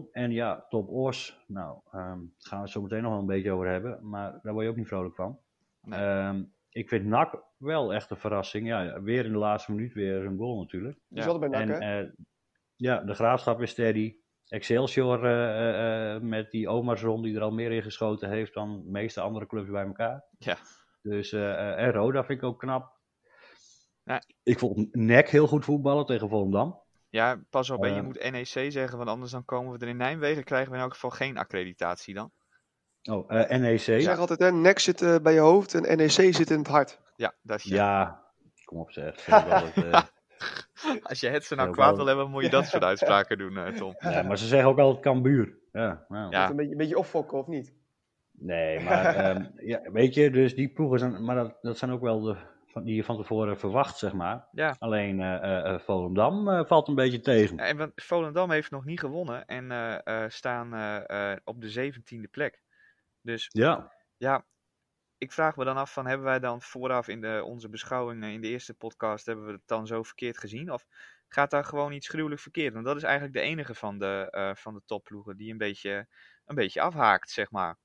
0-0. 0.07 0.11
En 0.13 0.31
ja, 0.31 0.67
Top 0.69 0.89
Os, 0.89 1.45
nou, 1.47 1.79
ehm, 1.91 1.99
daar 1.99 2.19
gaan 2.39 2.59
we 2.59 2.65
het 2.65 2.71
zo 2.71 2.83
meteen 2.83 3.03
nog 3.03 3.11
wel 3.11 3.21
een 3.21 3.27
beetje 3.27 3.53
over 3.53 3.69
hebben. 3.69 4.09
Maar 4.09 4.39
daar 4.43 4.53
word 4.53 4.65
je 4.65 4.71
ook 4.71 4.77
niet 4.77 4.89
vrolijk 4.89 5.15
van. 5.15 5.39
Nee. 5.83 6.01
Ehm, 6.01 6.43
ik 6.69 6.89
vind 6.89 7.05
NAC 7.05 7.43
wel 7.57 7.95
echt 7.95 8.11
een 8.11 8.17
verrassing. 8.17 8.67
Ja, 8.67 9.03
weer 9.03 9.25
in 9.25 9.33
de 9.33 9.39
laatste 9.39 9.73
minuut 9.73 9.93
weer 9.93 10.25
een 10.25 10.37
goal 10.37 10.59
natuurlijk. 10.59 10.99
Er 11.11 11.39
bij 11.39 11.49
NAC, 11.49 11.61
En 11.61 11.69
hè? 11.69 12.01
eh, 12.01 12.09
ja, 12.77 13.03
de 13.03 13.15
graafschap 13.15 13.61
is 13.61 13.71
steady. 13.71 14.17
Excelsior 14.51 15.25
eh, 15.25 15.33
eh, 15.33 16.15
eh, 16.15 16.23
met 16.23 16.51
die 16.51 16.69
Omarsron 16.71 17.23
die 17.23 17.37
er 17.37 17.43
al 17.43 17.51
meer 17.51 17.73
in 17.73 17.83
geschoten 17.83 18.31
heeft 18.31 18.55
dan 18.55 18.83
de 18.85 18.91
meeste 18.91 19.21
andere 19.21 19.47
clubs 19.47 19.71
bij 19.71 19.85
elkaar. 19.85 20.25
Ja. 20.39 20.57
Dus, 21.03 21.33
eh, 21.33 21.51
eh, 21.53 21.85
en 21.85 21.93
Roda 21.93 22.25
vind 22.25 22.39
ik 22.39 22.45
ook 22.45 22.59
knap. 22.59 22.99
Ja. 24.05 24.23
Ik 24.43 24.59
vond 24.59 24.95
NEC 24.95 25.29
heel 25.29 25.47
goed 25.47 25.65
voetballen 25.65 26.07
tegen 26.07 26.29
Volendam. 26.29 26.83
ja, 27.09 27.41
pas 27.51 27.71
op, 27.71 27.83
hè, 27.83 27.89
je 27.89 28.03
moet 28.03 28.31
NEC 28.31 28.73
zeggen, 28.73 28.97
want 28.97 29.11
anders 29.11 29.31
dan 29.31 29.45
komen 29.45 29.73
we 29.73 29.79
er 29.85 29.91
in 29.91 29.97
Nijmegen, 29.97 30.45
krijgen 30.45 30.71
we 30.71 30.77
in 30.77 30.83
elk 30.83 30.93
geval 30.93 31.11
geen 31.11 31.39
accreditatie 31.39 32.15
dan. 32.15 32.33
Oh, 33.11 33.33
eh, 33.33 33.59
NEC. 33.61 33.87
Ik 33.87 34.03
zeg 34.03 34.19
altijd, 34.19 34.39
hè, 34.39 34.53
nek 34.53 34.79
zit 34.79 35.23
bij 35.23 35.33
je 35.33 35.41
hoofd 35.41 35.75
en 35.75 35.97
NEC 35.97 36.11
zit 36.11 36.51
in 36.51 36.59
het 36.59 36.69
hart. 36.69 37.01
Ja, 37.17 37.35
dat 37.43 37.63
ja. 37.63 37.75
Ja, 37.75 38.25
kom 38.65 38.79
op 38.79 38.91
zeg. 38.91 39.27
Eh, 39.29 40.03
Als 41.03 41.21
je 41.21 41.29
het 41.29 41.45
zo 41.45 41.55
nou 41.55 41.71
kwaad 41.71 41.97
wil 41.97 42.07
hebben, 42.07 42.31
moet 42.31 42.43
je 42.45 42.51
dat 42.51 42.67
soort 42.67 42.83
uitspraken 42.85 43.39
doen, 43.39 43.57
eh, 43.57 43.73
Tom. 43.73 43.95
ja, 43.99 44.23
maar 44.23 44.39
ze 44.39 44.47
zeggen 44.47 44.69
ook 44.69 44.79
altijd 44.79 45.05
Cambuur. 45.05 45.59
Ja, 45.73 46.05
nou. 46.09 46.31
Ja. 46.31 46.51
Een, 46.51 46.57
beetje, 46.57 46.73
een 46.73 46.79
beetje 46.79 46.99
opfokken, 46.99 47.39
of 47.39 47.47
niet? 47.47 47.75
Nee, 48.33 48.81
maar 48.81 49.05
ehm, 49.17 49.45
ja, 49.57 49.81
weet 49.93 50.15
je, 50.15 50.31
dus 50.31 50.55
die 50.55 50.69
ploegen 50.69 50.99
zijn, 50.99 51.25
maar 51.25 51.37
dat, 51.37 51.59
dat 51.63 51.79
zijn 51.79 51.91
ook 51.91 52.01
wel 52.01 52.21
de 52.21 52.37
van, 52.71 52.85
die 52.85 52.95
je 52.95 53.05
van 53.05 53.17
tevoren 53.17 53.59
verwacht, 53.59 53.99
zeg 53.99 54.13
maar. 54.13 54.49
Ja. 54.53 54.77
Alleen 54.79 55.21
eh, 55.21 55.35
eh, 55.35 55.75
eh, 55.75 55.81
Volendam 55.81 56.49
eh, 56.49 56.65
valt 56.65 56.89
een 56.89 56.95
beetje 56.95 57.21
tegen. 57.21 57.57
Ja, 57.57 57.63
En 57.65 57.77
want 57.77 57.93
Volendam 57.95 58.51
heeft 58.51 58.71
nog 58.71 58.85
niet 58.85 59.01
gewonnen 59.01 59.45
en 59.47 59.71
eh, 59.71 60.23
eh, 60.25 60.31
staan 60.31 60.67
op 61.45 61.61
de 61.61 61.69
zeventiende 61.69 62.29
plek. 62.29 62.63
Dus 63.21 63.49
Ja, 63.53 63.93
ja, 64.17 64.45
ik 65.21 65.33
vraag 65.33 65.57
me 65.57 65.65
dan 65.65 65.77
af 65.77 65.93
van 65.93 66.07
hebben 66.07 66.27
wij 66.27 66.41
dan 66.41 66.63
vooraf 66.63 67.09
in 67.09 67.21
de, 67.21 67.43
onze 67.45 67.69
beschouwingen 67.69 68.31
in 68.33 68.41
de 68.41 68.49
eerste 68.49 68.75
podcast, 68.75 69.27
hebben 69.27 69.47
we 69.47 69.53
het 69.53 69.67
dan 69.67 69.87
zo 69.87 70.03
verkeerd 70.03 70.39
gezien? 70.39 70.73
Of 70.73 70.87
gaat 71.29 71.51
daar 71.51 71.65
gewoon 71.65 71.93
iets 71.93 72.09
gruwelijk 72.09 72.41
verkeerd? 72.41 72.73
Want 72.75 72.85
dat 72.87 72.97
is 72.97 73.03
eigenlijk 73.03 73.35
de 73.35 73.41
enige 73.41 73.75
van 73.75 73.99
de, 73.99 74.29
eh 74.31 74.55
van 74.55 74.75
de 74.75 74.83
topploegen 74.87 75.37
die 75.37 75.51
een 75.53 75.59
beetje, 75.59 76.09
een 76.45 76.55
beetje 76.55 76.81
afhaakt, 76.81 77.31
zeg 77.31 77.51
maar. 77.51 77.79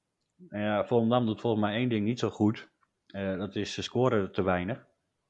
en 0.49 0.61
ja, 0.61 0.85
Volendam 0.85 1.25
doet 1.25 1.41
volgens 1.41 1.63
mij 1.63 1.75
één 1.75 1.89
ding 1.89 2.05
niet 2.05 2.19
zo 2.19 2.29
goed. 2.29 2.69
Eh, 3.07 3.37
dat 3.37 3.55
is 3.55 3.73
ze 3.73 3.81
scoren 3.81 4.31
te 4.31 4.43
weinig. 4.43 4.85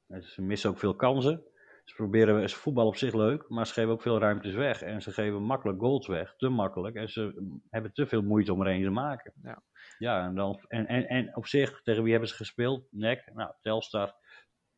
Eh, 0.08 0.22
Ze 0.22 0.42
missen 0.42 0.70
ook 0.70 0.80
veel 0.80 0.96
kansen. 0.96 1.44
Ze 1.84 1.96
proberen 1.96 2.50
ze 2.50 2.56
voetbal 2.56 2.88
op 2.88 2.96
zich 2.96 3.14
leuk, 3.14 3.50
maar 3.50 3.68
ze 3.68 3.74
geven 3.74 3.92
ook 3.92 4.02
veel 4.02 4.20
ruimtes 4.20 4.54
weg. 4.54 4.82
En 4.82 5.02
ze 5.02 5.12
geven 5.12 5.42
makkelijk 5.44 5.80
goals 5.80 6.08
weg, 6.08 6.36
te 6.38 6.50
makkelijk. 6.50 6.96
En 6.96 7.10
ze 7.10 7.32
mm, 7.36 7.64
hebben 7.70 7.94
te 7.94 8.08
veel 8.08 8.22
moeite 8.22 8.54
om 8.54 8.62
er 8.62 8.68
een 8.74 8.84
te 8.84 8.90
maken. 8.90 9.34
Ja. 9.44 9.64
Ja, 9.98 10.26
en, 10.26 10.36
dan, 10.36 10.60
en, 10.68 10.88
en, 10.88 11.08
en 11.08 11.36
op 11.36 11.48
zich, 11.48 11.82
tegen 11.82 12.02
wie 12.04 12.12
hebben 12.12 12.30
ze 12.30 12.36
gespeeld? 12.36 12.88
NEC, 12.92 13.32
nou, 13.34 13.52
Telstar. 13.62 14.16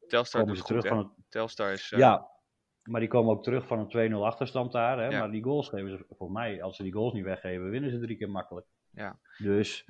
Telstar 0.07 0.41
Komen 0.41 0.55
doet 0.55 0.65
ze 0.67 0.73
goed, 0.73 0.81
terug 0.81 0.83
hè? 0.83 0.89
van 1.01 1.13
het, 1.17 1.25
Telstar 1.31 1.71
is... 1.71 1.91
eh, 1.91 1.99
ja, 1.99 2.27
maar 2.83 2.99
die 2.99 3.09
komen 3.09 3.31
ook 3.31 3.43
terug 3.43 3.67
van 3.67 3.89
een 3.91 4.11
2-0 4.11 4.15
achterstand 4.15 4.71
daar. 4.71 4.97
Hè? 4.97 5.07
Ja. 5.07 5.19
Maar 5.19 5.31
die 5.31 5.43
goals 5.43 5.69
geven 5.69 5.89
ze, 5.89 6.03
volgens 6.07 6.39
mij, 6.39 6.61
als 6.63 6.75
ze 6.75 6.83
die 6.83 6.93
goals 6.93 7.13
niet 7.13 7.23
weggeven, 7.23 7.69
winnen 7.69 7.91
ze 7.91 7.99
drie 7.99 8.17
keer 8.17 8.29
makkelijk. 8.29 8.67
Ja. 8.91 9.19
Dus, 9.37 9.85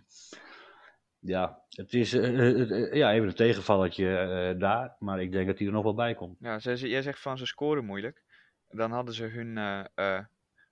ja, 1.20 1.62
het 1.70 1.94
is 1.94 2.14
eh, 2.14 2.62
eh, 2.72 2.94
ja, 2.94 3.14
even 3.14 3.28
een 3.28 3.34
tegenvalletje 3.36 4.56
daar. 4.58 4.96
Maar 5.00 5.22
ik 5.22 5.32
denk 5.32 5.48
dat 5.48 5.58
hij 5.58 5.68
er 5.68 5.74
nog 5.74 5.84
wel 5.84 5.96
bij 5.96 6.16
komt. 6.16 6.38
Ja, 6.40 6.60
ze- 6.60 6.90
jij 6.90 7.02
zegt 7.02 7.20
van 7.22 7.38
ze 7.38 7.46
scoren 7.46 7.86
moeilijk. 7.86 8.24
Dan 8.68 8.92
hadden 8.92 9.14
ze 9.14 9.26
hun, 9.26 9.54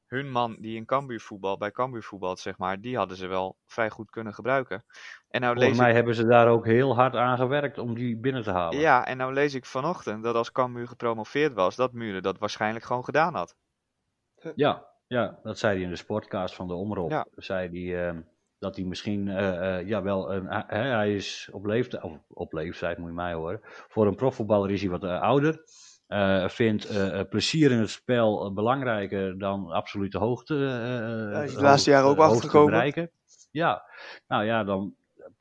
hun 0.06 0.32
man 0.32 0.58
die 0.60 0.76
in 0.76 0.86
Cambuur 0.86 1.20
voetbal, 1.20 1.58
bij 1.58 1.72
Cambuur 1.72 2.04
voetbalt, 2.04 2.40
zeg 2.40 2.58
maar, 2.58 2.82
die 2.82 2.98
hadden 2.98 3.18
ze 3.18 3.28
wel 3.28 3.58
vrij 3.66 3.90
goed 3.90 4.10
kunnen 4.10 4.34
gebruiken. 4.34 4.84
En 5.30 5.42
nou 5.42 5.54
Volgens 5.54 5.74
lees 5.74 5.78
mij 5.78 5.90
ik, 5.90 5.96
hebben 5.96 6.16
ze 6.16 6.26
daar 6.26 6.48
ook 6.48 6.66
heel 6.66 6.96
hard 6.96 7.16
aan 7.16 7.38
gewerkt 7.38 7.78
om 7.78 7.96
die 7.96 8.18
binnen 8.18 8.44
te 8.44 8.52
halen. 8.52 8.80
ja, 8.80 9.06
en 9.06 9.18
nou 9.18 9.34
lees 9.34 9.54
ik 9.54 9.66
vanochtend 9.66 10.24
dat 10.24 10.36
als 10.36 10.52
Cambuur 10.52 10.88
gepromoveerd 10.88 11.54
was, 11.54 11.76
dat 11.76 11.94
Muren 11.94 12.24
dat 12.24 12.38
waarschijnlijk 12.38 12.86
gewoon 12.86 13.06
gedaan 13.06 13.34
had. 13.34 13.56
Ja, 14.56 14.86
ja, 15.08 15.40
dat 15.44 15.60
zei 15.60 15.74
hij 15.74 15.84
in 15.84 15.90
de 15.90 15.96
sportcast 15.96 16.56
van 16.56 16.68
de 16.68 16.74
Omroep. 16.74 17.10
Ja. 17.10 17.26
Zei 17.36 17.70
hij 17.70 18.08
ehm, 18.08 18.22
dat 18.60 18.76
hij 18.76 18.86
misschien, 18.86 19.28
eh, 19.28 19.78
eh, 19.78 19.88
ja 19.88 20.02
wel, 20.02 20.34
een, 20.34 20.46
hij, 20.48 20.90
hij 20.90 21.16
is 21.16 21.50
op 21.52 21.66
leeftijd, 21.66 22.04
of 22.04 22.20
op 22.28 22.54
leeftijd 22.54 22.98
moet 22.98 23.08
je 23.08 23.16
mij 23.16 23.34
horen. 23.34 23.60
Voor 23.64 24.08
een 24.08 24.16
profvoetballer 24.16 24.72
is 24.72 24.82
hij 24.82 24.90
wat 24.90 25.04
eh, 25.04 25.22
ouder. 25.22 25.64
Eh, 26.08 26.48
vindt 26.50 26.86
eh, 26.86 27.20
eh, 27.20 27.28
plezier 27.30 27.72
in 27.72 27.80
het 27.80 27.90
spel 27.90 28.54
belangrijker 28.54 29.38
dan 29.40 29.72
absolute 29.72 30.18
hoogte. 30.18 30.54
is 31.46 31.50
eh, 31.52 31.58
de 31.58 31.64
laatste 31.64 31.90
jaren 31.90 32.18
ook 32.18 32.66
bereiken. 32.66 33.12
Ja, 33.52 33.84
nou 34.28 34.46
ja, 34.46 34.64
dan, 34.64 34.96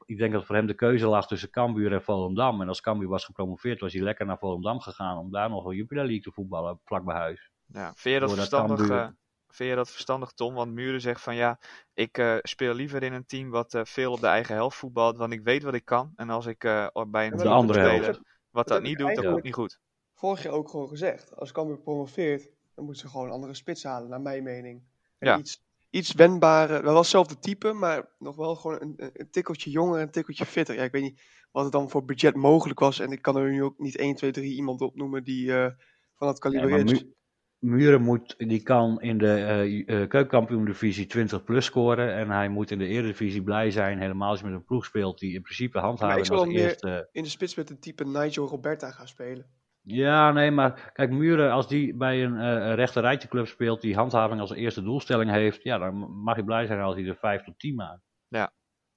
ik 0.04 0.18
denk 0.18 0.32
dat 0.32 0.44
voor 0.44 0.54
hem 0.54 0.66
de 0.66 0.74
keuze 0.74 1.06
lag 1.06 1.26
tussen 1.26 1.50
Cambuur 1.50 1.92
en 1.92 2.02
Volendam. 2.02 2.60
En 2.60 2.68
als 2.68 2.80
Cambuur 2.80 3.08
was 3.08 3.24
gepromoveerd, 3.24 3.80
was 3.80 3.92
hij 3.92 4.02
lekker 4.02 4.26
naar 4.26 4.38
Volendam 4.38 4.80
gegaan 4.80 5.18
om 5.18 5.30
daar 5.30 5.50
nog 5.50 5.64
een 5.64 5.76
Jupiler 5.76 6.04
League 6.04 6.22
te 6.22 6.32
voetballen, 6.32 6.80
vlak 6.84 7.04
bij 7.04 7.16
huis. 7.16 7.50
Ja, 7.66 7.92
vind 7.94 8.14
je 8.14 8.20
dat 8.20 8.28
Doordat 8.28 8.36
verstandig, 8.36 8.78
Cambuur- 8.78 8.98
eh, 8.98 9.08
vind 9.48 9.70
je 9.70 9.76
dat 9.76 9.90
verstandig, 9.90 10.32
Tom? 10.32 10.54
Want 10.54 10.72
Muren 10.72 11.00
zegt 11.00 11.20
van 11.20 11.34
ja, 11.34 11.58
ik 11.94 12.18
eh, 12.18 12.36
speel 12.42 12.74
liever 12.74 13.02
in 13.02 13.12
een 13.12 13.26
team 13.26 13.50
wat 13.50 13.74
eh, 13.74 13.84
veel 13.84 14.12
op 14.12 14.20
de 14.20 14.26
eigen 14.26 14.54
helft 14.54 14.76
voetbalt, 14.76 15.16
want 15.16 15.32
ik 15.32 15.42
weet 15.42 15.62
wat 15.62 15.74
ik 15.74 15.84
kan. 15.84 16.12
En 16.16 16.30
als 16.30 16.46
ik 16.46 16.64
eh, 16.64 16.86
bij 17.08 17.26
een 17.26 17.36
de 17.36 17.48
andere 17.48 17.80
helft. 17.80 18.20
wat 18.50 18.68
dat 18.68 18.82
niet 18.82 18.98
doet, 18.98 19.14
dan 19.14 19.24
komt 19.24 19.36
het 19.36 19.44
niet 19.44 19.54
goed. 19.54 19.80
Vorig 20.14 20.42
jaar 20.42 20.52
ook 20.52 20.68
gewoon 20.68 20.88
gezegd. 20.88 21.36
Als 21.36 21.52
Cambuur 21.52 21.78
promoveert, 21.78 22.48
dan 22.74 22.84
moeten 22.84 23.02
ze 23.02 23.08
gewoon 23.08 23.26
een 23.26 23.32
andere 23.32 23.54
spits 23.54 23.82
halen, 23.82 24.08
naar 24.08 24.20
mijn 24.20 24.42
mening. 24.42 24.82
En 25.18 25.28
Ja. 25.28 25.38
Iets, 25.38 25.62
iets 25.90 26.12
wendbare, 26.12 26.82
wel 26.82 26.96
hetzelfde 26.96 27.38
type, 27.38 27.72
maar 27.72 28.08
nog 28.18 28.36
wel 28.36 28.56
gewoon 28.56 28.80
een, 28.80 28.94
een, 29.12 29.30
tikkeltje 29.30 29.70
jonger 29.70 29.96
en 29.96 30.02
een 30.02 30.10
tikkeltje 30.10 30.46
fitter. 30.46 30.74
Ja, 30.74 30.82
ik 30.82 30.92
weet 30.92 31.02
niet 31.02 31.22
wat 31.52 31.62
het 31.62 31.72
dan 31.72 31.90
voor 31.90 32.04
budget 32.04 32.34
mogelijk 32.34 32.78
was. 32.78 33.00
En 33.00 33.12
ik 33.12 33.22
kan 33.22 33.36
er 33.36 33.50
nu 33.50 33.62
ook 33.62 33.78
niet 33.78 33.96
1, 33.96 34.14
2, 34.14 34.30
3 34.30 34.54
iemand 34.54 34.80
opnoemen 34.80 35.24
die 35.24 35.52
eh, 35.52 35.70
van 36.14 36.26
dat 36.26 36.42
Ja, 36.42 36.50
kaliber 36.50 36.92
is. 36.92 37.02
Mu- 37.02 37.12
Muren 37.58 38.02
moet, 38.02 38.34
die 38.38 38.62
kan 38.62 39.00
in 39.00 39.18
de 39.18 39.34
eh 39.34 39.80
eh, 39.80 40.08
keukenkampioen-divisie 40.08 41.06
20 41.06 41.44
plus 41.44 41.64
scoren. 41.64 42.14
En 42.14 42.30
hij 42.30 42.48
moet 42.48 42.70
in 42.70 42.78
de 42.78 42.86
Eredivisie 42.86 43.42
blij 43.42 43.70
zijn, 43.70 43.98
helemaal 43.98 44.30
als 44.30 44.40
je 44.40 44.44
met 44.46 44.54
een 44.54 44.64
ploeg 44.64 44.84
speelt 44.84 45.18
die 45.18 45.34
in 45.34 45.42
principe 45.42 45.80
Maar 45.80 46.18
ik 46.18 46.24
zou 46.24 46.38
als 46.38 46.48
meer 46.48 46.62
eerste... 46.62 47.08
in 47.12 47.22
de 47.22 47.28
spits 47.28 47.54
met 47.54 47.70
een 47.70 47.78
type 47.78 48.04
Nigel 48.04 48.46
Roberta 48.46 48.90
gaan 48.90 49.08
spelen. 49.08 49.46
Ja, 49.86 50.32
nee, 50.32 50.50
maar 50.50 50.90
kijk, 50.92 51.10
Muren, 51.10 51.50
als 51.52 51.68
die 51.68 51.96
bij 51.96 52.24
een 52.24 52.38
eh 52.38 52.74
rechter 52.74 53.02
rijtje 53.02 53.28
club 53.28 53.46
speelt, 53.46 53.80
die 53.80 53.94
handhaving 53.96 54.40
als 54.40 54.52
eerste 54.52 54.82
doelstelling 54.82 55.30
heeft, 55.30 55.62
ja, 55.62 55.78
dan 55.78 55.94
mag 56.22 56.36
je 56.36 56.44
blij 56.44 56.66
zijn 56.66 56.80
als 56.80 56.94
hij 56.94 57.06
er 57.06 57.16
5 57.16 57.42
tot 57.42 57.58
10 57.58 57.74
maakt. 57.74 58.02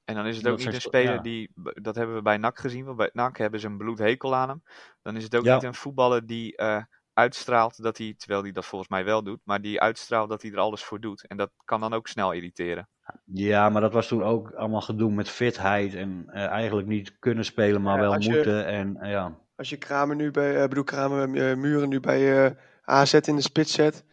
En 0.05 0.15
dan 0.15 0.25
is 0.25 0.35
het 0.35 0.43
Dat 0.43 0.53
ook 0.53 0.59
niet 0.59 0.73
een 0.73 0.81
speler 0.81 1.13
ja. 1.13 1.21
die, 1.21 1.51
dat 1.81 1.95
hebben 1.95 2.15
we 2.15 2.21
bij 2.21 2.37
NAC 2.37 2.57
gezien, 2.59 2.85
want 2.85 2.97
bij 2.97 3.09
NAC 3.13 3.37
hebben 3.37 3.59
ze 3.59 3.67
een 3.67 3.77
bloedhekel 3.77 4.35
aan 4.35 4.49
hem. 4.49 4.63
Dan 5.01 5.15
is 5.15 5.23
het 5.23 5.35
ook 5.35 5.43
Ja. 5.43 5.53
niet 5.53 5.63
een 5.63 5.73
voetballer 5.73 6.25
die 6.25 6.55
eh, 6.55 6.83
uitstraalt 7.13 7.83
dat 7.83 7.97
hij, 7.97 8.13
terwijl 8.17 8.41
hij 8.41 8.51
dat 8.51 8.65
volgens 8.65 8.89
mij 8.89 9.05
wel 9.05 9.23
doet, 9.23 9.39
maar 9.43 9.61
die 9.61 9.81
uitstraalt 9.81 10.29
dat 10.29 10.41
hij 10.41 10.51
er 10.51 10.57
alles 10.57 10.83
voor 10.83 10.99
doet. 10.99 11.27
En 11.27 11.37
dat 11.37 11.51
kan 11.65 11.79
dan 11.79 11.93
ook 11.93 12.07
snel 12.07 12.31
irriteren. 12.31 12.89
Ja, 13.25 13.69
maar 13.69 13.81
dat 13.81 13.93
was 13.93 14.07
toen 14.07 14.23
ook 14.23 14.51
allemaal 14.51 14.81
gedoe 14.81 15.11
met 15.11 15.29
fitheid 15.29 15.93
en 15.95 16.23
eh, 16.27 16.45
eigenlijk 16.45 16.87
niet 16.87 17.19
kunnen 17.19 17.45
spelen, 17.45 17.81
maar 17.81 17.95
Ja, 17.95 18.01
wel 18.01 18.19
je- 18.19 18.29
moeten. 18.29 18.65
En 18.65 18.97
eh, 18.97 19.11
ja, 19.11 19.37
Als 19.57 19.69
je 19.69 19.77
Kramer 19.77 20.15
nu 20.15 20.31
bij, 20.31 20.55
eh 20.61 20.67
bedoel 20.67 20.83
Kramer, 20.83 21.49
eh, 21.49 21.57
Muren 21.57 21.89
nu 21.89 21.99
bij 21.99 22.45
eh, 22.45 22.51
AZ 22.83 23.13
in 23.13 23.35
de 23.35 23.41
spits 23.41 23.73
zet. 23.73 24.05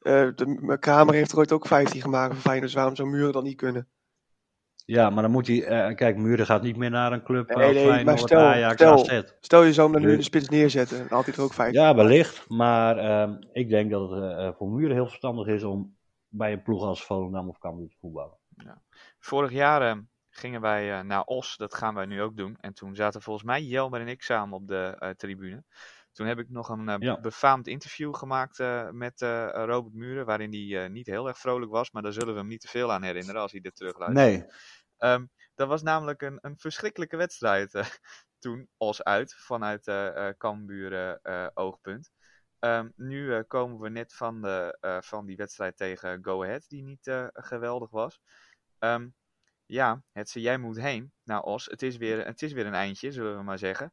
eh, 0.00 0.28
de, 0.34 0.76
Kramer 0.80 1.14
heeft 1.14 1.32
er 1.32 1.38
ooit 1.38 1.52
ook 1.52 1.66
15 1.66 2.00
gemaakt 2.00 2.32
voor 2.32 2.40
Feyenoord, 2.42 2.66
dus 2.66 2.74
waarom 2.74 2.96
zou 2.96 3.08
Muren 3.08 3.32
dan 3.32 3.44
niet 3.44 3.56
kunnen? 3.56 3.88
ja, 4.84 5.10
maar 5.10 5.22
dan 5.22 5.32
moet 5.32 5.46
hij, 5.46 5.64
eh, 5.64 5.94
kijk, 5.94 6.16
Muren 6.16 6.46
gaat 6.46 6.62
niet 6.62 6.76
meer 6.76 6.90
naar 6.90 7.12
een 7.12 7.22
club 7.22 7.48
Nee, 7.48 7.66
als 7.66 7.74
nee, 7.76 8.04
maar 8.04 8.18
stel- 8.18 8.38
Ajax, 8.40 8.74
stel- 8.74 8.92
AZ. 9.10 9.22
Stel 9.40 9.62
je 9.62 9.72
zou 9.72 9.90
hem 9.90 9.92
dan 9.92 10.00
nu 10.06 10.06
in 10.08 10.12
de 10.12 10.16
Dus- 10.16 10.26
spits 10.26 10.48
neerzetten, 10.48 10.98
dan 10.98 11.06
had 11.16 11.26
hij 11.26 11.34
er 11.34 11.42
ook 11.42 11.52
15. 11.52 11.80
Ja, 11.80 11.94
wellicht. 11.94 12.48
Maar 12.48 12.98
ehm, 12.98 13.36
ik 13.52 13.68
denk 13.68 13.90
dat 13.90 14.10
het 14.10 14.56
voor 14.56 14.68
Muren 14.68 14.94
heel 14.94 15.06
verstandig 15.06 15.46
is 15.46 15.62
om 15.64 15.96
bij 16.28 16.52
een 16.52 16.62
ploeg 16.62 16.82
als 16.82 17.04
Volendam 17.04 17.48
of 17.48 17.58
Cambuur 17.58 17.88
te 17.88 17.96
voetballen. 18.00 18.38
Vorig 19.18 19.52
jaar 19.52 19.82
eh, 19.82 19.96
gingen 20.30 20.60
wij 20.60 20.98
eh, 20.98 21.04
naar 21.04 21.22
Os, 21.24 21.56
dat 21.56 21.74
gaan 21.74 21.94
wij 21.94 22.06
nu 22.06 22.22
ook 22.22 22.36
doen. 22.36 22.56
En 22.60 22.74
toen 22.74 22.94
zaten 22.94 23.22
volgens 23.22 23.44
mij 23.46 23.62
Jelmer 23.62 24.00
en 24.00 24.08
ik 24.08 24.22
samen 24.22 24.56
op 24.56 24.66
de 24.66 24.96
eh, 24.98 25.10
tribune. 25.10 25.64
Toen 26.12 26.26
heb 26.26 26.38
ik 26.38 26.50
nog 26.50 26.68
een 26.68 26.88
eh, 26.88 26.96
Ja. 26.98 27.20
befaamd 27.20 27.66
interview 27.66 28.14
gemaakt 28.14 28.58
met 28.92 29.20
Robert 29.52 29.94
Muren, 29.94 30.26
waarin 30.26 30.52
hij 30.52 30.88
niet 30.88 31.06
heel 31.06 31.28
erg 31.28 31.38
vrolijk 31.38 31.70
was, 31.70 31.90
maar 31.90 32.02
daar 32.02 32.12
zullen 32.12 32.32
we 32.34 32.38
hem 32.40 32.48
niet 32.48 32.60
te 32.60 32.68
veel 32.68 32.92
aan 32.92 33.02
herinneren 33.02 33.40
als 33.40 33.52
hij 33.52 33.60
dit 33.60 33.76
terugluistert. 33.76 34.40
Nee, 34.40 34.46
Ehm, 35.00 35.26
dat 35.54 35.68
was 35.68 35.82
namelijk 35.82 36.22
een, 36.22 36.38
een 36.40 36.58
verschrikkelijke 36.58 37.16
wedstrijd 37.16 37.72
toen, 38.38 38.68
Os 38.76 39.02
uit, 39.02 39.34
vanuit 39.34 39.86
eh, 39.86 40.28
eh, 40.28 41.48
oogpunt. 41.54 42.10
Ehm, 42.58 42.88
nu 42.96 43.42
komen 43.42 43.78
we 43.80 43.88
net 43.88 44.14
van, 44.14 44.42
de, 44.42 44.78
van 45.04 45.26
die 45.26 45.36
wedstrijd 45.36 45.76
tegen 45.76 46.24
Go 46.24 46.42
Ahead, 46.44 46.68
die 46.68 46.82
niet 46.82 47.30
geweldig 47.32 47.90
was. 47.90 48.20
Ehm, 48.78 49.08
ja, 49.70 50.02
Hetze, 50.12 50.40
jij 50.40 50.58
moet 50.58 50.80
heen 50.80 51.12
naar 51.24 51.42
Os. 51.42 51.64
Het 51.66 51.82
is, 51.82 51.96
weer, 51.96 52.26
het 52.26 52.42
is 52.42 52.52
weer 52.52 52.66
een 52.66 52.74
eindje, 52.74 53.12
zullen 53.12 53.36
we 53.36 53.42
maar 53.42 53.58
zeggen. 53.58 53.92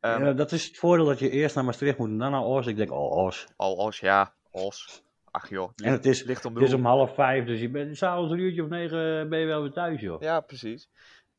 Ehm, 0.00 0.24
Ja, 0.24 0.32
dat 0.32 0.52
is 0.52 0.64
het 0.66 0.76
voordeel 0.76 1.04
dat 1.06 1.18
je 1.18 1.30
eerst 1.30 1.54
naar 1.54 1.64
Maastricht 1.64 1.98
moet 1.98 2.08
en 2.08 2.18
dan 2.18 2.30
naar 2.30 2.42
Os. 2.44 2.66
Ik 2.66 2.76
denk, 2.76 2.90
oh, 2.92 3.10
Os. 3.24 3.46
Al 3.56 3.74
Os, 3.74 4.00
ja, 4.00 4.34
Os. 4.50 5.04
Ach 5.30 5.48
joh, 5.48 5.70
En 5.76 5.92
het 5.92 6.06
is, 6.06 6.22
ligt 6.22 6.44
om 6.44 6.54
de 6.54 6.60
het 6.60 6.68
is 6.68 6.74
om 6.74 6.84
half 6.84 7.14
vijf, 7.14 7.44
dus 7.46 7.60
je 7.60 7.70
bent 7.70 7.96
s'avonds 7.96 8.32
een 8.32 8.38
uurtje 8.38 8.62
of 8.62 8.68
negen 8.68 9.20
eh, 9.22 9.28
ben 9.28 9.38
je 9.38 9.46
wel 9.46 9.62
weer 9.62 9.72
thuis, 9.72 10.00
joh. 10.00 10.20
Ja, 10.22 10.40
precies. 10.40 10.88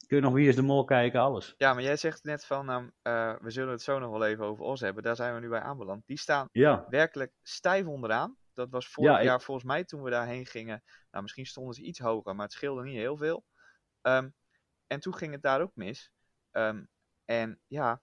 Kun 0.08 0.18
je 0.18 0.24
nog 0.24 0.34
Wie 0.34 0.48
is 0.48 0.56
de 0.56 0.62
Mol 0.62 0.84
kijken, 0.84 1.20
alles. 1.20 1.54
Ja, 1.58 1.74
maar 1.74 1.84
jij 1.84 1.96
zegt 1.98 2.24
net 2.24 2.46
van, 2.46 2.70
ehm, 2.70 2.88
eh, 3.02 3.34
we 3.42 3.50
zullen 3.52 3.72
het 3.72 3.82
zo 3.82 4.00
nog 4.00 4.12
wel 4.12 4.26
even 4.26 4.46
over 4.46 4.64
Os 4.66 4.80
hebben. 4.80 5.04
Daar 5.04 5.16
zijn 5.16 5.34
we 5.34 5.40
nu 5.40 5.50
bij 5.50 5.60
aanbeland. 5.60 6.04
Die 6.06 6.18
staan 6.20 6.50
Ja, 6.52 6.86
werkelijk 6.90 7.32
stijf 7.44 7.86
onderaan. 7.86 8.38
Dat 8.54 8.70
was 8.70 8.88
vorig 8.88 9.12
Ja, 9.12 9.20
ik- 9.20 9.26
jaar 9.26 9.42
volgens 9.42 9.66
mij 9.68 9.84
toen 9.84 10.02
we 10.04 10.10
daarheen 10.10 10.46
gingen. 10.46 10.84
Nou, 11.12 11.24
misschien 11.24 11.46
stonden 11.46 11.74
ze 11.74 11.82
iets 11.82 12.00
hoger, 12.00 12.36
maar 12.36 12.46
het 12.46 12.54
scheelde 12.54 12.84
niet 12.84 12.96
heel 12.98 13.18
veel. 13.18 13.44
Ehm, 14.08 14.30
en 14.88 15.00
toen 15.00 15.16
ging 15.16 15.32
het 15.32 15.42
daar 15.42 15.62
ook 15.62 15.76
mis. 15.76 16.12
Ehm, 16.52 16.84
en 17.26 17.60
ja, 17.68 18.02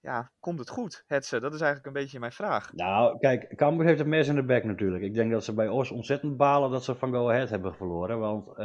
ja, 0.00 0.32
komt 0.40 0.58
het 0.58 0.68
goed, 0.68 1.04
Hetze? 1.06 1.40
Dat 1.40 1.54
is 1.54 1.60
eigenlijk 1.60 1.86
een 1.86 2.02
beetje 2.02 2.18
mijn 2.18 2.32
vraag. 2.32 2.72
nou, 2.72 3.18
kijk, 3.18 3.56
Cambuur 3.56 3.86
heeft 3.86 3.98
het 3.98 4.08
mes 4.08 4.28
in 4.28 4.34
de 4.34 4.44
bek 4.44 4.64
natuurlijk. 4.64 5.02
Ik 5.02 5.14
denk 5.14 5.30
dat 5.30 5.44
ze 5.44 5.54
bij 5.54 5.68
Os 5.68 5.90
ontzettend 5.90 6.36
balen 6.36 6.70
dat 6.70 6.84
ze 6.84 6.94
van 6.94 7.12
Go 7.12 7.30
Ahead 7.30 7.50
hebben 7.50 7.74
verloren. 7.74 8.18
Want 8.18 8.56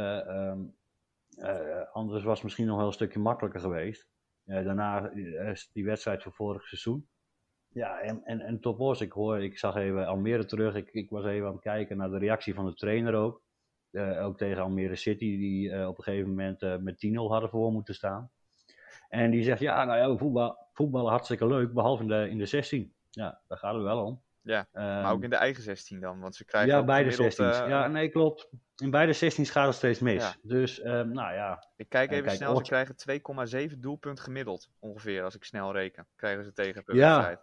eh, 1.36 1.92
anders 1.92 2.24
was 2.24 2.34
het 2.34 2.42
misschien 2.42 2.66
nog 2.66 2.76
wel 2.76 2.86
een 2.86 2.92
stukje 2.92 3.18
makkelijker 3.18 3.60
geweest. 3.60 4.08
Eh, 4.44 4.64
daarna 4.64 5.10
is 5.50 5.70
die 5.72 5.84
wedstrijd 5.84 6.22
van 6.22 6.32
vorig 6.32 6.66
seizoen. 6.66 7.08
Ja, 7.68 8.00
en, 8.00 8.24
en, 8.24 8.40
en 8.40 8.60
Top 8.60 8.80
Os, 8.80 9.00
ik 9.00 9.12
hoor, 9.12 9.42
ik 9.42 9.58
zag 9.58 9.76
even 9.76 10.06
Almere 10.06 10.44
terug. 10.44 10.74
Ik, 10.74 10.88
ik 10.90 11.10
was 11.10 11.24
even 11.24 11.46
aan 11.46 11.52
het 11.52 11.62
kijken 11.62 11.96
naar 11.96 12.10
de 12.10 12.18
reactie 12.18 12.54
van 12.54 12.66
de 12.66 12.74
trainer 12.74 13.14
ook. 13.14 13.42
Eh, 13.94 14.24
ook 14.24 14.36
tegen 14.38 14.62
Almere 14.62 14.96
City, 14.96 15.38
die 15.38 15.70
eh, 15.70 15.88
op 15.88 15.98
een 15.98 16.04
gegeven 16.04 16.28
moment 16.28 16.62
eh, 16.62 16.76
met 16.76 17.06
10-0 17.06 17.10
hadden 17.14 17.50
voor 17.50 17.72
moeten 17.72 17.94
staan. 17.94 18.30
En 19.08 19.30
die 19.30 19.42
zegt, 19.42 19.60
ja, 19.60 19.84
nou 19.84 19.98
ja, 19.98 20.16
voetbal, 20.16 20.56
voetballen 20.72 21.10
hartstikke 21.10 21.46
leuk, 21.46 21.72
behalve 21.72 22.02
in 22.02 22.08
de, 22.08 22.28
in 22.30 22.38
de 22.38 22.46
16. 22.46 22.92
Ja, 23.10 23.40
daar 23.48 23.58
gaat 23.58 23.74
het 23.74 23.82
wel 23.82 24.04
om. 24.04 24.22
Ja, 24.44 24.66
maar 24.72 25.02
Ehm, 25.02 25.06
ook 25.12 25.22
in 25.22 25.30
de 25.30 25.36
eigen 25.36 25.62
16 25.62 26.00
dan, 26.00 26.20
want 26.20 26.34
ze 26.34 26.44
krijgen 26.44 26.70
ja, 26.70 26.84
beide 26.84 27.12
gemiddeld, 27.12 27.50
16's. 27.50 27.60
eh, 27.60 27.68
ja, 27.68 27.86
nee, 27.86 28.08
klopt. 28.08 28.48
In 28.76 28.90
beide 28.90 29.14
16's 29.14 29.50
gaat 29.50 29.66
het 29.66 29.74
steeds 29.74 29.98
mis. 29.98 30.22
Ja. 30.22 30.34
Dus, 30.42 30.80
ehm, 30.80 31.08
nou 31.12 31.34
ja. 31.34 31.66
Ik 31.76 31.88
kijk 31.88 32.08
En 32.08 32.14
even 32.14 32.26
kijk, 32.26 32.36
snel, 32.36 32.56
ze 32.56 32.62
krijgen 32.62 32.96
2,7 33.70 33.78
doelpunt 33.78 34.20
gemiddeld 34.20 34.68
ongeveer, 34.78 35.22
als 35.22 35.34
ik 35.34 35.44
snel 35.44 35.72
reken. 35.72 36.06
Krijgen 36.16 36.44
ze 36.44 36.52
tegen 36.52 36.84
per 36.84 36.94
Ja. 36.94 37.40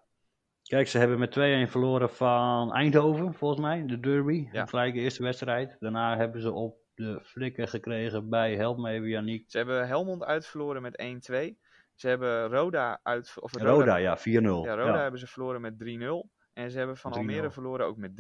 Kijk, 0.64 0.88
ze 0.88 0.98
hebben 0.98 1.20
met 1.20 1.30
2-1 1.68 1.72
verloren 1.72 2.10
van 2.10 2.74
Eindhoven, 2.74 3.34
volgens 3.34 3.62
mij, 3.62 3.86
de 3.86 4.00
derby. 4.00 4.48
Ja. 4.52 4.64
De 4.64 4.70
gelijke 4.70 5.00
eerste 5.00 5.24
wedstrijd. 5.24 5.76
Daarna 5.80 6.18
hebben 6.18 6.42
ze 6.42 6.52
op 6.52 6.78
de 6.94 7.20
flikken 7.24 7.68
gekregen 7.68 8.30
bij, 8.30 8.56
help 8.56 8.78
me 8.78 8.90
even, 8.92 9.08
Yannick. 9.08 9.44
Ze 9.48 9.58
hebben 9.58 9.88
Helmond 9.88 10.24
uitverloren 10.24 10.82
met 10.82 11.02
1-2. 11.32 11.56
Ze 11.96 12.08
hebben 12.08 12.48
Roda 12.48 13.00
uit... 13.04 13.34
Of 13.40 13.54
Roda, 13.54 13.96
ja, 13.96 14.18
4-0. 14.20 14.22
Ja, 14.24 14.40
Roda 14.42 14.86
ja. 14.86 15.02
hebben 15.02 15.20
ze 15.20 15.28
verloren 15.28 15.62
met 15.62 15.74
3-0. 15.74 16.30
En 16.54 16.72
ze 16.72 16.78
hebben 16.78 16.98
van 16.98 17.12
3-0. 17.14 17.16
Almere 17.16 17.52
verloren 17.52 17.86
ook 17.86 17.98
met 17.98 18.12
3-0. 18.12 18.16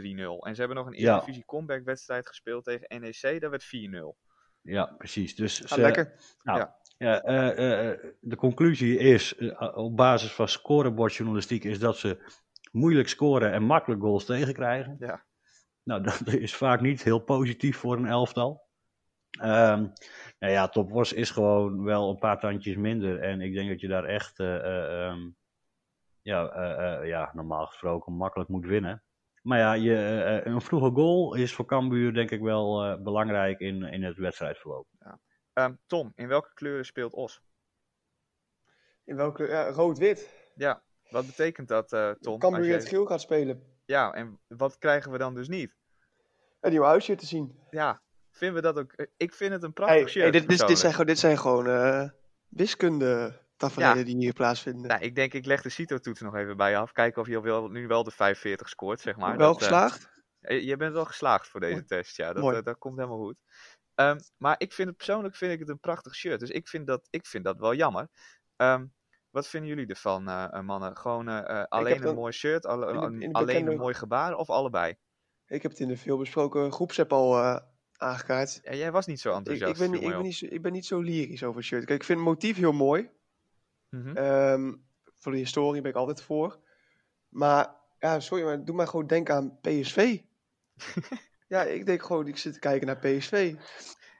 En 0.46 0.54
ze 0.56 0.60
hebben 0.60 0.78
nog 0.78 0.88
een 0.88 0.94
Ja. 1.00 1.12
Eredivisie 1.14 1.46
comeback 1.46 1.84
wedstrijd 1.84 2.28
gespeeld 2.28 2.64
tegen 2.64 3.02
NEC. 3.02 3.42
Daar 3.42 3.50
werd 3.50 3.64
4-0. 3.64 4.16
Ja, 4.62 4.86
precies. 4.98 5.36
Dus 5.36 5.60
ze- 5.62 5.82
lekker. 5.82 6.14
Nou, 6.44 6.60
Ja. 6.60 6.76
Ja, 7.02 7.22
eh, 7.22 7.90
eh, 7.90 8.00
de 8.20 8.36
conclusie 8.36 8.98
is, 8.98 9.36
eh, 9.36 9.78
op 9.78 9.96
basis 9.96 10.32
van 10.32 10.48
scorebordjournalistiek, 10.48 11.64
is 11.64 11.80
dat 11.80 11.98
ze 11.98 12.32
moeilijk 12.72 13.08
scoren 13.10 13.52
en 13.52 13.64
makkelijk 13.64 14.02
goals 14.02 14.26
tegenkrijgen. 14.26 14.96
Ja. 15.00 15.26
Nou, 15.84 16.04
dat 16.08 16.28
is 16.28 16.56
vaak 16.56 16.82
niet 16.82 17.04
heel 17.04 17.20
positief 17.20 17.78
voor 17.78 17.98
een 17.98 18.08
elftal. 18.08 18.70
Ehm 19.40 19.88
nou 20.40 20.54
ja, 20.54 20.72
is 21.16 21.30
gewoon 21.30 21.84
wel 21.84 22.10
een 22.10 22.18
paar 22.18 22.40
tandjes 22.40 22.76
minder. 22.76 23.20
En 23.20 23.42
ik 23.42 23.54
denk 23.54 23.70
dat 23.70 23.80
je 23.80 23.88
daar 23.88 24.06
echt, 24.06 24.40
eh, 24.40 24.56
eh, 24.56 25.08
ehm, 25.08 25.30
ja, 26.22 26.50
eh, 26.50 27.00
eh, 27.00 27.08
ja, 27.08 27.32
normaal 27.34 27.66
gesproken 27.66 28.14
makkelijk 28.14 28.50
moet 28.50 28.66
winnen. 28.66 29.04
Maar 29.42 29.58
ja, 29.58 29.74
je, 29.74 29.96
eh, 29.96 30.38
eh, 30.38 30.46
een 30.46 30.62
vroege 30.62 30.92
goal 30.92 31.34
is 31.34 31.54
voor 31.54 31.66
Cambuur 31.66 32.14
denk 32.14 32.32
ik 32.32 32.42
wel 32.42 32.84
eh, 32.84 33.02
belangrijk 33.02 33.60
in, 33.60 33.84
in 33.84 34.04
het 34.04 34.18
wedstrijdverloop. 34.18 34.88
Ehm, 35.54 35.74
Tom, 35.88 36.12
in 36.16 36.28
welke 36.28 36.54
kleuren 36.54 36.86
speelt 36.86 37.14
Os? 37.14 37.42
In 39.04 39.16
welke? 39.16 39.48
Ja, 39.48 39.70
rood-wit. 39.70 40.30
Ja, 40.56 40.84
wat 41.10 41.26
betekent 41.26 41.68
dat, 41.68 41.94
eh 41.94 42.12
Tom? 42.12 42.56
In 42.56 42.64
jij- 42.64 42.74
het 42.74 42.88
geel 42.88 43.06
gaat 43.06 43.22
spelen. 43.22 43.64
Ja, 43.86 44.14
en 44.14 44.40
wat 44.48 44.78
krijgen 44.78 45.12
we 45.12 45.18
dan 45.18 45.36
dus 45.36 45.48
niet? 45.48 45.76
Een 46.60 46.72
nieuw 46.72 46.84
huisje 46.84 47.16
te 47.16 47.26
zien. 47.26 47.60
Ja, 47.70 48.02
vinden 48.32 48.56
we 48.56 48.62
dat 48.74 48.78
ook... 48.78 48.92
eh, 48.92 49.06
Ik 49.18 49.34
vind 49.34 49.52
het 49.52 49.64
een 49.64 49.74
prachtig 49.74 49.98
Hey, 50.00 50.08
shirt, 50.08 50.22
hey, 50.24 50.32
dit, 50.32 50.50
dit, 50.50 50.68
dit, 50.68 50.78
zijn, 50.80 50.92
gewoon- 50.92 51.08
dit 51.08 51.20
zijn 51.20 51.38
gewoon 51.38 51.68
eh 51.68 52.10
wiskunde 52.48 53.40
tafereelen 53.58 53.98
Ja. 53.98 54.04
die 54.04 54.16
hier 54.18 54.34
plaatsvinden. 54.34 54.88
Nou, 54.88 55.02
ik 55.02 55.16
denk, 55.16 55.34
ik 55.34 55.46
leg 55.46 55.62
de 55.62 55.70
CITO-toets 55.70 56.22
nog 56.22 56.36
even 56.36 56.58
bij 56.58 56.70
je 56.72 56.78
af. 56.78 56.92
Kijken 56.92 57.22
of 57.22 57.28
je 57.28 57.42
wel, 57.42 57.68
nu 57.68 57.88
wel 57.88 58.04
de 58.04 58.12
45 58.12 58.70
scoort, 58.70 59.00
zeg 59.00 59.18
maar. 59.18 59.38
wel 59.38 59.48
Dat, 59.52 59.58
geslaagd? 59.58 60.10
Je 60.40 60.76
bent 60.78 60.94
wel 60.94 61.06
geslaagd 61.06 61.48
voor 61.48 61.60
deze 61.60 61.74
Mooi. 61.74 61.86
test, 61.86 62.16
ja. 62.18 62.34
Dat, 62.34 62.44
Mooi. 62.44 62.62
dat 62.62 62.78
komt 62.78 62.98
helemaal 62.98 63.20
goed. 63.20 63.38
Ehm, 63.96 64.20
maar 64.38 64.56
ik 64.58 64.74
vind 64.74 64.88
het 64.88 64.98
persoonlijk 64.98 65.36
vind 65.36 65.52
ik 65.54 65.60
het 65.60 65.70
een 65.70 65.80
prachtig 65.80 66.16
shirt. 66.16 66.40
Dus 66.40 66.50
ik 66.50 66.68
vind 66.68 66.88
dat, 66.88 67.08
ik 67.10 67.26
vind 67.26 67.44
dat 67.44 67.60
wel 67.60 67.74
jammer. 67.76 68.08
Ehm, 68.56 68.86
wat 69.30 69.48
vinden 69.48 69.70
jullie 69.70 69.88
ervan, 69.88 70.28
eh, 70.30 70.60
mannen? 70.62 70.98
Gewoon 70.98 71.28
eh, 71.28 71.64
alleen 71.64 72.04
een 72.08 72.16
mooi 72.16 72.32
shirt, 72.32 72.66
alle- 72.66 72.88
in 72.94 73.00
de- 73.00 73.06
een- 73.06 73.22
in 73.22 73.28
de 73.30 73.34
alleen 73.36 73.46
bekende- 73.46 73.72
een 73.72 73.78
mooi 73.78 73.94
gebaar 73.94 74.36
of 74.36 74.50
allebei? 74.50 74.96
Ik 75.46 75.62
heb 75.62 75.72
het 75.72 75.80
in 75.80 75.88
de 75.88 75.98
veelbesproken 75.98 76.72
groepsapp 76.72 77.14
al 77.14 77.60
aangekaart. 77.98 78.60
Ja, 78.64 78.74
jij 78.74 78.92
was 78.92 79.06
niet 79.06 79.20
zo 79.20 79.30
Ik, 79.30 79.36
enthousiast. 79.38 79.72
ik, 79.72 79.78
ben, 79.78 79.90
niet- 79.92 80.00
viel 80.00 80.10
ik, 80.10 80.16
ben 80.16 80.26
niet 80.26 80.36
zo, 80.36 80.46
ik 80.50 80.62
ben 80.62 80.72
niet 80.72 80.86
zo 80.86 81.00
lyrisch 81.00 81.44
over 81.44 81.64
shirt. 81.64 81.86
Kijk, 81.86 82.00
ik 82.00 82.06
vind 82.06 82.20
het 82.20 82.28
motief 82.28 82.58
heel 82.58 82.72
mooi. 82.72 83.10
Mhm. 83.90 84.16
Ehm, 84.18 84.74
voor 85.18 85.32
de 85.32 85.38
historie 85.38 85.82
ben 85.82 85.92
ik 85.92 85.98
altijd 85.98 86.22
voor. 86.22 86.60
Maar, 87.28 87.76
ja, 88.00 88.20
sorry, 88.20 88.44
maar 88.44 88.64
doe 88.66 88.76
maar 88.76 88.88
gewoon 88.88 89.08
denken 89.08 89.36
aan 89.36 89.60
PSV. 89.62 90.20
ja, 91.52 91.64
ik 91.64 91.86
denk 91.86 92.04
gewoon, 92.04 92.28
ik 92.28 92.38
zit 92.38 92.54
te 92.54 92.60
kijken 92.60 92.88
naar 92.88 93.00
PSV. 93.00 93.54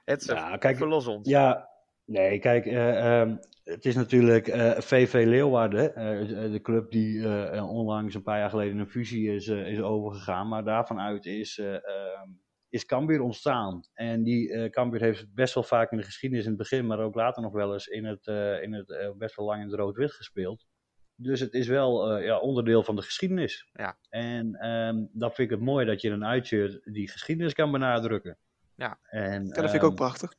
Het 0.04 0.24
Ja, 0.24 0.56
kijk, 0.56 0.76
verlos 0.76 1.06
ons. 1.06 1.28
Ja, 1.28 1.68
nee, 2.04 2.38
kijk, 2.38 2.66
eh, 2.66 3.20
ehm, 3.20 3.36
het 3.64 3.84
is 3.84 3.94
natuurlijk 3.94 4.48
eh, 4.48 4.70
VV 4.80 5.24
Leeuwarden, 5.26 5.94
eh, 5.94 6.52
de 6.52 6.60
club 6.62 6.90
die 6.90 7.28
eh, 7.28 7.70
onlangs 7.70 8.14
een 8.14 8.22
paar 8.22 8.38
jaar 8.38 8.50
geleden 8.50 8.78
een 8.78 8.86
fusie 8.90 9.34
is, 9.34 9.48
eh, 9.48 9.66
is 9.66 9.80
overgegaan. 9.80 10.48
Maar 10.48 10.64
daarvan 10.64 11.00
uit 11.00 11.26
is, 11.26 11.58
eh, 11.58 11.74
ehm, 11.74 12.28
is 12.68 12.86
Cambuur 12.86 13.20
ontstaan. 13.20 13.80
En 13.94 14.22
die 14.22 14.52
eh 14.52 14.70
Cambuur 14.70 15.00
heeft 15.00 15.34
best 15.34 15.54
wel 15.54 15.62
vaak 15.62 15.90
in 15.90 15.98
de 15.98 16.04
geschiedenis 16.04 16.44
in 16.44 16.50
het 16.50 16.58
begin, 16.60 16.86
maar 16.86 16.98
ook 16.98 17.14
later 17.14 17.42
nog 17.42 17.52
wel 17.52 17.72
eens 17.72 17.86
in 17.86 18.04
het, 18.04 18.26
eh, 18.26 18.62
in 18.62 18.72
het 18.72 18.90
eh, 18.90 19.10
best 19.16 19.36
wel 19.36 19.46
lang 19.46 19.62
in 19.62 19.70
het 19.70 19.78
rood-wit 19.78 20.12
gespeeld. 20.12 20.66
Dus 21.14 21.40
het 21.40 21.52
is 21.54 21.66
wel 21.66 22.10
eh, 22.16 22.24
ja, 22.24 22.38
onderdeel 22.38 22.82
van 22.82 22.96
de 22.96 23.02
geschiedenis. 23.02 23.68
Ja. 23.72 23.98
En 24.08 24.54
ehm, 24.54 25.04
dat 25.12 25.34
vind 25.34 25.50
ik 25.50 25.56
het 25.56 25.64
mooi 25.66 25.86
dat 25.86 26.00
je 26.00 26.10
een 26.10 26.24
uitshirt 26.24 26.80
die 26.84 27.08
geschiedenis 27.08 27.52
kan 27.52 27.70
benadrukken. 27.72 28.38
Ja. 28.74 28.98
En, 29.02 29.32
Ja, 29.32 29.38
dat 29.48 29.54
vind 29.54 29.68
ik 29.74 29.74
ehm, 29.80 29.84
ook 29.84 29.94
prachtig. 29.94 30.34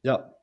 Ja, 0.00 0.38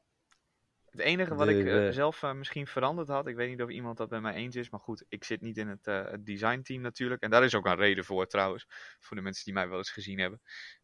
Het 0.90 1.00
enige 1.02 1.36
wat 1.36 1.48
De- 1.48 1.60
ik 1.60 1.66
eh, 1.68 1.74
de- 1.74 1.92
zelf 1.92 2.24
eh, 2.24 2.34
misschien 2.34 2.68
veranderd 2.68 3.08
had, 3.08 3.28
ik 3.28 3.36
weet 3.36 3.50
niet 3.50 3.62
of 3.62 3.70
iemand 3.70 3.98
dat 3.98 4.10
met 4.10 4.22
mij 4.22 4.34
eens 4.34 4.56
is, 4.56 4.70
maar 4.70 4.80
goed, 4.80 5.06
ik 5.10 5.24
zit 5.24 5.42
niet 5.42 5.58
in 5.58 5.68
het, 5.68 5.88
eh, 5.88 6.06
het 6.12 6.26
designteam 6.26 6.82
natuurlijk. 6.82 7.22
En 7.22 7.30
daar 7.30 7.44
is 7.44 7.56
ook 7.56 7.66
een 7.66 7.76
reden 7.76 8.06
voor 8.06 8.28
trouwens, 8.28 8.66
voor 9.00 9.18
de 9.18 9.24
mensen 9.24 9.46
die 9.46 9.54
mij 9.54 9.68
wel 9.68 9.78
eens 9.78 9.92
gezien 9.92 10.20
hebben. 10.20 10.42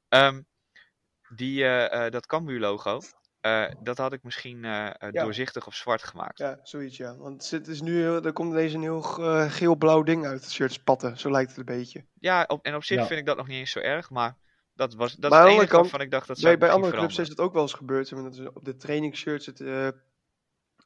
Ehm, 0.07 0.41
die, 1.35 1.63
dat 2.09 2.25
Cambuur 2.25 2.59
logo, 2.59 2.99
eh, 3.43 3.65
dat 3.81 3.97
had 3.97 4.13
ik 4.13 4.23
misschien 4.23 4.65
eh, 4.65 4.85
eh, 4.87 4.93
Ja. 5.11 5.23
doorzichtig 5.23 5.67
of 5.67 5.75
zwart 5.75 6.03
gemaakt. 6.03 6.37
Ja, 6.37 6.59
zoiets 6.63 6.97
ja. 6.97 7.17
Want 7.17 7.49
het 7.49 7.67
is 7.67 7.81
nu, 7.81 7.99
heel- 8.01 8.21
er 8.23 8.33
komt 8.33 8.51
ineens 8.51 8.73
een 8.73 8.81
heel 8.81 9.01
geel-blauw 9.49 10.03
ding 10.03 10.25
uit 10.25 10.41
het 10.41 10.51
shirt 10.51 10.73
spatten. 10.73 11.17
Zo 11.19 11.31
lijkt 11.31 11.49
het 11.49 11.59
een 11.59 11.77
beetje. 11.77 12.05
Ja, 12.19 12.43
op, 12.47 12.65
en 12.65 12.75
op 12.75 12.83
zich 12.83 12.97
Ja. 12.97 13.05
vind 13.07 13.19
ik 13.19 13.25
dat 13.25 13.37
nog 13.37 13.47
niet 13.47 13.57
eens 13.57 13.71
zo 13.71 13.79
erg, 13.79 14.09
maar 14.09 14.37
dat 14.73 14.93
was 14.93 15.15
dat 15.15 15.31
Maar 15.31 15.39
is 15.39 15.45
het 15.51 15.59
andere 15.59 15.77
waarvan 15.81 16.01
ik 16.01 16.11
dacht 16.11 16.27
dat 16.27 16.37
zou 16.39 16.45
Bij, 16.45 16.53
ik 16.67 16.73
bij 16.73 16.81
andere 16.81 16.97
clubs 16.97 17.17
is 17.19 17.29
het 17.29 17.39
ook 17.39 17.53
wel 17.53 17.61
eens 17.61 17.73
gebeurd. 17.73 18.07
zeg 18.07 18.19
maar, 18.19 18.27
Dat 18.29 18.37
ze 18.37 18.51
op 18.53 18.65
de 18.65 18.75
trainingsshirts 18.75 19.45
het 19.45 19.59
eh, 19.61 19.87
eh, 19.87 19.93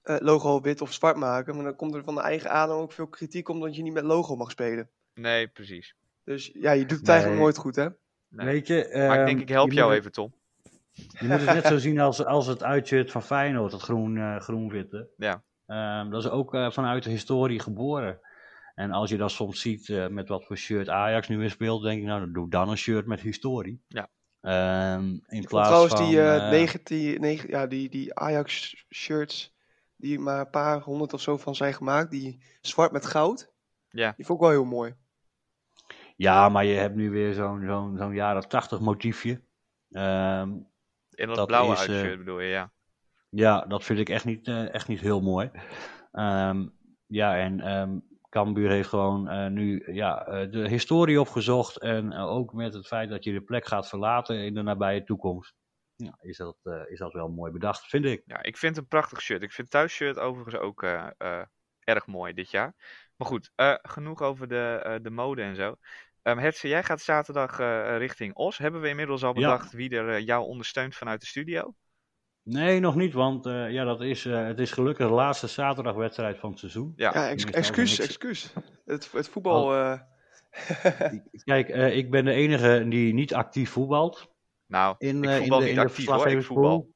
logo 0.03 0.61
wit 0.61 0.81
of 0.81 0.93
zwart 0.93 1.15
maken. 1.17 1.55
Maar 1.55 1.63
dan 1.63 1.75
komt 1.75 1.95
er 1.95 2.03
van 2.03 2.15
de 2.15 2.21
eigen 2.21 2.49
adem 2.51 2.75
ook 2.75 2.91
veel 2.91 3.07
kritiek 3.07 3.49
omdat 3.49 3.75
je 3.75 3.81
niet 3.83 3.93
met 3.93 4.03
logo 4.03 4.35
mag 4.35 4.51
spelen. 4.51 4.89
Nee, 5.13 5.47
precies. 5.47 5.95
Dus 6.23 6.51
ja, 6.53 6.71
je 6.71 6.85
doet 6.85 6.99
het 6.99 7.07
eigenlijk 7.07 7.37
Nee. 7.39 7.43
nooit 7.47 7.57
goed, 7.57 7.75
hè? 7.75 7.87
Nee. 8.29 8.45
weet 8.45 8.67
je... 8.67 8.89
Maar 8.93 9.19
ik 9.19 9.25
denk, 9.25 9.37
ehm, 9.37 9.39
ik 9.39 9.49
help 9.49 9.71
jou 9.71 9.89
moet 9.89 9.99
even, 9.99 10.11
Tom. 10.11 10.33
Je 11.19 11.27
moet 11.27 11.41
het 11.41 11.53
net 11.53 11.65
zo 11.67 11.77
zien 11.77 11.99
als, 11.99 12.25
als 12.25 12.47
het 12.47 12.63
uitshirt 12.63 13.11
van 13.11 13.21
Feyenoord, 13.23 13.71
dat 13.71 13.81
groen, 13.81 14.17
eh 14.17 14.39
groen-witte. 14.39 15.09
Ja. 15.17 15.43
Ehm, 15.65 16.09
dat 16.09 16.23
is 16.23 16.29
ook 16.29 16.53
eh, 16.53 16.71
vanuit 16.71 17.03
de 17.03 17.09
historie 17.09 17.59
geboren. 17.59 18.19
En 18.75 18.91
als 18.91 19.09
je 19.09 19.17
dat 19.17 19.31
soms 19.31 19.61
ziet 19.61 19.89
eh, 19.89 20.07
met 20.07 20.27
wat 20.27 20.45
voor 20.45 20.57
shirt 20.57 20.89
Ajax 20.89 21.27
nu 21.27 21.37
weer 21.37 21.49
speelt, 21.49 21.83
denk 21.83 21.99
ik, 21.99 22.05
nou, 22.05 22.19
dan 22.19 22.33
doe 22.33 22.49
dan 22.49 22.69
een 22.69 22.77
shirt 22.77 23.05
met 23.05 23.21
historie. 23.21 23.81
Ja. 23.87 24.09
Ehm, 24.41 25.03
in 25.09 25.41
Ik 25.41 25.47
plaats 25.47 25.67
trouwens 25.67 25.93
van... 25.93 26.05
die, 26.05 26.19
negen, 26.49 26.79
die, 26.83 27.19
negen, 27.19 27.49
ja, 27.49 27.67
die, 27.67 27.89
die 27.89 28.15
Ajax-shirts, 28.15 29.55
die 29.95 30.19
maar 30.19 30.39
een 30.39 30.49
paar 30.49 30.79
honderd 30.81 31.13
of 31.13 31.21
zo 31.21 31.37
van 31.37 31.55
zijn 31.55 31.73
gemaakt, 31.73 32.11
die 32.11 32.39
zwart 32.61 32.91
met 32.91 33.05
goud, 33.05 33.51
Ja. 33.89 34.13
die 34.15 34.25
vond 34.25 34.39
ik 34.39 34.45
wel 34.45 34.53
heel 34.55 34.65
mooi. 34.65 34.95
Ja, 36.15 36.49
maar 36.49 36.65
je 36.65 36.75
hebt 36.75 36.95
nu 36.95 37.09
weer 37.09 37.33
zo'n 37.33 37.63
zo'n 37.65 37.97
zo'n 37.97 38.13
jaren 38.13 38.47
tachtig 38.49 38.79
motiefje. 38.79 39.41
Ehm, 39.91 40.49
In 41.17 41.27
dat, 41.27 41.35
Dat 41.35 41.47
blauwe 41.47 41.73
is, 41.73 41.87
eh, 41.87 41.89
uitshirt 41.95 42.17
bedoel 42.17 42.39
je, 42.39 42.49
ja. 42.49 42.71
Ja, 43.29 43.61
dat 43.61 43.83
vind 43.83 43.99
ik 43.99 44.09
echt 44.09 44.25
niet, 44.25 44.47
eh, 44.47 44.73
echt 44.73 44.87
niet 44.87 44.99
heel 44.99 45.21
mooi. 45.21 45.51
Ehm, 46.11 46.67
ja, 47.07 47.37
en 47.37 47.59
ehm 47.59 47.97
Cambuur 48.29 48.69
heeft 48.69 48.89
gewoon 48.89 49.29
eh, 49.29 49.47
nu 49.47 49.93
ja, 49.93 50.25
eh, 50.25 50.51
de 50.51 50.67
historie 50.67 51.19
opgezocht. 51.19 51.77
En 51.77 52.11
eh, 52.11 52.27
ook 52.27 52.53
met 52.53 52.73
het 52.73 52.87
feit 52.87 53.09
dat 53.09 53.23
je 53.23 53.33
de 53.33 53.41
plek 53.41 53.65
gaat 53.65 53.89
verlaten 53.89 54.39
in 54.39 54.53
de 54.53 54.61
nabije 54.61 55.03
toekomst. 55.03 55.53
Ja, 55.95 56.17
is, 56.21 56.37
dat, 56.37 56.57
eh, 56.63 56.81
is 56.87 56.99
dat 56.99 57.13
wel 57.13 57.29
mooi 57.29 57.51
bedacht, 57.51 57.87
vind 57.87 58.05
ik. 58.05 58.23
Ja, 58.25 58.43
ik 58.43 58.57
vind 58.57 58.75
het 58.75 58.83
een 58.83 58.89
prachtig 58.89 59.21
shirt. 59.21 59.41
Ik 59.41 59.51
vind 59.51 59.67
het 59.67 59.69
thuisshirt 59.71 60.19
overigens 60.19 60.55
ook 60.55 60.83
eh, 60.83 61.07
eh, 61.17 61.41
erg 61.79 62.07
mooi 62.07 62.33
dit 62.33 62.51
jaar. 62.51 62.75
Maar 63.15 63.27
goed, 63.27 63.51
eh, 63.55 63.73
genoeg 63.81 64.21
over 64.21 64.47
de, 64.47 64.81
eh, 64.83 64.95
de 65.01 65.09
mode 65.09 65.41
en 65.41 65.55
zo. 65.55 65.75
Ehm 66.27 66.37
Hertze, 66.37 66.67
jij 66.67 66.83
gaat 66.83 67.01
zaterdag 67.01 67.59
eh, 67.59 67.97
richting 67.97 68.35
Os. 68.35 68.57
Hebben 68.57 68.81
we 68.81 68.89
inmiddels 68.89 69.23
al 69.23 69.33
Ja. 69.33 69.39
bedacht 69.39 69.71
wie 69.73 69.89
er 69.89 70.09
eh, 70.09 70.25
jou 70.25 70.45
ondersteunt 70.45 70.95
vanuit 70.95 71.19
de 71.21 71.25
studio? 71.27 71.73
Nee, 72.43 72.79
nog 72.79 72.95
niet, 72.95 73.13
want 73.13 73.45
eh, 73.45 73.71
ja, 73.71 73.83
dat 73.83 74.01
is, 74.01 74.25
eh, 74.25 74.45
het 74.45 74.59
is 74.59 74.71
gelukkig 74.71 75.07
de 75.07 75.13
laatste 75.13 75.47
zaterdagwedstrijd 75.47 76.39
van 76.39 76.49
het 76.49 76.59
seizoen. 76.59 76.93
Ja, 76.95 77.11
Ja, 77.13 77.29
ex- 77.29 77.43
excuus, 77.45 77.97
niks- 77.97 78.07
excuus. 78.09 78.53
Het, 78.85 79.11
het 79.11 79.29
voetbal... 79.29 79.75
eh, 79.75 79.99
Kijk, 81.43 81.69
eh, 81.69 81.97
ik 81.97 82.11
ben 82.11 82.25
de 82.25 82.31
enige 82.31 82.85
die 82.89 83.13
niet 83.13 83.33
actief 83.33 83.69
voetbalt. 83.69 84.31
Nou, 84.65 84.95
in, 84.97 85.23
ik 85.23 85.29
voetbal 85.29 85.41
in 85.41 85.49
de, 85.49 85.55
niet 85.57 85.67
in 85.69 85.75
de 85.75 85.81
actief 85.81 86.05
hoor, 86.05 86.27
ik 86.27 86.43
voetbal. 86.43 86.89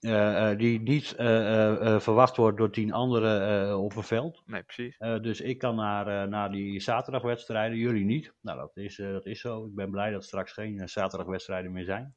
Eh, 0.00 0.50
eh, 0.50 0.58
die 0.58 0.80
niet 0.80 1.14
eh, 1.14 1.26
eh, 1.26 1.94
eh, 1.94 2.00
verwacht 2.00 2.36
wordt 2.36 2.58
door 2.58 2.70
tien 2.70 2.92
anderen 2.92 3.68
eh, 3.68 3.82
op 3.82 3.96
een 3.96 4.02
veld. 4.02 4.42
Nee, 4.46 4.62
precies. 4.62 4.96
Eh, 4.98 5.20
dus 5.20 5.40
ik 5.40 5.58
kan 5.58 5.74
naar, 5.76 6.22
eh, 6.22 6.28
naar 6.28 6.50
die 6.52 6.80
zaterdagwedstrijden, 6.80 7.78
jullie 7.78 8.04
niet. 8.04 8.32
Nou, 8.40 8.58
dat 8.58 8.70
is, 8.76 8.98
eh, 8.98 9.12
dat 9.12 9.26
is 9.26 9.40
zo. 9.40 9.64
Ik 9.66 9.74
ben 9.74 9.90
blij 9.90 10.10
dat 10.10 10.20
er 10.20 10.26
straks 10.26 10.52
geen 10.52 10.88
zaterdagwedstrijden 10.88 11.72
meer 11.72 11.84
zijn. 11.84 12.14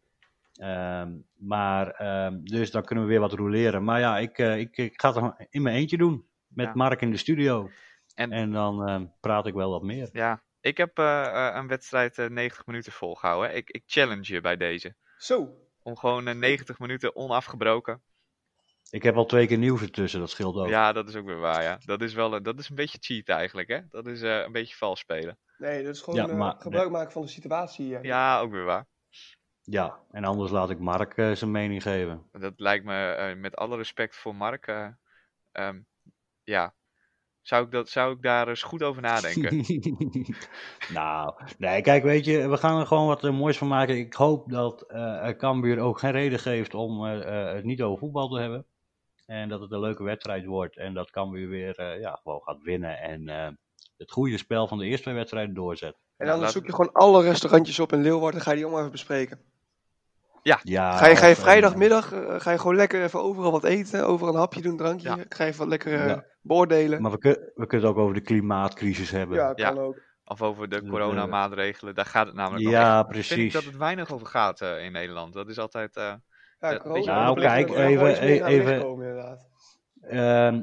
Ehm, 0.53 1.11
maar, 1.38 1.88
ehm, 1.91 2.39
dus 2.43 2.71
dan 2.71 2.84
kunnen 2.84 3.03
we 3.03 3.09
weer 3.09 3.19
wat 3.19 3.34
roleren. 3.34 3.84
Maar 3.84 3.99
ja, 3.99 4.17
ik, 4.17 4.38
eh, 4.38 4.57
ik, 4.59 4.77
ik 4.77 5.01
ga 5.01 5.13
het 5.13 5.47
in 5.49 5.61
mijn 5.61 5.75
eentje 5.75 5.97
doen. 5.97 6.25
Met 6.47 6.65
Ja. 6.65 6.71
Mark 6.75 7.01
in 7.01 7.11
de 7.11 7.17
studio. 7.17 7.69
En- 8.15 8.31
En, 8.31 8.51
dan 8.51 8.88
eh, 8.88 9.01
praat 9.19 9.47
ik 9.47 9.53
wel 9.53 9.69
wat 9.71 9.84
meer. 9.84 10.09
Ja, 10.11 10.43
ik 10.61 10.77
heb 10.77 10.97
een 10.97 11.67
wedstrijd 11.67 12.17
eh, 12.17 12.29
90 12.29 12.65
minuten 12.65 12.91
volgehouden. 12.91 13.55
Ik, 13.55 13.69
ik 13.69 13.84
challenge 13.86 14.34
je 14.34 14.41
bij 14.41 14.57
deze. 14.57 14.95
Zo. 15.17 15.57
Om 15.84 15.97
gewoon 15.97 16.27
eh, 16.27 16.36
90 16.36 16.79
minuten 16.79 17.15
onafgebroken. 17.15 18.01
Ik 18.89 19.03
heb 19.03 19.15
al 19.15 19.25
twee 19.25 19.47
keer 19.47 19.57
nieuws 19.57 19.81
ertussen, 19.81 20.19
dat 20.19 20.29
scheelt 20.29 20.55
ook. 20.55 20.67
Ja, 20.67 20.91
dat 20.93 21.09
is 21.09 21.15
ook 21.15 21.25
weer 21.25 21.39
waar, 21.39 21.63
ja. 21.63 21.77
Dat 21.86 22.01
is 22.01 22.13
wel 22.13 22.36
eh, 22.36 22.43
dat 22.43 22.59
is 22.59 22.69
een 22.69 22.75
beetje 22.75 22.97
cheat 23.01 23.27
eigenlijk, 23.27 23.67
hè. 23.67 23.79
Dat 23.89 24.07
is 24.07 24.21
eh, 24.21 24.39
een 24.39 24.51
beetje 24.51 24.75
vals 24.75 24.99
spelen. 24.99 25.38
Nee, 25.57 25.84
dat 25.84 25.95
is 25.95 26.01
gewoon 26.01 26.19
Ja, 26.19 26.51
eh, 26.53 26.61
gebruik 26.61 26.89
maken 26.89 27.11
van 27.11 27.21
de 27.21 27.27
situatie. 27.27 27.97
eh. 27.97 28.03
Ja, 28.03 28.39
ook 28.39 28.51
weer 28.51 28.63
waar. 28.63 28.86
Ja, 29.61 29.99
en 30.11 30.23
anders 30.23 30.51
laat 30.51 30.69
ik 30.69 30.79
Mark 30.79 31.17
eh, 31.17 31.31
zijn 31.31 31.51
mening 31.51 31.81
geven. 31.81 32.29
Dat 32.31 32.53
lijkt 32.59 32.86
me, 32.86 33.11
eh, 33.11 33.36
met 33.36 33.55
alle 33.55 33.77
respect 33.77 34.15
voor 34.15 34.36
Mark, 34.36 34.67
eh, 34.67 34.88
ehm, 35.51 35.81
ja, 36.43 36.73
zou 37.43 37.65
ik, 37.65 37.71
dat, 37.71 37.89
zou 37.89 38.13
ik 38.13 38.21
daar 38.21 38.47
eens 38.47 38.63
goed 38.63 38.83
over 38.83 39.01
nadenken. 39.01 39.57
nou, 40.93 41.33
nee, 41.57 41.81
kijk, 41.81 42.03
weet 42.03 42.25
je, 42.25 42.47
we 42.49 42.57
gaan 42.57 42.79
er 42.79 42.87
gewoon 42.87 43.07
wat 43.07 43.23
eh, 43.23 43.31
moois 43.31 43.57
van 43.57 43.67
maken. 43.67 43.97
Ik 43.97 44.13
hoop 44.13 44.49
dat 44.51 44.81
eh 44.81 45.29
Cambuur 45.37 45.79
ook 45.79 45.99
geen 45.99 46.11
reden 46.11 46.39
geeft 46.39 46.73
om 46.73 47.05
eh, 47.05 47.47
eh, 47.49 47.55
het 47.55 47.63
niet 47.63 47.81
over 47.81 47.99
voetbal 47.99 48.27
te 48.29 48.39
hebben. 48.39 48.65
En 49.25 49.49
dat 49.49 49.61
het 49.61 49.71
een 49.71 49.79
leuke 49.79 50.03
wedstrijd 50.03 50.45
wordt. 50.45 50.77
En 50.77 50.93
dat 50.93 51.11
Cambuur 51.11 51.49
weer 51.49 51.75
eh, 51.79 51.99
ja, 51.99 52.19
gewoon 52.23 52.41
gaat 52.41 52.61
winnen. 52.61 52.99
En 52.99 53.27
eh, 53.29 53.47
het 53.97 54.11
goede 54.11 54.37
spel 54.37 54.67
van 54.67 54.77
de 54.77 54.85
eerste 54.85 55.03
twee 55.03 55.15
wedstrijden 55.15 55.55
doorzet. 55.55 55.95
En 56.17 56.25
Ja, 56.25 56.31
dan 56.31 56.41
laat- 56.41 56.51
zoek 56.51 56.65
je 56.65 56.71
gewoon 56.75 56.93
alle 56.93 57.21
restaurantjes 57.23 57.79
op 57.79 57.93
in 57.93 58.01
Leeuwarden. 58.01 58.41
Ga 58.41 58.49
je 58.49 58.55
die 58.55 58.63
allemaal 58.65 58.81
even 58.81 58.91
bespreken. 58.91 59.39
Ja, 60.43 60.91
Ga 60.97 61.07
je, 61.07 61.15
ga 61.15 61.25
je 61.25 61.31
of, 61.31 61.37
eh, 61.37 61.43
vrijdagmiddag 61.43 62.11
eh, 62.13 62.39
ga 62.39 62.51
je 62.51 62.57
gewoon 62.57 62.75
lekker 62.75 63.03
even 63.03 63.21
overal 63.21 63.51
wat 63.51 63.63
eten. 63.63 64.07
Overal 64.07 64.33
een 64.33 64.39
hapje 64.39 64.61
doen, 64.61 64.77
drankje. 64.77 65.07
Ja. 65.09 65.17
Ga 65.29 65.43
je 65.43 65.49
even 65.49 65.59
wat 65.59 65.67
lekker 65.69 65.93
eh, 65.99 66.07
Ja. 66.07 66.23
beoordelen. 66.41 67.01
Maar 67.01 67.11
we, 67.11 67.17
kun- 67.17 67.51
we 67.55 67.65
kunnen 67.67 67.87
het 67.87 67.95
ook 67.97 68.01
over 68.03 68.13
de 68.13 68.21
klimaatcrisis 68.21 69.11
hebben. 69.11 69.37
ja, 69.37 69.51
Ja. 69.55 69.69
kan 69.69 69.79
ook. 69.83 69.97
Of 70.25 70.41
over 70.41 70.69
de 70.69 70.87
coronamaatregelen, 70.87 71.95
daar 71.95 72.05
gaat 72.05 72.25
het 72.25 72.35
namelijk 72.35 72.69
Ja, 72.69 72.97
echt- 72.99 73.07
precies. 73.07 73.27
Vind 73.27 73.41
ik 73.47 73.53
dat 73.53 73.63
het 73.63 73.77
weinig 73.77 74.11
over 74.13 74.27
gaat 74.27 74.61
eh, 74.61 74.83
in 74.85 74.91
Nederland. 74.91 75.33
Dat 75.33 75.49
is 75.49 75.59
altijd, 75.59 75.95
eh, 75.95 76.13
Ja, 76.59 76.71
Ja, 76.71 76.77
corona. 76.77 77.23
Nou, 77.23 77.35
er 77.41 77.47
kijk, 77.47 77.69
even- 77.69 78.07
aan 78.43 78.47
even- 78.47 78.79
komen. 78.79 79.37
Ehm, 80.01 80.61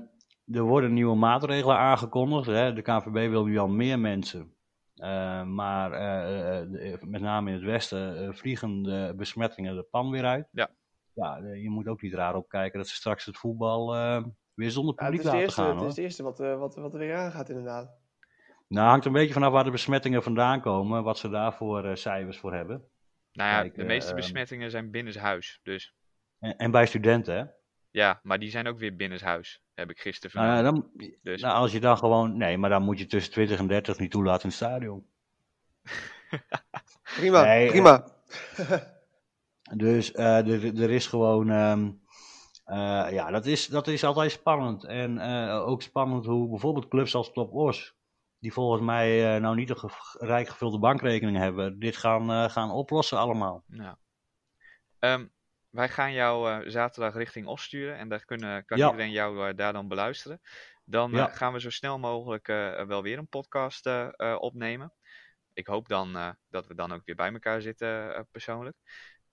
er 0.53 0.63
worden 0.63 0.93
nieuwe 0.93 1.17
maatregelen 1.17 1.77
aangekondigd. 1.77 2.47
Hè. 2.47 2.73
De 2.73 2.83
KVB 2.83 3.31
wil 3.31 3.45
nu 3.45 3.59
al 3.59 3.69
meer 3.69 3.99
mensen. 3.99 4.55
Ehm, 5.01 5.55
maar 5.55 5.93
eh, 5.93 6.93
eh, 6.93 7.01
met 7.03 7.21
name 7.21 7.49
in 7.51 7.57
het 7.57 7.65
westen 7.65 8.19
eh, 8.27 8.33
vliegen 8.33 8.83
de 8.83 9.13
besmettingen 9.17 9.77
de 9.77 9.83
pan 9.83 10.11
weer 10.11 10.25
uit. 10.25 10.49
Ja. 10.53 10.71
Ja, 11.13 11.39
eh, 11.39 11.63
je 11.63 11.71
moet 11.71 11.87
ook 11.89 12.03
niet 12.03 12.15
raar 12.15 12.35
opkijken 12.35 12.79
dat 12.79 12.89
ze 12.89 12.95
straks 12.95 13.25
het 13.25 13.39
voetbal 13.39 13.95
eh, 13.95 14.25
weer 14.55 14.71
zonder 14.71 14.95
Ja, 14.99 15.05
het, 15.05 15.11
publiek 15.11 15.21
is 15.21 15.25
de 15.25 15.37
laten 15.37 15.41
eerste, 15.43 15.61
gaan. 15.61 15.71
het 15.71 15.79
Hoor. 15.79 15.89
is 15.89 15.95
het 15.97 16.05
eerste 16.05 16.23
wat, 16.23 16.41
eh, 16.41 16.59
wat, 16.59 16.75
wat 16.75 16.93
er 16.93 16.99
weer 16.99 17.17
aangaat, 17.17 17.49
inderdaad. 17.49 17.99
Nou, 18.69 18.89
hangt 18.89 19.05
een 19.05 19.13
beetje 19.13 19.33
vanaf 19.33 19.53
waar 19.53 19.65
de 19.65 19.71
besmettingen 19.71 20.23
vandaan 20.23 20.61
komen. 20.61 21.03
Wat 21.03 21.19
ze 21.19 21.29
daarvoor 21.29 21.85
eh, 21.85 21.95
cijfers 21.95 22.39
voor 22.39 22.55
hebben. 22.55 22.85
nou 23.33 23.51
ja, 23.51 23.61
Kijk, 23.61 23.75
de 23.75 23.81
eh, 23.81 23.87
meeste 23.87 24.15
besmettingen 24.15 24.71
zijn 24.71 24.91
binnenshuis. 24.91 25.61
Dus 25.63 25.95
En, 26.39 26.57
en 26.57 26.71
bij 26.71 26.87
studenten, 26.87 27.37
hè? 27.37 27.45
ja, 27.91 28.21
maar 28.23 28.39
die 28.39 28.51
zijn 28.51 28.67
ook 28.67 28.79
weer 28.79 28.97
binnenshuis, 28.97 29.63
heb 29.81 29.91
ik 29.91 29.99
gisteren 30.01 30.43
Nou, 30.43 30.55
vernomen. 30.55 30.91
dan, 30.97 31.11
Dus 31.23 31.41
nou, 31.43 31.55
als 31.57 31.73
je 31.73 31.81
dan 31.81 31.99
gewoon... 31.99 32.37
Nee, 32.37 32.59
maar 32.59 32.71
dan 32.71 32.83
moet 32.83 32.99
je 32.99 33.07
tussen 33.07 33.33
20 33.33 33.59
en 33.59 33.67
30 33.67 33.99
niet 33.99 34.11
toelaten 34.11 34.43
in 34.43 34.49
het 34.49 34.57
stadion. 34.57 35.07
Prima, 37.17 37.43
Nee, 37.43 37.65
eh, 37.65 37.71
prima. 37.71 38.07
Dus 39.75 40.13
eh, 40.13 40.49
er, 40.81 40.91
is 40.91 41.07
gewoon. 41.07 41.51
ehm, 41.51 41.91
eh, 42.65 43.13
ja, 43.13 43.31
dat 43.31 43.47
is, 43.47 43.67
dat 43.67 43.87
is 43.87 44.05
altijd 44.05 44.31
spannend. 44.31 44.85
En 44.85 45.21
ook 45.51 45.83
spannend 45.83 46.25
hoe 46.27 46.49
bijvoorbeeld 46.49 46.89
clubs 46.89 47.15
als 47.15 47.33
Top 47.33 47.53
Os, 47.55 47.95
die 48.39 48.53
volgens 48.53 48.83
mij 48.83 49.39
nou 49.39 49.57
niet 49.57 49.71
een 49.71 49.79
ge- 49.79 50.17
rijk 50.27 50.49
gevulde 50.49 50.79
bankrekening 50.79 51.37
hebben, 51.37 51.79
dit 51.79 51.97
gaan, 51.97 52.51
gaan 52.51 52.71
oplossen 52.71 53.19
allemaal. 53.19 53.65
Ja. 53.67 53.99
Ehm, 54.99 55.27
wij 55.71 55.89
gaan 55.89 56.13
jou 56.13 56.51
eh, 56.51 56.71
zaterdag 56.71 57.15
richting 57.15 57.47
Os 57.47 57.63
sturen 57.63 57.97
en 57.97 58.09
daar 58.09 58.25
kunnen, 58.25 58.65
kan 58.65 58.79
Ja. 58.79 58.87
iedereen 58.91 59.11
jou 59.11 59.49
eh, 59.49 59.57
daar 59.57 59.73
dan 59.73 59.89
beluisteren. 59.89 60.41
Dan 60.85 61.11
eh, 61.11 61.17
Ja. 61.19 61.27
gaan 61.27 61.53
we 61.53 61.61
zo 61.61 61.71
snel 61.71 61.99
mogelijk 61.99 62.47
wel 62.87 63.03
weer 63.03 63.19
een 63.19 63.29
podcast 63.29 63.87
opnemen. 64.39 64.93
Ik 65.53 65.67
hoop 65.67 65.89
dan 65.89 66.37
dat 66.49 66.67
we 66.67 66.75
dan 66.75 66.93
ook 66.93 67.03
weer 67.05 67.15
bij 67.15 67.33
elkaar 67.33 67.61
zitten 67.61 68.27
persoonlijk. 68.31 68.77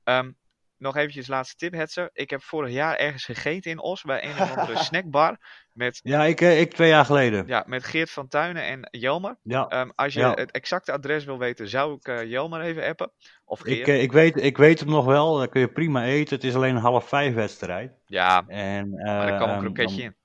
Ehm, 0.03 0.31
nog 0.78 0.95
eventjes 0.95 1.28
laatste 1.28 1.55
tip, 1.55 1.73
Hetzer. 1.73 2.09
Ik 2.13 2.30
heb 2.30 2.41
vorig 2.43 2.71
jaar 2.71 2.95
ergens 2.95 3.25
gegeten 3.25 3.71
in 3.71 3.80
Os 3.82 4.01
bij 4.03 4.23
een 4.23 4.41
of 4.41 4.57
andere 4.57 4.78
snackbar 4.89 5.38
met, 5.73 5.99
Ja, 6.03 6.23
ik, 6.23 6.41
eh, 6.41 6.59
ik 6.59 6.73
twee 6.73 6.89
jaar 6.89 7.05
geleden. 7.05 7.47
ja, 7.47 7.63
met 7.67 7.84
Geert 7.84 8.11
van 8.11 8.28
Tuinen 8.28 8.63
en 8.63 8.88
Jelmer. 8.91 9.38
Ja. 9.43 9.67
Ehm, 9.67 9.89
als 9.95 10.13
je 10.13 10.19
Ja. 10.19 10.34
het 10.34 10.51
exacte 10.51 10.91
adres 10.91 11.25
wil 11.25 11.38
weten, 11.38 11.69
zou 11.69 11.93
ik 11.93 12.07
eh, 12.07 12.23
Jelmer 12.23 12.61
even 12.61 12.84
appen. 12.84 13.11
Of 13.45 13.59
Geert. 13.59 13.78
Ik, 13.80 13.88
eh, 13.88 14.01
ik, 14.01 14.11
weet, 14.11 14.43
ik 14.43 14.57
weet 14.57 14.80
hem 14.80 14.89
nog 14.89 15.05
wel, 15.05 15.38
daar 15.38 15.47
kun 15.49 15.61
je 15.61 15.67
prima 15.71 16.03
eten. 16.05 16.36
Het 16.36 16.43
is 16.45 16.55
alleen 16.55 16.75
een 16.75 16.82
half 16.82 17.07
vijf 17.07 17.34
wedstrijd. 17.34 17.91
ja, 18.05 18.43
En, 18.47 18.89
maar 18.89 19.28
er 19.28 19.38
kan 19.38 19.49
een 19.49 19.55
ehm, 19.55 19.63
kroketje 19.63 19.95
dan- 19.95 20.05
in. 20.05 20.15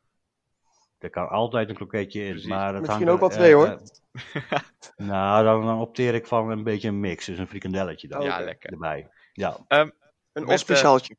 Er 0.98 1.11
kan 1.11 1.28
altijd 1.28 1.68
een 1.68 1.74
kroketje 1.74 2.22
in. 2.24 2.30
Precies. 2.30 2.48
Maar 2.48 2.72
het 2.74 2.82
Misschien 2.82 3.07
hangt 3.07 3.22
ook 3.22 3.28
wel 3.28 3.38
twee, 3.38 3.55
hoor. 3.55 3.80
nou, 4.96 5.44
dan, 5.44 5.66
dan 5.66 5.80
opteer 5.80 6.14
ik 6.14 6.26
van 6.26 6.50
een 6.50 6.64
beetje 6.64 6.88
een 6.88 7.00
mix. 7.00 7.24
Dus 7.26 7.38
een 7.38 7.46
frikandelletje 7.48 8.09
dan 8.09 8.22
Ja, 8.22 8.40
lekker. 8.40 8.70
erbij. 8.72 9.09
Ja. 9.32 9.57
Een 10.32 10.46
ospeciaaltje. 10.46 11.16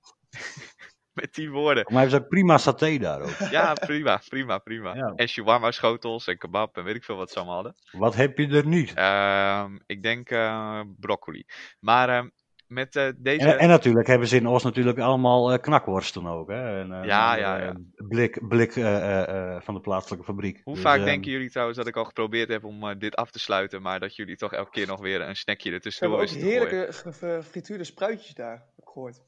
Met 1.13 1.33
die 1.33 1.51
woorden. 1.59 1.83
Maar 1.83 1.93
hij 2.01 2.11
heeft 2.11 2.23
ook 2.23 2.29
prima 2.29 2.57
saté 2.57 2.97
daar 2.97 3.21
ook. 3.21 3.35
Ja, 3.51 3.73
prima, 3.73 4.21
prima, 4.29 4.57
prima. 4.57 4.95
Ja. 4.95 5.13
En 5.15 5.27
shawarma 5.27 5.71
schotels 5.71 6.27
en 6.27 6.37
kebab 6.37 6.77
en 6.77 6.83
weet 6.83 6.95
ik 6.95 7.03
veel 7.03 7.15
wat 7.15 7.29
ze 7.31 7.35
allemaal 7.37 7.55
hadden. 7.55 7.75
Wat 7.91 8.15
heb 8.15 8.37
je 8.37 8.47
er 8.47 8.67
niet? 8.67 8.93
Ehm, 8.93 9.77
ik 9.85 10.03
denk 10.03 10.29
eh, 10.29 10.81
broccoli. 10.99 11.45
Maar 11.79 12.09
ehm, 12.09 12.27
met 12.67 12.95
eh, 12.95 13.07
deze... 13.17 13.45
En, 13.47 13.57
en 13.59 13.67
natuurlijk 13.67 14.07
hebben 14.07 14.27
ze 14.27 14.35
in 14.35 14.47
Os 14.47 14.63
natuurlijk 14.63 14.99
allemaal 14.99 15.51
eh, 15.51 15.59
knakworsten 15.61 16.25
ook. 16.27 16.49
Hè? 16.49 16.79
En, 16.81 16.91
eh, 16.93 17.03
Ja, 17.07 17.35
ja, 17.35 17.57
ja. 17.57 17.67
eh, 17.69 17.75
Blik, 18.07 18.47
blik 18.47 18.75
eh, 18.75 18.95
eh, 18.95 19.55
eh, 19.55 19.61
van 19.61 19.73
de 19.73 19.79
plaatselijke 19.81 20.25
fabriek. 20.25 20.61
Hoe 20.63 20.73
Dus, 20.73 20.83
vaak 20.83 20.99
eh, 20.99 21.05
denken 21.05 21.31
jullie 21.31 21.49
trouwens 21.49 21.77
dat 21.77 21.87
ik 21.87 21.95
al 21.95 22.05
geprobeerd 22.05 22.49
heb 22.49 22.63
om 22.63 22.89
eh, 22.89 22.95
dit 22.97 23.15
af 23.15 23.31
te 23.31 23.39
sluiten, 23.39 23.81
maar 23.81 23.99
dat 23.99 24.15
jullie 24.15 24.35
toch 24.35 24.53
elke 24.53 24.71
keer 24.71 24.87
nog 24.87 24.99
weer 24.99 25.21
een 25.21 25.35
snackje 25.35 25.69
Ze 25.69 25.75
ertussendoor 25.75 26.19
hebben 26.19 26.37
ook 26.37 26.43
heerlijke 26.43 26.93
ge- 26.93 27.13
gefrituurde 27.13 27.83
spruitjes 27.83 28.33
daar, 28.33 28.65
gehoord. 28.93 29.21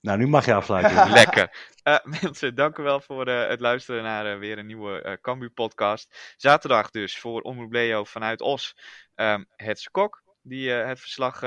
Nou, 0.00 0.18
nu 0.18 0.26
mag 0.26 0.44
je 0.44 0.54
afsluiten. 0.54 1.10
Lekker. 1.22 1.72
Eh, 1.82 1.98
mensen, 2.04 2.54
dank 2.54 2.78
u 2.78 2.82
wel 2.82 3.00
voor 3.00 3.26
eh, 3.26 3.48
het 3.48 3.60
luisteren 3.60 4.02
naar 4.02 4.32
eh, 4.32 4.38
weer 4.38 4.58
een 4.58 4.66
nieuwe 4.66 5.02
eh 5.02 5.12
Cambu 5.20 5.50
podcast. 5.50 6.34
Zaterdag 6.36 6.90
dus 6.90 7.18
voor 7.18 7.40
Omroep 7.40 7.72
Leo 7.72 8.04
vanuit 8.04 8.40
Os. 8.40 8.76
ehm 9.14 9.44
het 9.56 9.88
Kok, 9.90 10.22
die 10.46 10.74
eh, 10.74 10.88
het 10.88 11.00
verslag 11.00 11.38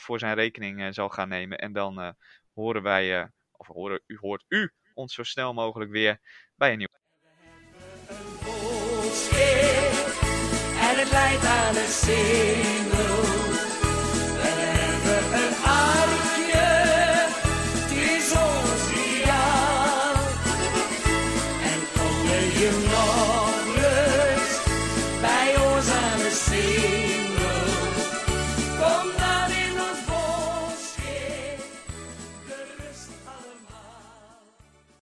voor 0.00 0.18
zijn 0.18 0.34
rekening 0.34 0.94
zal 0.94 1.08
gaan 1.08 1.28
nemen. 1.28 1.58
En 1.58 1.72
dan 1.72 2.00
eh, 2.00 2.08
horen 2.54 2.82
wij, 2.82 3.20
eh, 3.20 3.26
of 3.52 3.66
horen, 3.66 4.02
u 4.06 4.18
hoort 4.20 4.44
u 4.48 4.72
ons 4.94 5.14
zo 5.14 5.22
snel 5.22 5.54
mogelijk 5.54 5.90
weer 5.90 6.20
bij 6.54 6.72
een 6.72 6.78
nieuw. 6.78 6.88
schip 9.12 10.22
en 10.80 10.98
het 10.98 11.10
leidt 11.10 11.44
aan 11.44 11.76
een. 11.76 13.23